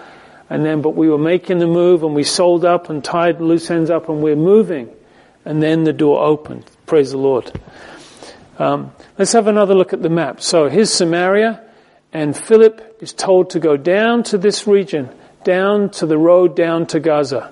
And 0.49 0.65
then, 0.65 0.82
but 0.82 0.91
we 0.91 1.09
were 1.09 1.17
making 1.17 1.59
the 1.59 1.67
move 1.67 2.03
and 2.03 2.15
we 2.15 2.23
sold 2.23 2.63
up 2.63 2.89
and 2.89 3.03
tied 3.03 3.41
loose 3.41 3.69
ends 3.69 3.89
up 3.89 4.07
and 4.07 4.21
we're 4.21 4.38
moving. 4.38 4.89
And 5.43 5.61
then 5.61 5.84
the 5.84 5.93
door 5.93 6.23
opened. 6.23 6.63
Praise 6.86 7.11
the 7.11 7.17
Lord. 7.17 7.51
Um, 8.57 8.93
let's 9.17 9.34
have 9.34 9.47
another 9.47 9.75
look 9.75 9.91
at 9.91 10.01
the 10.01 10.09
map. 10.09 10.41
So 10.41 10.69
here's 10.69 10.93
Samaria. 10.93 11.61
And 12.14 12.36
Philip 12.36 12.97
is 12.99 13.14
told 13.14 13.51
to 13.51 13.59
go 13.59 13.78
down 13.78 14.24
to 14.24 14.38
this 14.38 14.68
region, 14.68 15.09
down 15.43 15.89
to 15.91 16.05
the 16.05 16.18
road 16.18 16.55
down 16.55 16.86
to 16.88 16.99
Gaza. 16.99 17.51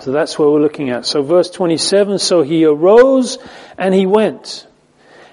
So 0.00 0.12
that's 0.12 0.38
what 0.38 0.50
we're 0.50 0.60
looking 0.60 0.90
at. 0.90 1.06
So 1.06 1.22
verse 1.22 1.50
27, 1.50 2.18
so 2.18 2.42
he 2.42 2.64
arose 2.64 3.38
and 3.78 3.94
he 3.94 4.06
went. 4.06 4.66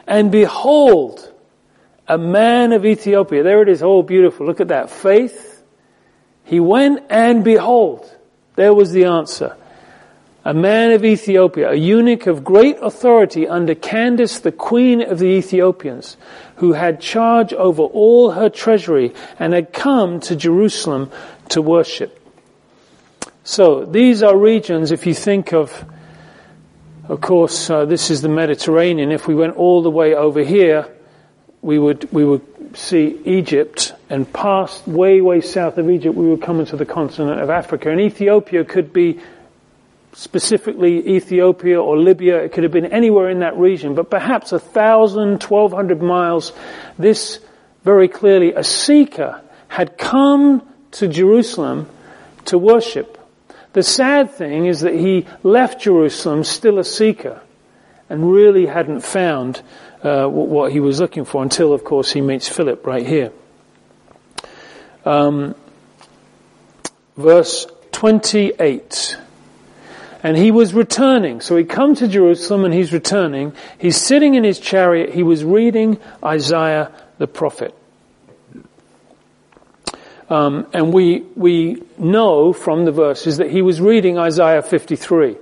And 0.08 0.32
behold, 0.32 1.32
a 2.08 2.18
man 2.18 2.74
of 2.74 2.86
Ethiopia. 2.86 3.44
There 3.44 3.62
it 3.62 3.70
is. 3.70 3.82
Oh, 3.82 4.02
beautiful. 4.04 4.46
Look 4.46 4.60
at 4.60 4.68
that. 4.68 4.90
Faith. 4.90 5.64
He 6.44 6.60
went 6.60 7.06
and 7.10 7.44
behold. 7.44 8.10
There 8.56 8.74
was 8.74 8.92
the 8.92 9.06
answer. 9.06 9.56
A 10.44 10.54
man 10.56 10.92
of 10.92 11.06
Ethiopia, 11.06 11.70
a 11.70 11.76
eunuch 11.76 12.26
of 12.26 12.44
great 12.44 12.78
authority 12.82 13.48
under 13.48 13.76
Candace, 13.76 14.40
the 14.40 14.52
queen 14.52 15.02
of 15.02 15.20
the 15.20 15.28
Ethiopians, 15.28 16.18
who 16.56 16.74
had 16.74 17.00
charge 17.00 17.54
over 17.54 17.84
all 17.84 18.32
her 18.32 18.50
treasury 18.50 19.14
and 19.38 19.54
had 19.54 19.72
come 19.72 20.20
to 20.22 20.36
Jerusalem 20.36 21.12
to 21.50 21.62
worship. 21.62 22.18
So 23.44 23.86
these 23.86 24.24
are 24.24 24.36
regions, 24.36 24.92
if 24.92 25.06
you 25.06 25.14
think 25.14 25.54
of, 25.54 25.86
of 27.08 27.22
course, 27.22 27.70
uh, 27.70 27.86
this 27.86 28.10
is 28.10 28.22
the 28.22 28.30
Mediterranean. 28.30 29.12
If 29.12 29.28
we 29.28 29.36
went 29.36 29.56
all 29.58 29.84
the 29.84 29.92
way 29.92 30.16
over 30.16 30.42
here, 30.44 30.88
we 31.62 31.78
would, 31.78 32.12
we 32.12 32.26
would 32.26 32.76
see 32.76 33.20
Egypt 33.26 33.94
and 34.10 34.32
past 34.32 34.88
way, 34.88 35.22
way 35.22 35.42
south 35.42 35.78
of 35.78 35.90
Egypt, 35.90 36.16
we 36.16 36.28
would 36.28 36.42
come 36.42 36.60
into 36.60 36.78
the 36.78 36.86
continent 36.86 37.42
of 37.42 37.50
Africa. 37.50 37.92
And 37.92 38.02
Ethiopia 38.02 38.64
could 38.64 38.92
be 38.92 39.20
specifically 40.14 41.16
Ethiopia 41.16 41.82
or 41.82 41.98
Libya. 41.98 42.38
It 42.44 42.52
could 42.52 42.64
have 42.64 42.72
been 42.72 42.86
anywhere 42.86 43.30
in 43.30 43.40
that 43.40 43.58
region, 43.58 43.96
but 43.96 44.10
perhaps 44.10 44.52
a 44.52 44.60
thousand, 44.60 45.42
twelve 45.42 45.72
hundred 45.72 46.02
miles. 46.02 46.54
This 46.98 47.40
very 47.84 48.08
clearly, 48.08 48.54
a 48.54 48.64
seeker 48.64 49.42
had 49.68 49.98
come 49.98 50.68
to 50.92 51.08
Jerusalem 51.08 51.90
to 52.46 52.58
worship. 52.58 53.18
The 53.74 53.84
sad 53.84 54.32
thing 54.32 54.66
is 54.66 54.82
that 54.82 54.94
he 54.94 55.26
left 55.44 55.82
Jerusalem 55.82 56.44
still 56.44 56.78
a 56.78 56.84
seeker 56.84 57.42
and 58.10 58.30
really 58.30 58.66
hadn't 58.66 59.02
found 59.02 59.62
uh, 60.04 60.28
what 60.28 60.72
he 60.72 60.80
was 60.80 61.00
looking 61.00 61.24
for 61.24 61.42
until, 61.42 61.74
of 61.74 61.84
course, 61.84 62.12
he 62.12 62.20
meets 62.20 62.50
Philip 62.50 62.86
right 62.86 63.08
here. 63.08 63.32
Um, 65.06 65.56
verse 67.16 67.66
28. 67.94 69.18
And 70.24 70.38
he 70.38 70.52
was 70.52 70.74
returning. 70.74 71.42
So 71.42 71.58
he 71.58 71.64
come 71.64 71.96
to 71.96 72.08
Jerusalem 72.08 72.66
and 72.66 72.74
he's 72.74 72.94
returning. 72.94 73.54
He's 73.80 73.98
sitting 73.98 74.36
in 74.36 74.44
his 74.44 74.60
chariot. 74.60 75.14
He 75.14 75.24
was 75.24 75.44
reading 75.44 76.00
Isaiah 76.24 76.92
the 77.18 77.28
prophet. 77.28 77.76
Um, 80.30 80.68
and 80.72 80.94
we 80.94 81.26
we 81.36 81.84
know 81.98 82.54
from 82.54 82.86
the 82.86 82.92
verses 82.94 83.38
that 83.38 83.52
he 83.52 83.62
was 83.62 83.82
reading 83.82 84.18
Isaiah 84.18 84.62
53, 84.62 85.36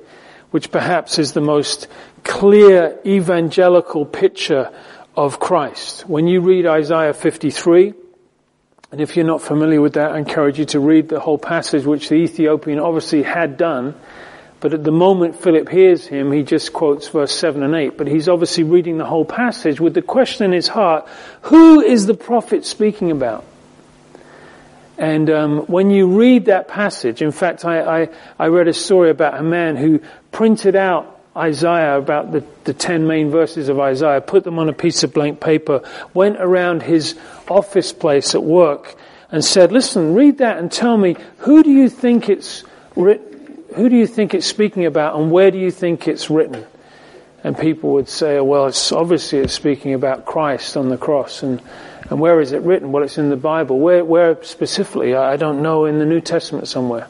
which 0.49 0.71
perhaps 0.71 1.19
is 1.19 1.34
the 1.34 1.41
most 1.41 1.88
clear 2.23 2.97
evangelical 3.05 4.05
picture 4.05 4.71
of 5.15 5.39
Christ. 5.39 6.07
When 6.09 6.27
you 6.27 6.41
read 6.41 6.65
Isaiah 6.65 7.13
53, 7.13 7.93
and 8.91 8.99
if 8.99 9.15
you're 9.15 9.25
not 9.25 9.43
familiar 9.43 9.80
with 9.80 9.93
that, 9.93 10.13
I 10.13 10.17
encourage 10.17 10.57
you 10.57 10.65
to 10.65 10.80
read 10.80 11.09
the 11.09 11.19
whole 11.19 11.38
passage, 11.38 11.86
which 11.86 12.09
the 12.09 12.15
Ethiopian 12.15 12.80
obviously 12.80 13.21
had 13.21 13.57
done. 13.57 13.93
But 14.62 14.74
at 14.74 14.84
the 14.84 14.91
moment 14.91 15.41
Philip 15.41 15.70
hears 15.70 16.05
him, 16.05 16.32
he 16.32 16.43
just 16.43 16.74
quotes 16.74 17.07
verse 17.07 17.34
7 17.34 17.64
and 17.64 17.74
8. 17.74 17.97
But 17.97 18.07
he's 18.07 18.28
obviously 18.28 18.64
reading 18.64 18.97
the 18.97 19.05
whole 19.05 19.26
passage 19.26 19.80
with 19.80 19.93
the 19.93 20.01
question 20.01 20.45
in 20.45 20.51
his 20.51 20.68
heart, 20.68 21.07
who 21.43 21.82
is 21.82 22.05
the 22.05 22.14
prophet 22.14 22.66
speaking 22.66 23.12
about? 23.12 23.45
And 24.97 25.30
um, 25.30 25.60
when 25.68 25.91
you 25.91 26.20
read 26.20 26.45
that 26.45 26.68
passage, 26.68 27.22
in 27.22 27.32
fact, 27.32 27.64
I, 27.64 28.01
I, 28.01 28.10
I 28.38 28.47
read 28.47 28.68
a 28.68 28.74
story 28.74 29.10
about 29.10 29.39
a 29.39 29.43
man 29.43 29.78
who 29.78 30.01
printed 30.34 30.76
out 30.76 31.22
Isaiah, 31.38 31.97
about 31.97 32.34
the, 32.34 32.43
the 32.66 32.74
10 32.74 33.07
main 33.07 33.30
verses 33.30 33.70
of 33.70 33.80
Isaiah, 33.80 34.20
put 34.20 34.43
them 34.43 34.60
on 34.60 34.68
a 34.68 34.74
piece 34.74 35.03
of 35.03 35.14
blank 35.14 35.39
paper, 35.39 35.84
went 36.14 36.36
around 36.38 36.84
his 36.84 37.18
office 37.47 37.93
place 37.93 38.36
at 38.36 38.43
work 38.43 38.97
and 39.32 39.45
said, 39.45 39.72
listen, 39.72 40.16
read 40.16 40.39
that 40.39 40.57
and 40.57 40.70
tell 40.70 40.97
me, 40.97 41.16
who 41.38 41.64
do 41.64 41.72
you 41.72 41.88
think 41.88 42.28
it's 42.28 42.66
written, 42.97 43.28
who 43.76 43.89
do 43.89 43.95
you 43.95 44.07
think 44.07 44.34
it's 44.34 44.45
speaking 44.45 44.86
about 44.86 45.15
and 45.20 45.32
where 45.32 45.51
do 45.51 45.57
you 45.57 45.72
think 45.72 46.07
it's 46.07 46.30
written? 46.30 46.65
And 47.43 47.57
people 47.57 47.93
would 47.93 48.09
say, 48.09 48.38
oh, 48.38 48.43
well, 48.43 48.67
it's 48.67 48.91
obviously 48.91 49.39
it's 49.39 49.53
speaking 49.53 49.93
about 49.93 50.26
Christ 50.26 50.76
on 50.76 50.89
the 50.89 50.97
cross 50.97 51.43
and 51.43 51.61
and 52.09 52.20
where 52.20 52.41
is 52.41 52.53
it 52.53 52.61
written? 52.63 52.91
Well, 52.91 53.03
it's 53.03 53.20
in 53.20 53.30
the 53.30 53.38
Bible. 53.38 53.80
Where, 53.80 54.03
where 54.03 54.43
specifically? 54.43 55.15
I 55.15 55.36
don't 55.36 55.61
know, 55.61 55.86
in 55.86 55.99
the 55.99 56.05
New 56.05 56.22
Testament 56.22 56.67
somewhere. 56.67 57.07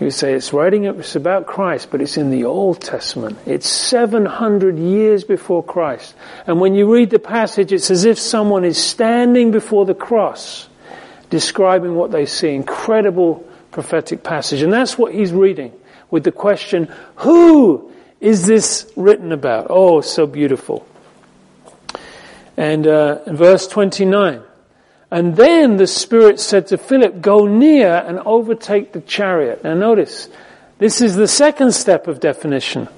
You 0.00 0.10
say 0.10 0.32
it's 0.32 0.52
writing, 0.52 0.84
it's 0.84 1.16
about 1.16 1.46
Christ, 1.46 1.88
but 1.90 2.00
it's 2.00 2.16
in 2.16 2.30
the 2.30 2.44
Old 2.44 2.80
Testament. 2.80 3.38
It's 3.46 3.68
700 3.68 4.78
years 4.78 5.22
before 5.22 5.62
Christ. 5.62 6.14
And 6.46 6.60
when 6.60 6.74
you 6.74 6.92
read 6.92 7.10
the 7.10 7.18
passage, 7.18 7.72
it's 7.72 7.90
as 7.90 8.04
if 8.04 8.18
someone 8.18 8.64
is 8.64 8.82
standing 8.82 9.50
before 9.50 9.84
the 9.84 9.94
cross, 9.94 10.66
describing 11.28 11.94
what 11.94 12.10
they 12.10 12.24
see. 12.24 12.54
Incredible 12.54 13.46
prophetic 13.70 14.24
passage. 14.24 14.62
And 14.62 14.72
that's 14.72 14.96
what 14.96 15.14
he's 15.14 15.32
reading 15.32 15.72
with 16.12 16.22
the 16.22 16.30
question, 16.30 16.92
who 17.16 17.90
is 18.20 18.46
this 18.46 18.88
written 18.94 19.32
about? 19.32 19.66
Oh, 19.70 20.02
so 20.02 20.26
beautiful. 20.28 20.86
And 22.56 22.86
uh, 22.86 23.24
verse 23.32 23.66
29, 23.66 24.42
and 25.10 25.36
then 25.36 25.78
the 25.78 25.86
Spirit 25.86 26.38
said 26.38 26.68
to 26.68 26.78
Philip, 26.78 27.20
go 27.20 27.46
near 27.46 28.04
and 28.06 28.20
overtake 28.20 28.92
the 28.92 29.00
chariot. 29.00 29.64
Now 29.64 29.74
notice, 29.74 30.28
this 30.78 31.00
is 31.00 31.16
the 31.16 31.26
second 31.26 31.72
step 31.72 32.06
of 32.06 32.20
definition. 32.20 32.88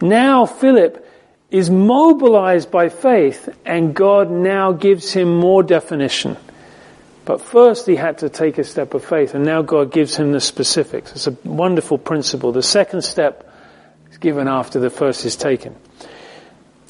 Now 0.00 0.44
Philip 0.44 1.00
is 1.50 1.70
mobilized 1.70 2.70
by 2.70 2.90
faith 2.90 3.48
and 3.64 3.94
God 3.94 4.30
now 4.30 4.72
gives 4.72 5.12
him 5.12 5.34
more 5.38 5.62
definition. 5.62 6.36
But 7.24 7.40
first 7.40 7.86
he 7.86 7.96
had 7.96 8.18
to 8.18 8.28
take 8.28 8.58
a 8.58 8.64
step 8.64 8.92
of 8.94 9.04
faith 9.04 9.34
and 9.34 9.44
now 9.44 9.62
God 9.62 9.92
gives 9.92 10.16
him 10.16 10.32
the 10.32 10.40
specifics. 10.40 11.12
It's 11.12 11.26
a 11.26 11.36
wonderful 11.44 11.96
principle. 11.96 12.52
The 12.52 12.62
second 12.62 13.02
step 13.02 13.50
is 14.10 14.18
given 14.18 14.46
after 14.46 14.78
the 14.78 14.90
first 14.90 15.24
is 15.24 15.34
taken. 15.36 15.74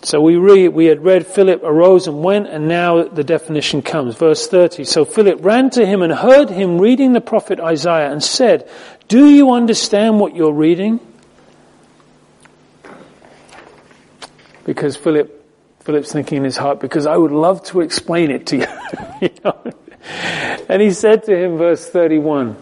So 0.03 0.21
we 0.21 0.37
read, 0.37 0.69
we 0.69 0.87
had 0.87 1.03
read 1.03 1.27
Philip 1.27 1.63
arose 1.63 2.09
and 2.09 2.23
went 2.23 2.49
and 2.49 2.69
now 2.69 3.05
the 3.05 3.25
definition 3.25 3.81
comes. 3.81 4.17
Verse 4.17 4.47
30. 4.49 4.85
So 4.85 5.05
Philip 5.05 5.43
ran 5.43 5.71
to 5.71 5.87
him 5.87 6.03
and 6.03 6.13
heard 6.13 6.51
him 6.51 6.79
reading 6.79 7.13
the 7.13 7.21
prophet 7.21 7.61
Isaiah 7.61 8.11
and 8.11 8.23
said, 8.23 8.69
do 9.07 9.29
you 9.29 9.53
understand 9.53 10.19
what 10.19 10.35
you're 10.35 10.53
reading? 10.53 11.01
Because 14.65 14.97
Philip, 14.97 15.45
Philip's 15.81 16.13
thinking 16.13 16.39
in 16.39 16.45
his 16.45 16.57
heart, 16.57 16.81
because 16.81 17.07
I 17.07 17.17
would 17.17 17.33
love 17.33 17.63
to 17.65 17.81
explain 17.83 18.31
it 18.31 18.47
to 18.49 18.57
you. 18.57 18.67
you 19.21 19.31
know? 19.45 19.73
And 20.05 20.83
he 20.83 20.91
said 20.91 21.25
to 21.25 21.37
him, 21.37 21.57
verse 21.57 21.89
31, 21.89 22.57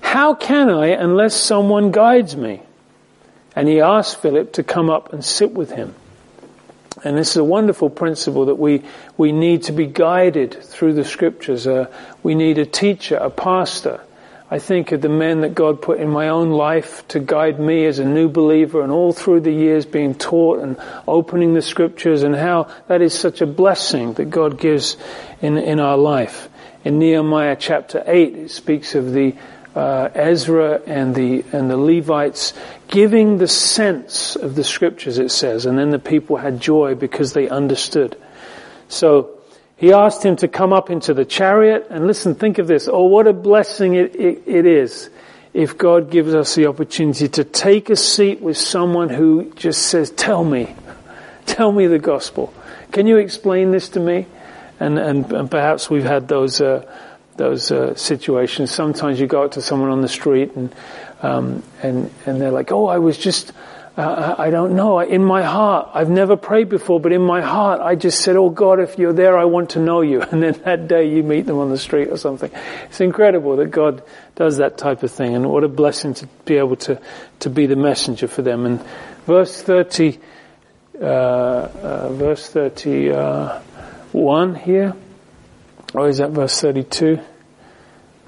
how 0.00 0.34
can 0.34 0.68
I 0.68 0.88
unless 0.88 1.34
someone 1.34 1.90
guides 1.90 2.36
me? 2.36 2.62
And 3.54 3.68
he 3.68 3.80
asked 3.80 4.20
Philip 4.20 4.54
to 4.54 4.62
come 4.62 4.90
up 4.90 5.12
and 5.12 5.24
sit 5.24 5.52
with 5.52 5.70
him. 5.70 5.94
And 7.02 7.16
this 7.16 7.30
is 7.30 7.36
a 7.36 7.44
wonderful 7.44 7.88
principle 7.88 8.46
that 8.46 8.56
we, 8.56 8.82
we 9.16 9.32
need 9.32 9.64
to 9.64 9.72
be 9.72 9.86
guided 9.86 10.62
through 10.62 10.94
the 10.94 11.04
scriptures. 11.04 11.66
Uh, 11.66 11.86
we 12.22 12.34
need 12.34 12.58
a 12.58 12.66
teacher, 12.66 13.16
a 13.16 13.30
pastor. 13.30 14.00
I 14.50 14.58
think 14.58 14.90
of 14.90 15.00
the 15.00 15.08
men 15.08 15.42
that 15.42 15.54
God 15.54 15.80
put 15.80 16.00
in 16.00 16.10
my 16.10 16.28
own 16.28 16.50
life 16.50 17.06
to 17.08 17.20
guide 17.20 17.60
me 17.60 17.86
as 17.86 18.00
a 18.00 18.04
new 18.04 18.28
believer 18.28 18.82
and 18.82 18.90
all 18.90 19.12
through 19.12 19.40
the 19.40 19.52
years 19.52 19.86
being 19.86 20.14
taught 20.14 20.58
and 20.58 20.76
opening 21.06 21.54
the 21.54 21.62
scriptures 21.62 22.24
and 22.24 22.34
how 22.34 22.68
that 22.88 23.00
is 23.00 23.14
such 23.14 23.40
a 23.40 23.46
blessing 23.46 24.14
that 24.14 24.28
God 24.28 24.58
gives 24.58 24.96
in, 25.40 25.56
in 25.56 25.78
our 25.78 25.96
life. 25.96 26.49
In 26.82 26.98
Nehemiah 26.98 27.56
chapter 27.58 28.02
8, 28.06 28.36
it 28.36 28.50
speaks 28.50 28.94
of 28.94 29.12
the 29.12 29.34
uh, 29.74 30.08
Ezra 30.14 30.80
and 30.86 31.14
the 31.14 31.44
and 31.52 31.70
the 31.70 31.76
Levites 31.76 32.54
giving 32.88 33.38
the 33.38 33.46
sense 33.46 34.34
of 34.34 34.54
the 34.54 34.64
scriptures. 34.64 35.18
It 35.18 35.30
says, 35.30 35.66
and 35.66 35.78
then 35.78 35.90
the 35.90 35.98
people 35.98 36.36
had 36.36 36.60
joy 36.60 36.94
because 36.94 37.34
they 37.34 37.48
understood. 37.48 38.16
So 38.88 39.38
he 39.76 39.92
asked 39.92 40.24
him 40.24 40.36
to 40.36 40.48
come 40.48 40.72
up 40.72 40.90
into 40.90 41.14
the 41.14 41.24
chariot 41.24 41.86
and 41.90 42.06
listen. 42.06 42.34
Think 42.34 42.58
of 42.58 42.66
this. 42.66 42.88
Oh, 42.88 43.04
what 43.04 43.26
a 43.26 43.32
blessing 43.32 43.94
it, 43.94 44.16
it, 44.16 44.42
it 44.46 44.66
is 44.66 45.10
if 45.52 45.76
God 45.76 46.10
gives 46.10 46.34
us 46.34 46.54
the 46.54 46.66
opportunity 46.66 47.28
to 47.28 47.44
take 47.44 47.90
a 47.90 47.96
seat 47.96 48.40
with 48.40 48.56
someone 48.56 49.10
who 49.10 49.52
just 49.54 49.82
says, 49.82 50.10
"Tell 50.10 50.42
me, 50.42 50.74
tell 51.46 51.70
me 51.70 51.86
the 51.86 51.98
gospel. 51.98 52.52
Can 52.90 53.06
you 53.06 53.18
explain 53.18 53.70
this 53.70 53.90
to 53.90 54.00
me?" 54.00 54.26
And 54.80 54.98
and, 54.98 55.32
and 55.32 55.50
perhaps 55.50 55.88
we've 55.88 56.04
had 56.04 56.26
those. 56.26 56.60
Uh, 56.60 56.90
those 57.40 57.72
uh, 57.72 57.94
situations. 57.94 58.70
Sometimes 58.70 59.18
you 59.18 59.26
go 59.26 59.44
out 59.44 59.52
to 59.52 59.62
someone 59.62 59.88
on 59.88 60.02
the 60.02 60.08
street 60.08 60.52
and 60.56 60.74
um, 61.22 61.62
and 61.82 62.10
and 62.26 62.40
they're 62.40 62.52
like, 62.52 62.70
"Oh, 62.70 62.86
I 62.86 62.98
was 62.98 63.18
just." 63.18 63.52
Uh, 63.96 64.36
I 64.38 64.50
don't 64.50 64.76
know. 64.76 65.00
In 65.00 65.24
my 65.24 65.42
heart, 65.42 65.90
I've 65.92 66.08
never 66.08 66.36
prayed 66.36 66.68
before, 66.68 67.00
but 67.00 67.12
in 67.12 67.20
my 67.20 67.42
heart, 67.42 67.80
I 67.80 67.96
just 67.96 68.20
said, 68.20 68.36
"Oh 68.36 68.48
God, 68.48 68.78
if 68.78 68.98
you're 68.98 69.12
there, 69.12 69.36
I 69.36 69.46
want 69.46 69.70
to 69.70 69.80
know 69.80 70.00
you." 70.00 70.22
And 70.30 70.42
then 70.42 70.54
that 70.64 70.86
day, 70.86 71.10
you 71.10 71.22
meet 71.22 71.46
them 71.46 71.58
on 71.58 71.70
the 71.70 71.78
street 71.78 72.08
or 72.08 72.16
something. 72.16 72.50
It's 72.84 73.00
incredible 73.00 73.56
that 73.56 73.70
God 73.70 74.02
does 74.36 74.58
that 74.58 74.78
type 74.78 75.02
of 75.02 75.10
thing, 75.10 75.34
and 75.34 75.50
what 75.50 75.64
a 75.64 75.68
blessing 75.68 76.14
to 76.14 76.26
be 76.44 76.56
able 76.56 76.76
to 76.76 77.00
to 77.40 77.50
be 77.50 77.66
the 77.66 77.76
messenger 77.76 78.28
for 78.28 78.42
them. 78.42 78.64
And 78.64 78.80
verse 79.26 79.60
thirty, 79.60 80.18
uh, 81.00 81.04
uh 81.04 82.12
verse 82.12 82.48
thirty-one 84.12 84.54
here, 84.54 84.94
or 85.94 86.08
is 86.08 86.18
that 86.18 86.30
verse 86.30 86.60
thirty-two? 86.60 87.20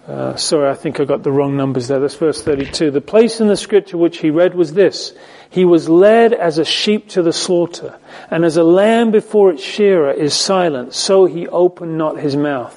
Uh, 0.06 0.34
sorry, 0.34 0.68
I 0.68 0.74
think 0.74 0.98
I 0.98 1.04
got 1.04 1.22
the 1.22 1.30
wrong 1.30 1.56
numbers 1.56 1.86
there. 1.86 2.00
That's 2.00 2.16
verse 2.16 2.42
32. 2.42 2.90
The 2.90 3.00
place 3.00 3.40
in 3.40 3.46
the 3.46 3.56
scripture 3.56 3.96
which 3.96 4.18
he 4.18 4.30
read 4.30 4.52
was 4.56 4.72
this. 4.72 5.12
He 5.48 5.64
was 5.64 5.88
led 5.88 6.32
as 6.32 6.58
a 6.58 6.64
sheep 6.64 7.10
to 7.10 7.22
the 7.22 7.32
slaughter, 7.32 7.96
and 8.28 8.44
as 8.44 8.56
a 8.56 8.64
lamb 8.64 9.12
before 9.12 9.52
its 9.52 9.62
shearer 9.62 10.10
is 10.10 10.34
silent, 10.34 10.92
so 10.92 11.26
he 11.26 11.46
opened 11.46 11.98
not 11.98 12.18
his 12.18 12.34
mouth. 12.34 12.76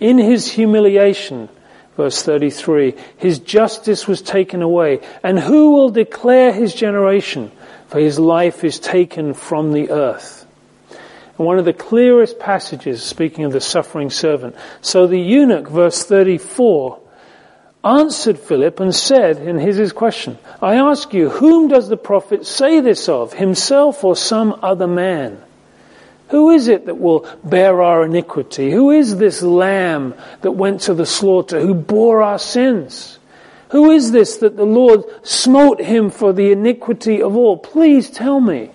In 0.00 0.16
his 0.16 0.50
humiliation, 0.50 1.50
verse 1.94 2.22
33, 2.22 2.94
his 3.18 3.38
justice 3.38 4.08
was 4.08 4.22
taken 4.22 4.62
away, 4.62 5.00
and 5.22 5.38
who 5.38 5.72
will 5.72 5.90
declare 5.90 6.52
his 6.52 6.74
generation? 6.74 7.52
For 7.88 8.00
his 8.00 8.18
life 8.18 8.64
is 8.64 8.80
taken 8.80 9.34
from 9.34 9.72
the 9.72 9.90
earth. 9.90 10.41
One 11.36 11.58
of 11.58 11.64
the 11.64 11.72
clearest 11.72 12.38
passages, 12.38 13.02
speaking 13.02 13.44
of 13.44 13.52
the 13.52 13.60
suffering 13.60 14.10
servant. 14.10 14.54
So 14.80 15.06
the 15.06 15.18
eunuch, 15.18 15.68
verse 15.68 16.04
34, 16.04 17.00
answered 17.84 18.38
Philip 18.38 18.80
and 18.80 18.94
said, 18.94 19.38
and 19.38 19.60
here's 19.60 19.76
his 19.76 19.92
question, 19.92 20.38
I 20.60 20.76
ask 20.76 21.12
you, 21.12 21.30
whom 21.30 21.68
does 21.68 21.88
the 21.88 21.96
prophet 21.96 22.46
say 22.46 22.80
this 22.80 23.08
of, 23.08 23.32
himself 23.32 24.04
or 24.04 24.14
some 24.14 24.58
other 24.62 24.86
man? 24.86 25.42
Who 26.28 26.50
is 26.50 26.68
it 26.68 26.86
that 26.86 26.98
will 26.98 27.26
bear 27.44 27.82
our 27.82 28.04
iniquity? 28.04 28.70
Who 28.70 28.90
is 28.90 29.16
this 29.16 29.42
lamb 29.42 30.14
that 30.42 30.52
went 30.52 30.82
to 30.82 30.94
the 30.94 31.06
slaughter, 31.06 31.60
who 31.60 31.74
bore 31.74 32.22
our 32.22 32.38
sins? 32.38 33.18
Who 33.70 33.90
is 33.90 34.12
this 34.12 34.36
that 34.38 34.56
the 34.56 34.64
Lord 34.64 35.04
smote 35.22 35.80
him 35.80 36.10
for 36.10 36.32
the 36.32 36.52
iniquity 36.52 37.20
of 37.22 37.36
all? 37.36 37.56
Please 37.56 38.10
tell 38.10 38.40
me. 38.40 38.70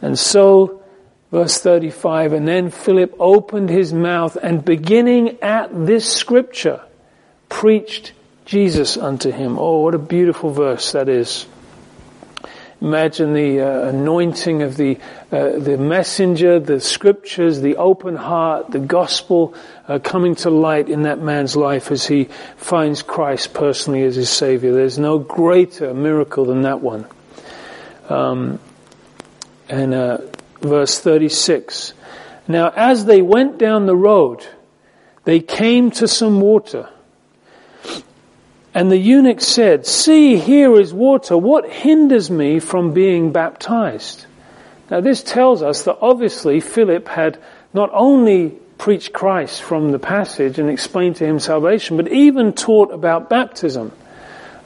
And 0.00 0.18
so, 0.18 0.82
verse 1.34 1.58
35, 1.58 2.32
and 2.32 2.46
then 2.46 2.70
Philip 2.70 3.16
opened 3.18 3.68
his 3.68 3.92
mouth 3.92 4.36
and 4.40 4.64
beginning 4.64 5.42
at 5.42 5.68
this 5.84 6.08
scripture, 6.08 6.80
preached 7.48 8.12
Jesus 8.44 8.96
unto 8.96 9.32
him. 9.32 9.58
Oh, 9.58 9.80
what 9.80 9.96
a 9.96 9.98
beautiful 9.98 10.52
verse 10.52 10.92
that 10.92 11.08
is. 11.08 11.46
Imagine 12.80 13.32
the 13.32 13.62
uh, 13.62 13.88
anointing 13.88 14.62
of 14.62 14.76
the 14.76 14.96
uh, 15.32 15.58
the 15.58 15.76
messenger, 15.76 16.60
the 16.60 16.78
scriptures, 16.78 17.60
the 17.60 17.78
open 17.78 18.14
heart, 18.14 18.70
the 18.70 18.78
gospel 18.78 19.56
uh, 19.88 19.98
coming 19.98 20.36
to 20.36 20.50
light 20.50 20.88
in 20.88 21.02
that 21.02 21.18
man's 21.18 21.56
life 21.56 21.90
as 21.90 22.06
he 22.06 22.28
finds 22.58 23.02
Christ 23.02 23.54
personally 23.54 24.04
as 24.04 24.14
his 24.14 24.30
savior. 24.30 24.72
There's 24.72 24.98
no 25.00 25.18
greater 25.18 25.94
miracle 25.94 26.44
than 26.44 26.62
that 26.62 26.80
one. 26.80 27.06
Um, 28.08 28.60
and 29.68 29.94
uh, 29.94 30.18
verse 30.64 30.98
36. 30.98 31.94
Now, 32.48 32.72
as 32.74 33.04
they 33.04 33.22
went 33.22 33.58
down 33.58 33.86
the 33.86 33.96
road, 33.96 34.46
they 35.24 35.40
came 35.40 35.90
to 35.92 36.08
some 36.08 36.40
water. 36.40 36.88
And 38.74 38.90
the 38.90 38.98
eunuch 38.98 39.40
said, 39.40 39.86
See, 39.86 40.36
here 40.36 40.78
is 40.78 40.92
water. 40.92 41.38
What 41.38 41.70
hinders 41.70 42.30
me 42.30 42.58
from 42.58 42.92
being 42.92 43.32
baptized? 43.32 44.26
Now 44.90 45.00
this 45.00 45.22
tells 45.22 45.62
us 45.62 45.84
that 45.84 45.98
obviously 46.00 46.60
Philip 46.60 47.08
had 47.08 47.38
not 47.72 47.90
only 47.92 48.50
preached 48.76 49.12
Christ 49.12 49.62
from 49.62 49.92
the 49.92 49.98
passage 49.98 50.58
and 50.58 50.68
explained 50.68 51.16
to 51.16 51.26
him 51.26 51.38
salvation, 51.38 51.96
but 51.96 52.08
even 52.08 52.52
taught 52.52 52.92
about 52.92 53.30
baptism 53.30 53.92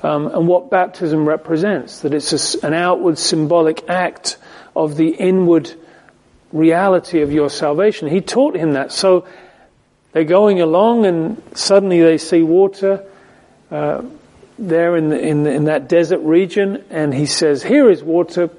um, 0.03 0.27
and 0.27 0.49
what 0.49 0.71
baptism 0.71 1.29
represents. 1.29 2.01
That 2.01 2.15
it's 2.15 2.57
a, 2.57 2.67
an 2.67 2.75
outward 2.75 3.19
symbolic 3.19 3.89
act 3.89 4.39
of 4.75 4.97
the 4.97 5.11
inward 5.11 5.73
reality 6.53 7.23
of 7.23 7.33
your 7.33 7.51
salvation. 7.51 8.09
He 8.09 8.21
taught 8.21 8.57
him 8.57 8.73
that. 8.73 8.93
So 8.93 9.27
they're 10.13 10.25
going 10.25 10.61
along 10.61 11.07
and 11.07 11.43
suddenly 11.55 12.01
they 12.01 12.19
see 12.19 12.43
water 12.43 13.05
uh, 13.71 14.03
there 14.59 14.97
in, 14.97 15.11
the, 15.11 15.21
in, 15.21 15.43
the, 15.45 15.53
in 15.53 15.65
that 15.65 15.89
desert 15.89 16.21
region, 16.21 16.85
and 16.91 17.15
he 17.15 17.27
says, 17.27 17.63
"Here 17.63 17.89
is 17.89 18.03
water. 18.03 18.51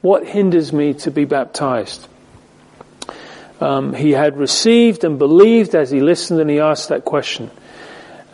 What 0.00 0.26
hinders 0.26 0.72
me 0.72 0.94
to 0.94 1.10
be 1.10 1.24
baptized?" 1.24 2.08
Um, 3.60 3.92
he 3.92 4.12
had 4.12 4.38
received 4.38 5.04
and 5.04 5.18
believed 5.18 5.74
as 5.74 5.90
he 5.90 6.00
listened, 6.00 6.40
and 6.40 6.48
he 6.48 6.58
asked 6.58 6.88
that 6.88 7.04
question. 7.04 7.50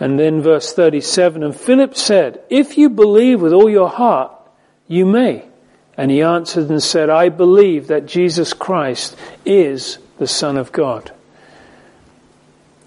And 0.01 0.19
then 0.19 0.43
verse 0.43 0.73
37, 0.73 1.43
and 1.43 1.55
Philip 1.55 1.97
said, 1.97 2.41
If 2.49 2.79
you 2.79 2.89
believe 2.89 3.41
with 3.41 3.53
all 3.53 3.69
your 3.69 3.89
heart, 3.89 4.33
you 4.87 5.05
may. 5.05 5.47
And 5.99 6.12
he 6.12 6.22
answered 6.22 6.70
and 6.70 6.80
said, 6.80 7.11
I 7.11 7.28
believe 7.28 7.88
that 7.88 8.07
Jesus 8.07 8.53
Christ 8.53 9.16
is 9.44 9.99
the 10.18 10.28
Son 10.28 10.57
of 10.57 10.70
God. 10.70 11.11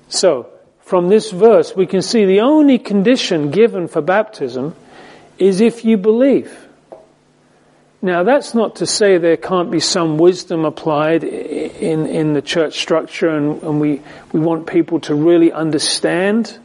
So, 0.08 0.50
from 0.80 1.10
this 1.10 1.30
verse, 1.30 1.76
we 1.76 1.86
can 1.86 2.02
see 2.02 2.24
the 2.24 2.40
only 2.40 2.80
condition 2.80 3.52
given 3.52 3.90
for 3.90 4.02
baptism 4.02 4.76
is 5.38 5.60
if 5.60 5.84
you 5.84 5.98
believe. 5.98 6.58
Now, 8.02 8.24
that's 8.24 8.56
not 8.56 8.78
to 8.78 8.86
say 8.86 9.18
there 9.18 9.38
can't 9.38 9.72
be 9.72 9.82
some 9.82 10.18
wisdom 10.18 10.64
applied 10.64 11.26
in, 11.26 12.08
in 12.08 12.34
the 12.34 12.42
church 12.42 12.80
structure, 12.80 13.30
and, 13.30 13.62
and 13.62 13.82
we, 13.82 14.02
we 14.32 14.40
want 14.40 14.68
people 14.68 15.02
to 15.02 15.16
really 15.16 15.52
understand, 15.52 16.58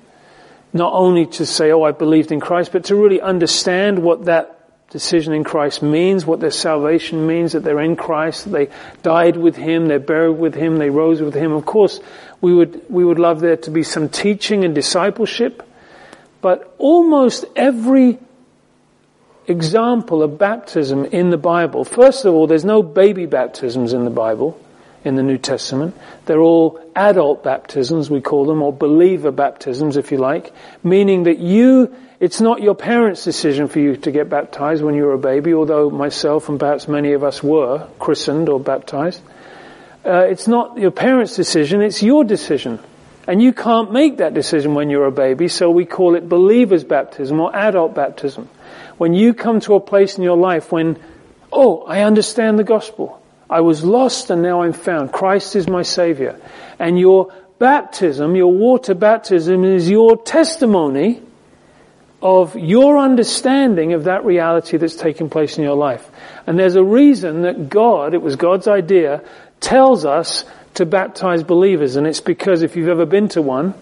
not 0.72 0.92
only 0.92 1.26
to 1.26 1.44
say, 1.44 1.72
oh, 1.72 1.82
I 1.82 1.90
believed 1.90 2.30
in 2.30 2.38
Christ, 2.38 2.70
but 2.70 2.84
to 2.84 2.94
really 2.96 3.20
understand 3.20 3.98
what 3.98 4.26
that 4.26 4.55
decision 4.90 5.32
in 5.32 5.44
Christ 5.44 5.82
means, 5.82 6.24
what 6.24 6.40
their 6.40 6.50
salvation 6.50 7.26
means, 7.26 7.52
that 7.52 7.64
they're 7.64 7.80
in 7.80 7.96
Christ, 7.96 8.44
that 8.44 8.50
they 8.50 8.68
died 9.02 9.36
with 9.36 9.56
Him, 9.56 9.86
they're 9.86 9.98
buried 9.98 10.38
with 10.38 10.54
Him, 10.54 10.78
they 10.78 10.90
rose 10.90 11.20
with 11.20 11.34
Him. 11.34 11.52
Of 11.52 11.66
course, 11.66 12.00
we 12.40 12.54
would, 12.54 12.82
we 12.88 13.04
would 13.04 13.18
love 13.18 13.40
there 13.40 13.56
to 13.56 13.70
be 13.70 13.82
some 13.82 14.08
teaching 14.08 14.64
and 14.64 14.74
discipleship, 14.74 15.62
but 16.40 16.74
almost 16.78 17.44
every 17.56 18.18
example 19.48 20.22
of 20.22 20.38
baptism 20.38 21.04
in 21.06 21.30
the 21.30 21.38
Bible, 21.38 21.84
first 21.84 22.24
of 22.24 22.34
all, 22.34 22.46
there's 22.46 22.64
no 22.64 22.82
baby 22.82 23.26
baptisms 23.26 23.92
in 23.92 24.04
the 24.04 24.10
Bible, 24.10 24.60
in 25.04 25.16
the 25.16 25.22
New 25.22 25.38
Testament. 25.38 25.96
They're 26.26 26.40
all 26.40 26.80
adult 26.94 27.42
baptisms, 27.42 28.10
we 28.10 28.20
call 28.20 28.44
them, 28.46 28.62
or 28.62 28.72
believer 28.72 29.30
baptisms, 29.30 29.96
if 29.96 30.12
you 30.12 30.18
like, 30.18 30.52
meaning 30.82 31.24
that 31.24 31.38
you 31.38 31.94
it's 32.18 32.40
not 32.40 32.62
your 32.62 32.74
parents' 32.74 33.24
decision 33.24 33.68
for 33.68 33.78
you 33.78 33.96
to 33.96 34.10
get 34.10 34.30
baptized 34.30 34.82
when 34.82 34.94
you 34.94 35.04
were 35.04 35.12
a 35.12 35.18
baby, 35.18 35.52
although 35.52 35.90
myself 35.90 36.48
and 36.48 36.58
perhaps 36.58 36.88
many 36.88 37.12
of 37.12 37.22
us 37.22 37.42
were 37.42 37.86
christened 37.98 38.48
or 38.48 38.58
baptized. 38.58 39.20
Uh, 40.04 40.20
it's 40.20 40.48
not 40.48 40.78
your 40.78 40.90
parents' 40.90 41.36
decision, 41.36 41.82
it's 41.82 42.02
your 42.02 42.24
decision. 42.24 42.78
And 43.28 43.42
you 43.42 43.52
can't 43.52 43.92
make 43.92 44.18
that 44.18 44.34
decision 44.34 44.74
when 44.74 44.88
you're 44.88 45.06
a 45.06 45.12
baby, 45.12 45.48
so 45.48 45.70
we 45.70 45.84
call 45.84 46.14
it 46.14 46.28
believer's 46.28 46.84
baptism 46.84 47.40
or 47.40 47.54
adult 47.54 47.94
baptism. 47.94 48.48
When 48.98 49.14
you 49.14 49.34
come 49.34 49.60
to 49.60 49.74
a 49.74 49.80
place 49.80 50.16
in 50.16 50.22
your 50.22 50.36
life 50.36 50.72
when, 50.72 50.98
oh, 51.52 51.82
I 51.82 52.02
understand 52.02 52.58
the 52.58 52.64
gospel. 52.64 53.20
I 53.50 53.60
was 53.60 53.84
lost 53.84 54.30
and 54.30 54.42
now 54.42 54.62
I'm 54.62 54.72
found. 54.72 55.12
Christ 55.12 55.54
is 55.54 55.68
my 55.68 55.82
savior. 55.82 56.40
And 56.78 56.98
your 56.98 57.32
baptism, 57.58 58.36
your 58.36 58.52
water 58.52 58.94
baptism 58.94 59.64
is 59.64 59.90
your 59.90 60.16
testimony 60.16 61.20
of 62.22 62.56
your 62.56 62.98
understanding 62.98 63.92
of 63.92 64.04
that 64.04 64.24
reality 64.24 64.76
that's 64.76 64.96
taking 64.96 65.28
place 65.28 65.58
in 65.58 65.64
your 65.64 65.76
life. 65.76 66.08
And 66.46 66.58
there's 66.58 66.76
a 66.76 66.84
reason 66.84 67.42
that 67.42 67.68
God, 67.68 68.14
it 68.14 68.22
was 68.22 68.36
God's 68.36 68.68
idea, 68.68 69.22
tells 69.60 70.04
us 70.04 70.44
to 70.74 70.86
baptize 70.86 71.42
believers. 71.42 71.96
And 71.96 72.06
it's 72.06 72.20
because 72.20 72.62
if 72.62 72.76
you've 72.76 72.88
ever 72.88 73.06
been 73.06 73.28
to 73.30 73.42
one, 73.42 73.74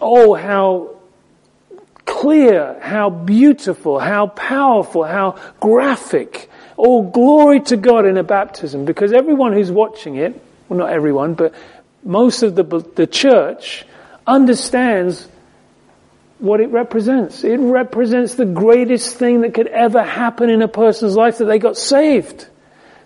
oh, 0.00 0.34
how 0.34 0.96
clear, 2.04 2.78
how 2.80 3.10
beautiful, 3.10 3.98
how 3.98 4.28
powerful, 4.28 5.04
how 5.04 5.38
graphic. 5.60 6.50
Oh, 6.78 7.02
glory 7.02 7.60
to 7.60 7.76
God 7.76 8.06
in 8.06 8.16
a 8.16 8.22
baptism. 8.22 8.84
Because 8.84 9.12
everyone 9.12 9.52
who's 9.52 9.70
watching 9.70 10.16
it, 10.16 10.40
well, 10.68 10.78
not 10.78 10.90
everyone, 10.90 11.34
but 11.34 11.54
most 12.02 12.42
of 12.42 12.54
the, 12.54 12.62
the 12.62 13.06
church 13.06 13.84
understands 14.26 15.28
what 16.38 16.60
it 16.60 16.68
represents. 16.70 17.44
It 17.44 17.58
represents 17.58 18.34
the 18.34 18.44
greatest 18.44 19.16
thing 19.16 19.40
that 19.42 19.54
could 19.54 19.68
ever 19.68 20.02
happen 20.02 20.50
in 20.50 20.62
a 20.62 20.68
person's 20.68 21.16
life 21.16 21.38
that 21.38 21.46
they 21.46 21.58
got 21.58 21.76
saved. 21.76 22.48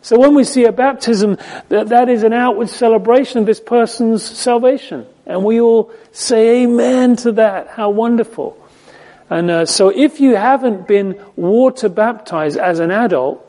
So 0.02 0.18
when 0.18 0.34
we 0.34 0.44
see 0.44 0.64
a 0.64 0.72
baptism, 0.72 1.36
that, 1.68 1.90
that 1.90 2.08
is 2.08 2.22
an 2.22 2.32
outward 2.32 2.70
celebration 2.70 3.38
of 3.38 3.46
this 3.46 3.60
person's 3.60 4.24
salvation. 4.24 5.06
And 5.26 5.44
we 5.44 5.60
all 5.60 5.92
say 6.12 6.62
amen 6.62 7.16
to 7.16 7.32
that. 7.32 7.68
How 7.68 7.90
wonderful. 7.90 8.56
And 9.28 9.50
uh, 9.50 9.66
so 9.66 9.90
if 9.90 10.18
you 10.20 10.34
haven't 10.34 10.88
been 10.88 11.22
water 11.36 11.88
baptized 11.88 12.56
as 12.56 12.80
an 12.80 12.90
adult, 12.90 13.46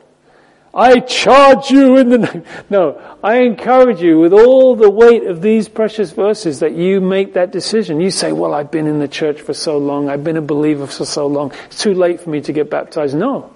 I 0.74 1.00
charge 1.00 1.70
you 1.70 1.98
in 1.98 2.08
the 2.08 2.18
name. 2.18 2.44
No, 2.70 3.00
I 3.22 3.40
encourage 3.40 4.00
you 4.00 4.18
with 4.18 4.32
all 4.32 4.74
the 4.74 4.88
weight 4.88 5.24
of 5.24 5.42
these 5.42 5.68
precious 5.68 6.12
verses 6.12 6.60
that 6.60 6.72
you 6.72 7.00
make 7.00 7.34
that 7.34 7.52
decision. 7.52 8.00
You 8.00 8.10
say, 8.10 8.32
well, 8.32 8.54
I've 8.54 8.70
been 8.70 8.86
in 8.86 8.98
the 8.98 9.08
church 9.08 9.42
for 9.42 9.52
so 9.52 9.76
long. 9.76 10.08
I've 10.08 10.24
been 10.24 10.38
a 10.38 10.42
believer 10.42 10.86
for 10.86 11.04
so 11.04 11.26
long. 11.26 11.52
It's 11.66 11.82
too 11.82 11.94
late 11.94 12.22
for 12.22 12.30
me 12.30 12.40
to 12.42 12.52
get 12.52 12.70
baptized. 12.70 13.14
No. 13.14 13.52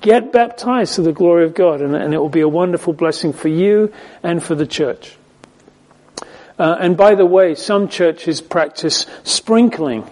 Get 0.00 0.32
baptized 0.32 0.94
to 0.94 1.02
the 1.02 1.12
glory 1.12 1.44
of 1.44 1.54
God 1.54 1.80
and, 1.80 1.94
and 1.94 2.12
it 2.12 2.18
will 2.18 2.28
be 2.28 2.40
a 2.40 2.48
wonderful 2.48 2.92
blessing 2.92 3.32
for 3.32 3.48
you 3.48 3.92
and 4.22 4.42
for 4.42 4.54
the 4.54 4.66
church. 4.66 5.16
Uh, 6.58 6.76
and 6.80 6.96
by 6.96 7.14
the 7.14 7.26
way, 7.26 7.54
some 7.54 7.88
churches 7.88 8.40
practice 8.40 9.06
sprinkling, 9.22 10.08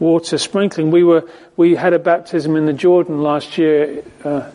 water 0.00 0.36
sprinkling. 0.36 0.90
We 0.90 1.04
were, 1.04 1.28
we 1.56 1.76
had 1.76 1.92
a 1.92 1.98
baptism 2.00 2.56
in 2.56 2.66
the 2.66 2.72
Jordan 2.72 3.22
last 3.22 3.56
year, 3.56 4.02
uh, 4.24 4.50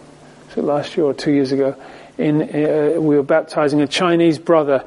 last 0.57 0.97
year 0.97 1.05
or 1.05 1.13
two 1.13 1.31
years 1.31 1.51
ago, 1.51 1.75
in, 2.17 2.41
uh, 2.41 2.99
we 2.99 3.15
were 3.15 3.23
baptizing 3.23 3.81
a 3.81 3.87
Chinese 3.87 4.37
brother 4.39 4.85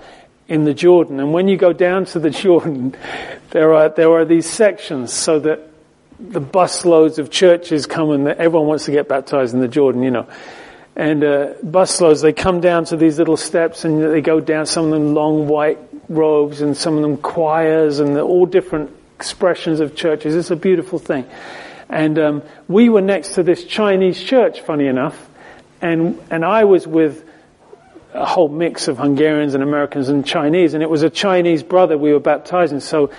in 0.49 0.65
the 0.65 0.75
Jordan. 0.75 1.21
And 1.21 1.33
when 1.33 1.49
you 1.49 1.57
go 1.57 1.73
down 1.73 2.05
to 2.07 2.19
the 2.19 2.31
Jordan, 2.43 2.95
there 3.51 3.75
are, 3.75 3.89
there 3.89 4.11
are 4.13 4.25
these 4.25 4.49
sections 4.49 5.13
so 5.13 5.39
that 5.41 5.61
the 6.21 6.41
busloads 6.41 7.19
of 7.19 7.31
churches 7.31 7.87
come 7.87 8.11
and 8.11 8.29
everyone 8.29 8.69
wants 8.69 8.85
to 8.85 8.93
get 8.93 9.09
baptized 9.09 9.55
in 9.55 9.61
the 9.61 9.69
Jordan, 9.69 10.03
you 10.03 10.11
know. 10.11 10.29
And 10.97 11.25
uh, 11.25 11.55
busloads, 11.65 12.23
they 12.23 12.33
come 12.33 12.61
down 12.61 12.85
to 12.87 12.97
these 12.97 13.19
little 13.19 13.37
steps 13.37 13.85
and 13.85 14.01
they 14.01 14.21
go 14.21 14.39
down, 14.39 14.67
some 14.67 14.85
of 14.85 14.91
them 14.93 15.15
long 15.15 15.49
white 15.49 15.79
robes 16.09 16.61
and 16.61 16.77
some 16.77 16.97
of 16.97 17.03
them 17.03 17.17
choirs 17.17 17.99
and 17.99 18.17
all 18.19 18.47
different 18.47 18.93
expressions 19.17 19.81
of 19.81 19.97
churches. 19.97 20.37
It's 20.37 20.53
a 20.53 20.57
beautiful 20.57 21.01
thing. 21.01 21.27
And 21.89 22.19
um, 22.19 22.43
we 22.69 22.89
were 22.89 23.01
next 23.01 23.35
to 23.35 23.43
this 23.43 23.65
Chinese 23.65 24.23
church, 24.23 24.61
funny 24.61 24.87
enough, 24.87 25.29
and 25.85 26.19
and 26.31 26.45
I 26.45 26.65
was 26.65 26.87
with 26.87 27.25
a 28.15 28.25
whole 28.25 28.49
mix 28.49 28.89
of 28.89 28.97
Hungarians 28.97 29.55
and 29.55 29.63
Americans 29.63 30.09
and 30.09 30.25
Chinese, 30.25 30.73
and 30.73 30.83
it 30.83 30.89
was 30.89 31.03
a 31.03 31.11
Chinese 31.11 31.63
brother 31.63 31.99
we 31.99 32.13
were 32.13 32.21
baptizing. 32.21 32.81
So, 32.81 33.11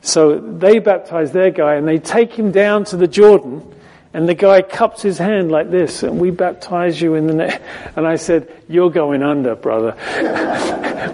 so 0.00 0.38
they 0.38 0.78
baptize 0.78 1.32
their 1.32 1.50
guy, 1.50 1.74
and 1.74 1.88
they 1.88 1.98
take 1.98 2.32
him 2.32 2.52
down 2.52 2.84
to 2.86 2.96
the 2.96 3.08
Jordan, 3.08 3.74
and 4.12 4.28
the 4.28 4.34
guy 4.34 4.62
cups 4.62 5.02
his 5.02 5.18
hand 5.18 5.50
like 5.50 5.70
this, 5.70 6.04
and 6.04 6.20
we 6.20 6.30
baptize 6.30 7.00
you 7.00 7.14
in 7.14 7.26
the 7.26 7.34
name. 7.34 7.58
And 7.96 8.06
I 8.06 8.16
said, 8.16 8.48
"You're 8.68 8.90
going 8.90 9.22
under, 9.22 9.56
brother. 9.56 9.94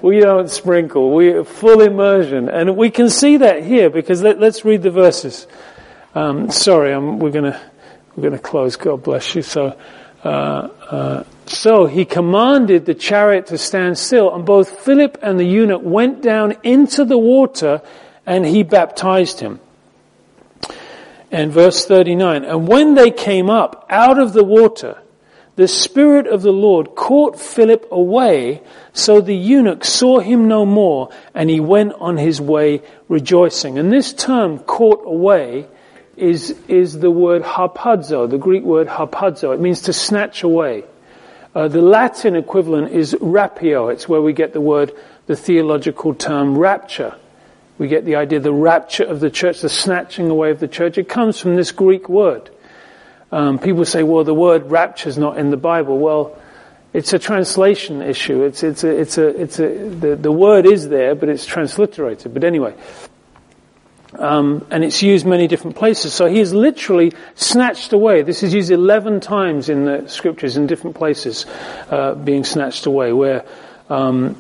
we 0.03 0.20
don't 0.20 0.51
sprinkle. 0.51 1.14
We 1.14 1.44
full 1.44 1.80
immersion, 1.80 2.51
and 2.51 2.76
we 2.76 2.90
can 2.90 3.09
see 3.09 3.38
that 3.38 3.62
here 3.62 3.88
because 3.88 4.22
let, 4.22 4.42
us 4.42 4.66
read 4.66 4.82
the 4.82 4.90
verses." 4.90 5.46
Um, 6.14 6.51
sorry, 6.51 6.92
I'm, 6.92 7.20
we're 7.20 7.30
gonna 7.30 7.59
we're 8.16 8.24
gonna 8.24 8.38
close. 8.38 8.76
God 8.76 9.03
bless 9.03 9.34
you. 9.34 9.40
So. 9.40 9.78
Uh, 10.23 11.25
so 11.47 11.87
he 11.87 12.05
commanded 12.05 12.87
the 12.87 12.95
chariot 12.95 13.47
to 13.47 13.59
stand 13.59 13.99
still, 13.99 14.35
and 14.35 14.45
both 14.45 14.81
Philip 14.81 15.18
and 15.23 15.39
the 15.39 15.45
eunuch 15.45 15.83
went 15.83 16.23
down 16.23 16.57
into 16.62 17.05
the 17.05 17.18
water, 17.18 17.83
and 18.27 18.47
he 18.47 18.62
baptized 18.62 19.41
him. 19.41 19.61
And 21.33 21.53
verse 21.53 21.87
39, 21.87 22.45
and 22.45 22.68
when 22.68 22.95
they 22.95 23.11
came 23.11 23.51
up 23.51 23.87
out 23.89 24.18
of 24.18 24.33
the 24.33 24.45
water, 24.45 24.99
the 25.57 25.68
Spirit 25.68 26.27
of 26.27 26.43
the 26.43 26.53
Lord 26.53 26.95
caught 26.95 27.39
Philip 27.39 27.87
away, 27.91 28.62
so 28.93 29.21
the 29.21 29.37
eunuch 29.37 29.85
saw 29.85 30.21
him 30.21 30.49
no 30.49 30.64
more, 30.64 31.11
and 31.35 31.51
he 31.51 31.61
went 31.61 31.93
on 31.95 32.16
his 32.16 32.41
way 32.41 32.83
rejoicing. 33.09 33.79
And 33.79 33.93
this 33.93 34.12
term, 34.12 34.61
caught 34.61 35.03
away, 35.05 35.66
is, 36.21 36.55
is 36.68 36.99
the 36.99 37.11
word 37.11 37.43
harpazo, 37.43 38.29
the 38.29 38.39
Greek 38.39 38.62
word 38.62 38.87
harpazo. 38.87 39.55
It 39.55 39.61
means 39.61 39.83
to 39.83 39.93
snatch 39.93 40.43
away. 40.43 40.85
Uh, 41.55 41.68
the 41.68 41.83
Latin 41.83 42.37
equivalent 42.37 42.93
is 42.93 43.14
rapio. 43.14 43.93
It's 43.93 44.09
where 44.09 44.23
we 44.23 44.33
get 44.33 44.53
the 44.53 44.61
word, 44.61 44.93
the 45.27 45.37
theological 45.37 46.14
term 46.14 46.57
rapture. 46.57 47.16
We 47.79 47.89
get 47.89 48.05
the 48.05 48.16
idea 48.16 48.41
the 48.41 48.53
rapture 48.53 49.05
of 49.05 49.21
the 49.21 49.31
church, 49.31 49.62
the 49.62 49.68
snatching 49.68 50.29
away 50.29 50.51
of 50.51 50.61
the 50.61 50.68
church. 50.68 50.99
It 50.99 51.09
comes 51.09 51.41
from 51.41 51.57
this 51.57 51.73
Greek 51.73 52.09
word. 52.09 52.51
Um, 53.33 53.59
people 53.59 53.85
say, 53.85 54.03
well, 54.03 54.23
the 54.23 54.35
word 54.35 54.71
rapture 54.71 55.09
is 55.09 55.16
not 55.16 55.39
in 55.39 55.51
the 55.51 55.57
Bible. 55.57 55.99
Well, 55.99 56.37
it's 56.93 57.12
a 57.12 57.18
translation 57.18 58.03
issue. 58.03 58.43
It's, 58.43 58.62
it's 58.62 58.85
a, 58.85 59.01
it's 59.01 59.18
a, 59.18 59.43
it's 59.43 59.59
a, 59.61 59.68
the, 59.89 60.16
the 60.16 60.33
word 60.33 60.66
is 60.66 60.89
there, 60.89 61.14
but 61.14 61.29
it's 61.29 61.47
transliterated. 61.47 62.35
But 62.35 62.45
anyway, 62.45 62.75
um, 64.21 64.66
and 64.71 64.85
it's 64.85 65.03
used 65.03 65.25
many 65.25 65.49
different 65.49 65.77
places. 65.77 66.12
So 66.12 66.27
he 66.27 66.41
is 66.41 66.53
literally 66.53 67.12
snatched 67.35 67.93
away. 67.93 68.23
This 68.23 68.43
is 68.43 68.53
used 68.53 68.71
11 68.71 69.21
times 69.21 69.68
in 69.68 69.87
the 69.87 70.07
scriptures 70.09 70.57
in 70.57 70.66
different 70.66 70.97
places, 70.97 71.47
uh, 71.91 72.14
being 72.14 72.45
snatched 72.45 72.85
away, 72.87 73.12
where 73.12 73.47
um, 73.89 74.37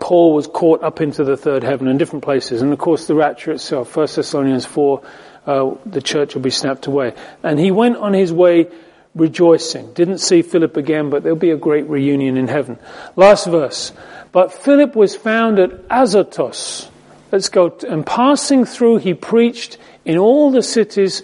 Paul 0.00 0.34
was 0.34 0.46
caught 0.46 0.82
up 0.82 1.02
into 1.02 1.22
the 1.22 1.36
third 1.36 1.62
heaven 1.62 1.86
in 1.86 1.98
different 1.98 2.24
places. 2.24 2.62
And 2.62 2.72
of 2.72 2.78
course, 2.78 3.06
the 3.06 3.14
rapture 3.14 3.52
itself, 3.52 3.94
1 3.94 4.08
Thessalonians 4.14 4.64
4, 4.64 5.02
uh, 5.46 5.74
the 5.84 6.00
church 6.00 6.34
will 6.34 6.42
be 6.42 6.50
snapped 6.50 6.86
away. 6.86 7.14
And 7.42 7.58
he 7.58 7.70
went 7.70 7.96
on 7.98 8.14
his 8.14 8.32
way 8.32 8.68
rejoicing. 9.14 9.92
Didn't 9.92 10.18
see 10.18 10.40
Philip 10.40 10.78
again, 10.78 11.10
but 11.10 11.22
there'll 11.22 11.36
be 11.36 11.50
a 11.50 11.56
great 11.56 11.88
reunion 11.88 12.38
in 12.38 12.48
heaven. 12.48 12.78
Last 13.16 13.46
verse. 13.46 13.92
But 14.32 14.52
Philip 14.52 14.96
was 14.96 15.14
found 15.14 15.58
at 15.58 15.72
Azotus 15.90 16.88
Let's 17.30 17.48
go. 17.48 17.76
And 17.86 18.06
passing 18.06 18.64
through, 18.64 18.98
he 18.98 19.14
preached 19.14 19.78
in 20.04 20.16
all 20.16 20.50
the 20.50 20.62
cities 20.62 21.22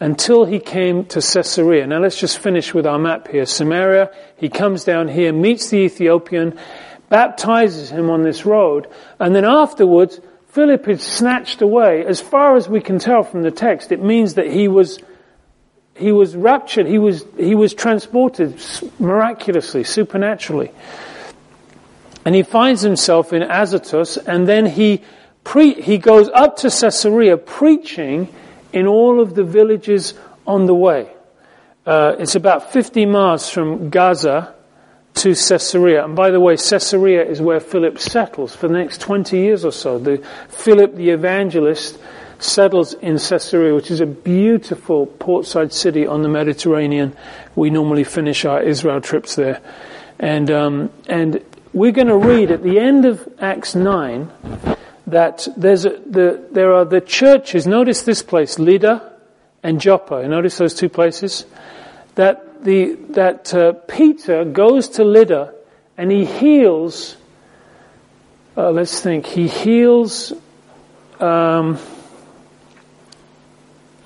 until 0.00 0.44
he 0.44 0.58
came 0.58 1.06
to 1.06 1.20
Caesarea. 1.20 1.86
Now 1.86 2.00
let's 2.00 2.20
just 2.20 2.38
finish 2.38 2.74
with 2.74 2.86
our 2.86 2.98
map 2.98 3.28
here. 3.28 3.46
Samaria, 3.46 4.10
he 4.36 4.50
comes 4.50 4.84
down 4.84 5.08
here, 5.08 5.32
meets 5.32 5.70
the 5.70 5.78
Ethiopian, 5.78 6.58
baptizes 7.08 7.90
him 7.90 8.10
on 8.10 8.22
this 8.22 8.44
road, 8.44 8.88
and 9.18 9.34
then 9.34 9.44
afterwards, 9.44 10.20
Philip 10.48 10.88
is 10.88 11.02
snatched 11.02 11.62
away. 11.62 12.04
As 12.04 12.20
far 12.20 12.56
as 12.56 12.68
we 12.68 12.80
can 12.80 12.98
tell 12.98 13.22
from 13.22 13.42
the 13.42 13.50
text, 13.50 13.92
it 13.92 14.02
means 14.02 14.34
that 14.34 14.50
he 14.50 14.68
was, 14.68 14.98
he 15.94 16.12
was 16.12 16.36
raptured, 16.36 16.86
he 16.86 16.98
was, 16.98 17.24
he 17.36 17.54
was 17.54 17.72
transported 17.74 18.58
miraculously, 18.98 19.84
supernaturally. 19.84 20.70
And 22.24 22.34
he 22.34 22.42
finds 22.42 22.82
himself 22.82 23.32
in 23.32 23.42
Azotus, 23.42 24.16
and 24.16 24.48
then 24.48 24.66
he 24.66 25.02
pre- 25.46 25.80
he 25.80 25.96
goes 25.96 26.28
up 26.28 26.56
to 26.56 26.68
Caesarea 26.68 27.36
preaching 27.36 28.28
in 28.72 28.88
all 28.88 29.20
of 29.20 29.36
the 29.36 29.44
villages 29.44 30.12
on 30.44 30.66
the 30.66 30.74
way. 30.74 31.08
Uh, 31.86 32.16
it's 32.18 32.34
about 32.34 32.72
50 32.72 33.06
miles 33.06 33.48
from 33.48 33.88
Gaza 33.88 34.52
to 35.14 35.34
Caesarea. 35.34 36.04
And 36.04 36.16
by 36.16 36.30
the 36.30 36.40
way, 36.40 36.56
Caesarea 36.56 37.24
is 37.24 37.40
where 37.40 37.60
Philip 37.60 38.00
settles 38.00 38.56
for 38.56 38.66
the 38.66 38.74
next 38.74 39.00
20 39.00 39.38
years 39.38 39.64
or 39.64 39.70
so. 39.70 40.00
The, 40.00 40.18
Philip 40.48 40.96
the 40.96 41.10
evangelist 41.10 41.96
settles 42.40 42.94
in 42.94 43.16
Caesarea, 43.16 43.72
which 43.72 43.92
is 43.92 44.00
a 44.00 44.06
beautiful 44.06 45.06
portside 45.06 45.72
city 45.72 46.08
on 46.08 46.22
the 46.22 46.28
Mediterranean. 46.28 47.16
We 47.54 47.70
normally 47.70 48.04
finish 48.04 48.44
our 48.44 48.60
Israel 48.60 49.00
trips 49.00 49.36
there. 49.36 49.60
And, 50.18 50.50
um, 50.50 50.90
and 51.06 51.40
we're 51.72 51.92
going 51.92 52.08
to 52.08 52.16
read 52.16 52.50
at 52.50 52.64
the 52.64 52.80
end 52.80 53.04
of 53.04 53.26
Acts 53.38 53.76
9 53.76 54.28
that 55.06 55.46
there's 55.56 55.84
a, 55.84 55.90
the, 55.90 56.48
there 56.50 56.74
are 56.74 56.84
the 56.84 57.00
churches, 57.00 57.66
notice 57.66 58.02
this 58.02 58.22
place, 58.22 58.58
Lydda 58.58 59.12
and 59.62 59.80
Joppa, 59.80 60.26
notice 60.26 60.58
those 60.58 60.74
two 60.74 60.88
places, 60.88 61.46
that, 62.16 62.64
the, 62.64 62.94
that 63.10 63.54
uh, 63.54 63.72
Peter 63.72 64.44
goes 64.44 64.88
to 64.90 65.04
Lydda 65.04 65.54
and 65.96 66.10
he 66.10 66.24
heals, 66.24 67.16
uh, 68.56 68.70
let's 68.70 69.00
think, 69.00 69.26
he 69.26 69.46
heals 69.46 70.32
um, 71.20 71.78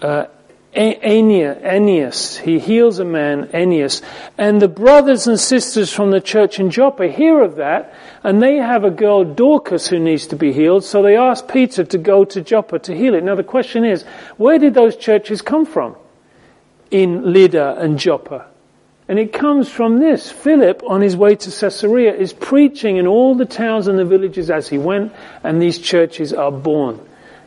uh, 0.03 0.27
Aeneas, 0.73 2.39
he 2.39 2.61
heals 2.61 3.01
a 3.01 3.05
man, 3.05 3.51
Aeneas, 3.53 4.03
and 4.39 4.63
the 4.63 4.69
brothers 4.69 5.27
and 5.27 5.39
sisters 5.39 5.93
from 5.93 6.13
the 6.13 6.21
church 6.21 6.61
in 6.61 6.71
Joppa 6.71 7.09
hear 7.09 7.43
of 7.43 7.57
that, 7.57 7.93
and 8.23 8.41
they 8.41 8.57
have 8.57 8.85
a 8.85 8.91
girl, 8.91 9.25
Dorcas, 9.25 9.89
who 9.89 9.99
needs 9.99 10.29
to 10.29 10.37
be 10.37 10.53
healed, 10.53 10.85
so 10.85 11.03
they 11.03 11.17
ask 11.17 11.49
Peter 11.49 11.83
to 11.83 11.99
go 11.99 12.25
to 12.25 12.41
Joppa 12.41 12.79
to 12.81 12.97
heal 12.97 13.15
it. 13.15 13.25
Now 13.25 13.35
the 13.35 13.43
question 13.43 13.85
is, 13.85 14.05
where 14.37 14.59
did 14.59 14.75
those 14.75 14.97
churches 14.97 15.43
come 15.43 15.67
from? 15.67 15.97
In 16.93 17.33
Lydda 17.33 17.77
and 17.79 17.99
Joppa. 17.99 18.47
And 19.09 19.19
it 19.19 19.33
comes 19.33 19.69
from 19.69 19.99
this. 19.99 20.31
Philip, 20.31 20.85
on 20.87 21.01
his 21.01 21.17
way 21.17 21.35
to 21.35 21.51
Caesarea, 21.51 22.15
is 22.15 22.33
preaching 22.33 22.97
in 22.97 23.09
all 23.09 23.35
the 23.35 23.45
towns 23.45 23.89
and 23.89 23.99
the 23.99 24.05
villages 24.05 24.51
as 24.51 24.69
he 24.69 24.79
went, 24.79 25.13
and 25.43 25.61
these 25.61 25.81
churches 25.81 26.33
are 26.33 26.53
born. 26.53 27.01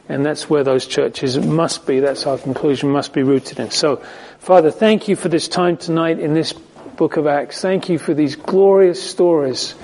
And 0.10 0.26
that's 0.26 0.50
where 0.50 0.64
those 0.64 0.86
churches 0.86 1.38
must 1.38 1.88
be, 1.88 2.02
that's 2.02 2.26
our 2.28 2.38
conclusion, 2.38 2.90
must 2.90 3.14
be 3.14 3.24
rooted 3.24 3.60
in. 3.60 3.72
So, 3.72 3.98
Father, 4.40 4.70
thank 4.70 5.08
you 5.08 5.16
for 5.16 5.30
this 5.30 5.48
time 5.48 5.78
tonight 5.78 6.20
in 6.20 6.34
this 6.34 6.54
book 6.54 7.18
of 7.18 7.26
Acts. 7.26 7.62
Thank 7.62 7.90
you 7.90 7.98
for 7.98 8.14
these 8.14 8.36
glorious 8.36 9.02
stories 9.02 9.76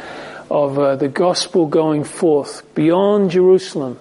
of 0.50 0.78
uh, 0.78 0.96
the 0.98 1.08
gospel 1.08 1.68
going 1.68 2.04
forth 2.04 2.64
beyond 2.76 3.32
Jerusalem 3.32 4.00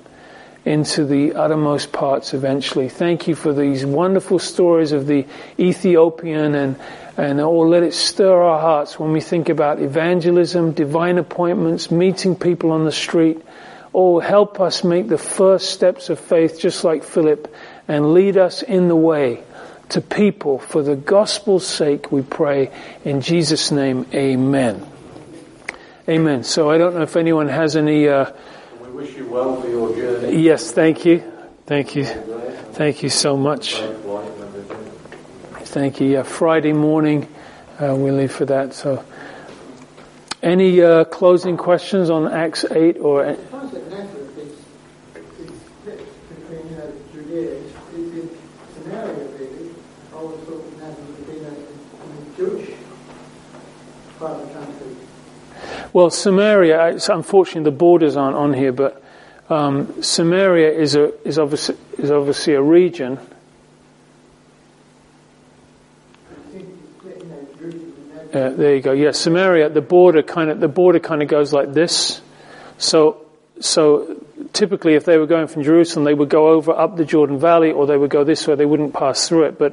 into 0.64 1.04
the 1.04 1.34
uttermost 1.34 1.92
parts 1.92 2.34
eventually. 2.34 2.88
Thank 2.88 3.28
you 3.28 3.34
for 3.34 3.52
these 3.52 3.86
wonderful 3.86 4.38
stories 4.38 4.92
of 4.92 5.06
the 5.06 5.26
Ethiopian 5.58 6.54
and 6.54 6.76
and 7.16 7.40
oh, 7.40 7.60
let 7.62 7.82
it 7.82 7.94
stir 7.94 8.40
our 8.40 8.60
hearts 8.60 8.96
when 8.96 9.10
we 9.10 9.20
think 9.20 9.48
about 9.48 9.82
evangelism, 9.82 10.70
divine 10.70 11.18
appointments, 11.18 11.90
meeting 11.90 12.36
people 12.36 12.70
on 12.70 12.84
the 12.84 12.92
street, 12.92 13.42
Oh, 13.94 14.20
help 14.20 14.60
us 14.60 14.84
make 14.84 15.08
the 15.08 15.18
first 15.18 15.70
steps 15.70 16.10
of 16.10 16.20
faith 16.20 16.60
just 16.60 16.84
like 16.84 17.02
Philip 17.02 17.52
and 17.86 18.12
lead 18.12 18.36
us 18.36 18.62
in 18.62 18.88
the 18.88 18.96
way 18.96 19.42
to 19.90 20.00
people 20.00 20.58
for 20.58 20.82
the 20.82 20.96
gospel's 20.96 21.66
sake, 21.66 22.12
we 22.12 22.22
pray. 22.22 22.70
In 23.04 23.20
Jesus' 23.20 23.70
name, 23.70 24.06
amen. 24.12 24.86
Amen. 26.08 26.44
So 26.44 26.70
I 26.70 26.78
don't 26.78 26.94
know 26.94 27.02
if 27.02 27.16
anyone 27.16 27.48
has 27.48 27.76
any. 27.76 28.08
Uh, 28.08 28.30
we 28.82 28.90
wish 28.90 29.16
you 29.16 29.26
well 29.26 29.60
for 29.60 29.68
your 29.68 29.94
journey. 29.94 30.42
Yes, 30.42 30.72
thank 30.72 31.04
you. 31.04 31.22
Thank 31.66 31.94
you. 31.96 32.04
Thank 32.04 33.02
you 33.02 33.08
so 33.08 33.36
much. 33.36 33.82
Thank 35.64 36.00
you. 36.00 36.08
Yeah, 36.08 36.22
Friday 36.22 36.72
morning, 36.72 37.28
uh, 37.78 37.94
we 37.96 38.10
leave 38.10 38.32
for 38.32 38.44
that. 38.46 38.74
So. 38.74 39.04
Any 40.40 40.80
uh, 40.80 41.02
closing 41.04 41.56
questions 41.56 42.10
on 42.10 42.32
Acts 42.32 42.64
8 42.64 42.98
or? 42.98 43.36
Well, 55.92 56.10
Samaria, 56.10 56.98
unfortunately 57.08 57.64
the 57.70 57.76
borders 57.76 58.16
aren't 58.16 58.36
on 58.36 58.54
here, 58.54 58.72
but 58.72 59.02
Um, 59.50 60.02
Samaria 60.02 60.76
is 60.76 60.94
a 60.94 61.08
is 61.26 61.38
obviously 61.38 61.76
is 61.96 62.10
obviously 62.10 62.52
a 62.52 62.60
region. 62.60 63.16
Uh, 68.28 68.50
there 68.52 68.76
you 68.76 68.82
go. 68.82 68.92
Yeah, 68.92 69.12
Samaria. 69.12 69.70
The 69.70 69.80
border 69.80 70.22
kind 70.22 70.50
of 70.50 70.60
the 70.60 70.68
border 70.68 71.00
kind 71.00 71.22
of 71.22 71.28
goes 71.28 71.54
like 71.54 71.72
this. 71.72 72.20
So 72.76 73.24
so 73.58 74.20
typically, 74.52 74.96
if 74.96 75.04
they 75.06 75.16
were 75.16 75.26
going 75.26 75.48
from 75.48 75.62
Jerusalem, 75.62 76.04
they 76.04 76.12
would 76.12 76.28
go 76.28 76.48
over 76.48 76.72
up 76.72 76.98
the 76.98 77.06
Jordan 77.06 77.38
Valley, 77.40 77.72
or 77.72 77.86
they 77.86 77.96
would 77.96 78.10
go 78.10 78.24
this 78.24 78.46
way. 78.46 78.54
They 78.54 78.66
wouldn't 78.68 78.92
pass 78.92 79.28
through 79.28 79.44
it. 79.44 79.58
But 79.58 79.72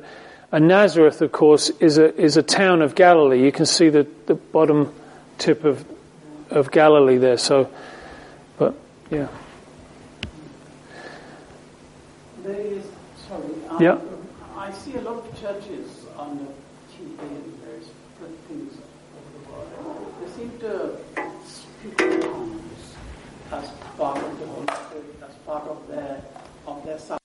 and 0.53 0.69
Nazareth, 0.69 1.21
of 1.21 1.33
course, 1.33 1.69
is 1.81 1.97
a 1.97 2.15
is 2.15 2.37
a 2.37 2.43
town 2.43 2.81
of 2.81 2.95
Galilee. 2.95 3.43
You 3.43 3.51
can 3.51 3.65
see 3.65 3.89
the 3.91 4.07
the 4.25 4.35
bottom 4.35 4.95
tip 5.37 5.65
of 5.65 5.83
of 6.49 6.71
Galilee 6.71 7.17
there. 7.17 7.37
So, 7.37 7.69
but 8.57 8.75
yeah. 9.09 9.27
Sorry, 13.27 13.43
um, 13.69 13.81
yeah. 13.81 13.97
I 14.55 14.71
see 14.71 14.95
a 14.95 15.01
lot 15.01 15.17
of 15.17 15.41
churches 15.41 16.05
on 16.15 16.47
TV 16.91 17.19
and 17.19 17.57
various 17.63 17.89
things 18.47 18.73
over 18.73 19.65
the 19.75 19.83
world. 19.83 20.13
They 20.21 20.31
seem 20.31 20.59
to 20.59 20.95
speak 21.45 21.99
in 22.01 22.21
tongues 22.21 22.95
as 23.51 23.69
part 23.97 24.17
of 24.17 24.39
the 24.39 24.45
Holy 24.45 24.67
Spirit, 24.67 25.23
as 25.27 25.35
part 25.45 25.67
of 25.67 25.87
their 25.87 26.21
of 26.67 26.85
their. 26.85 27.19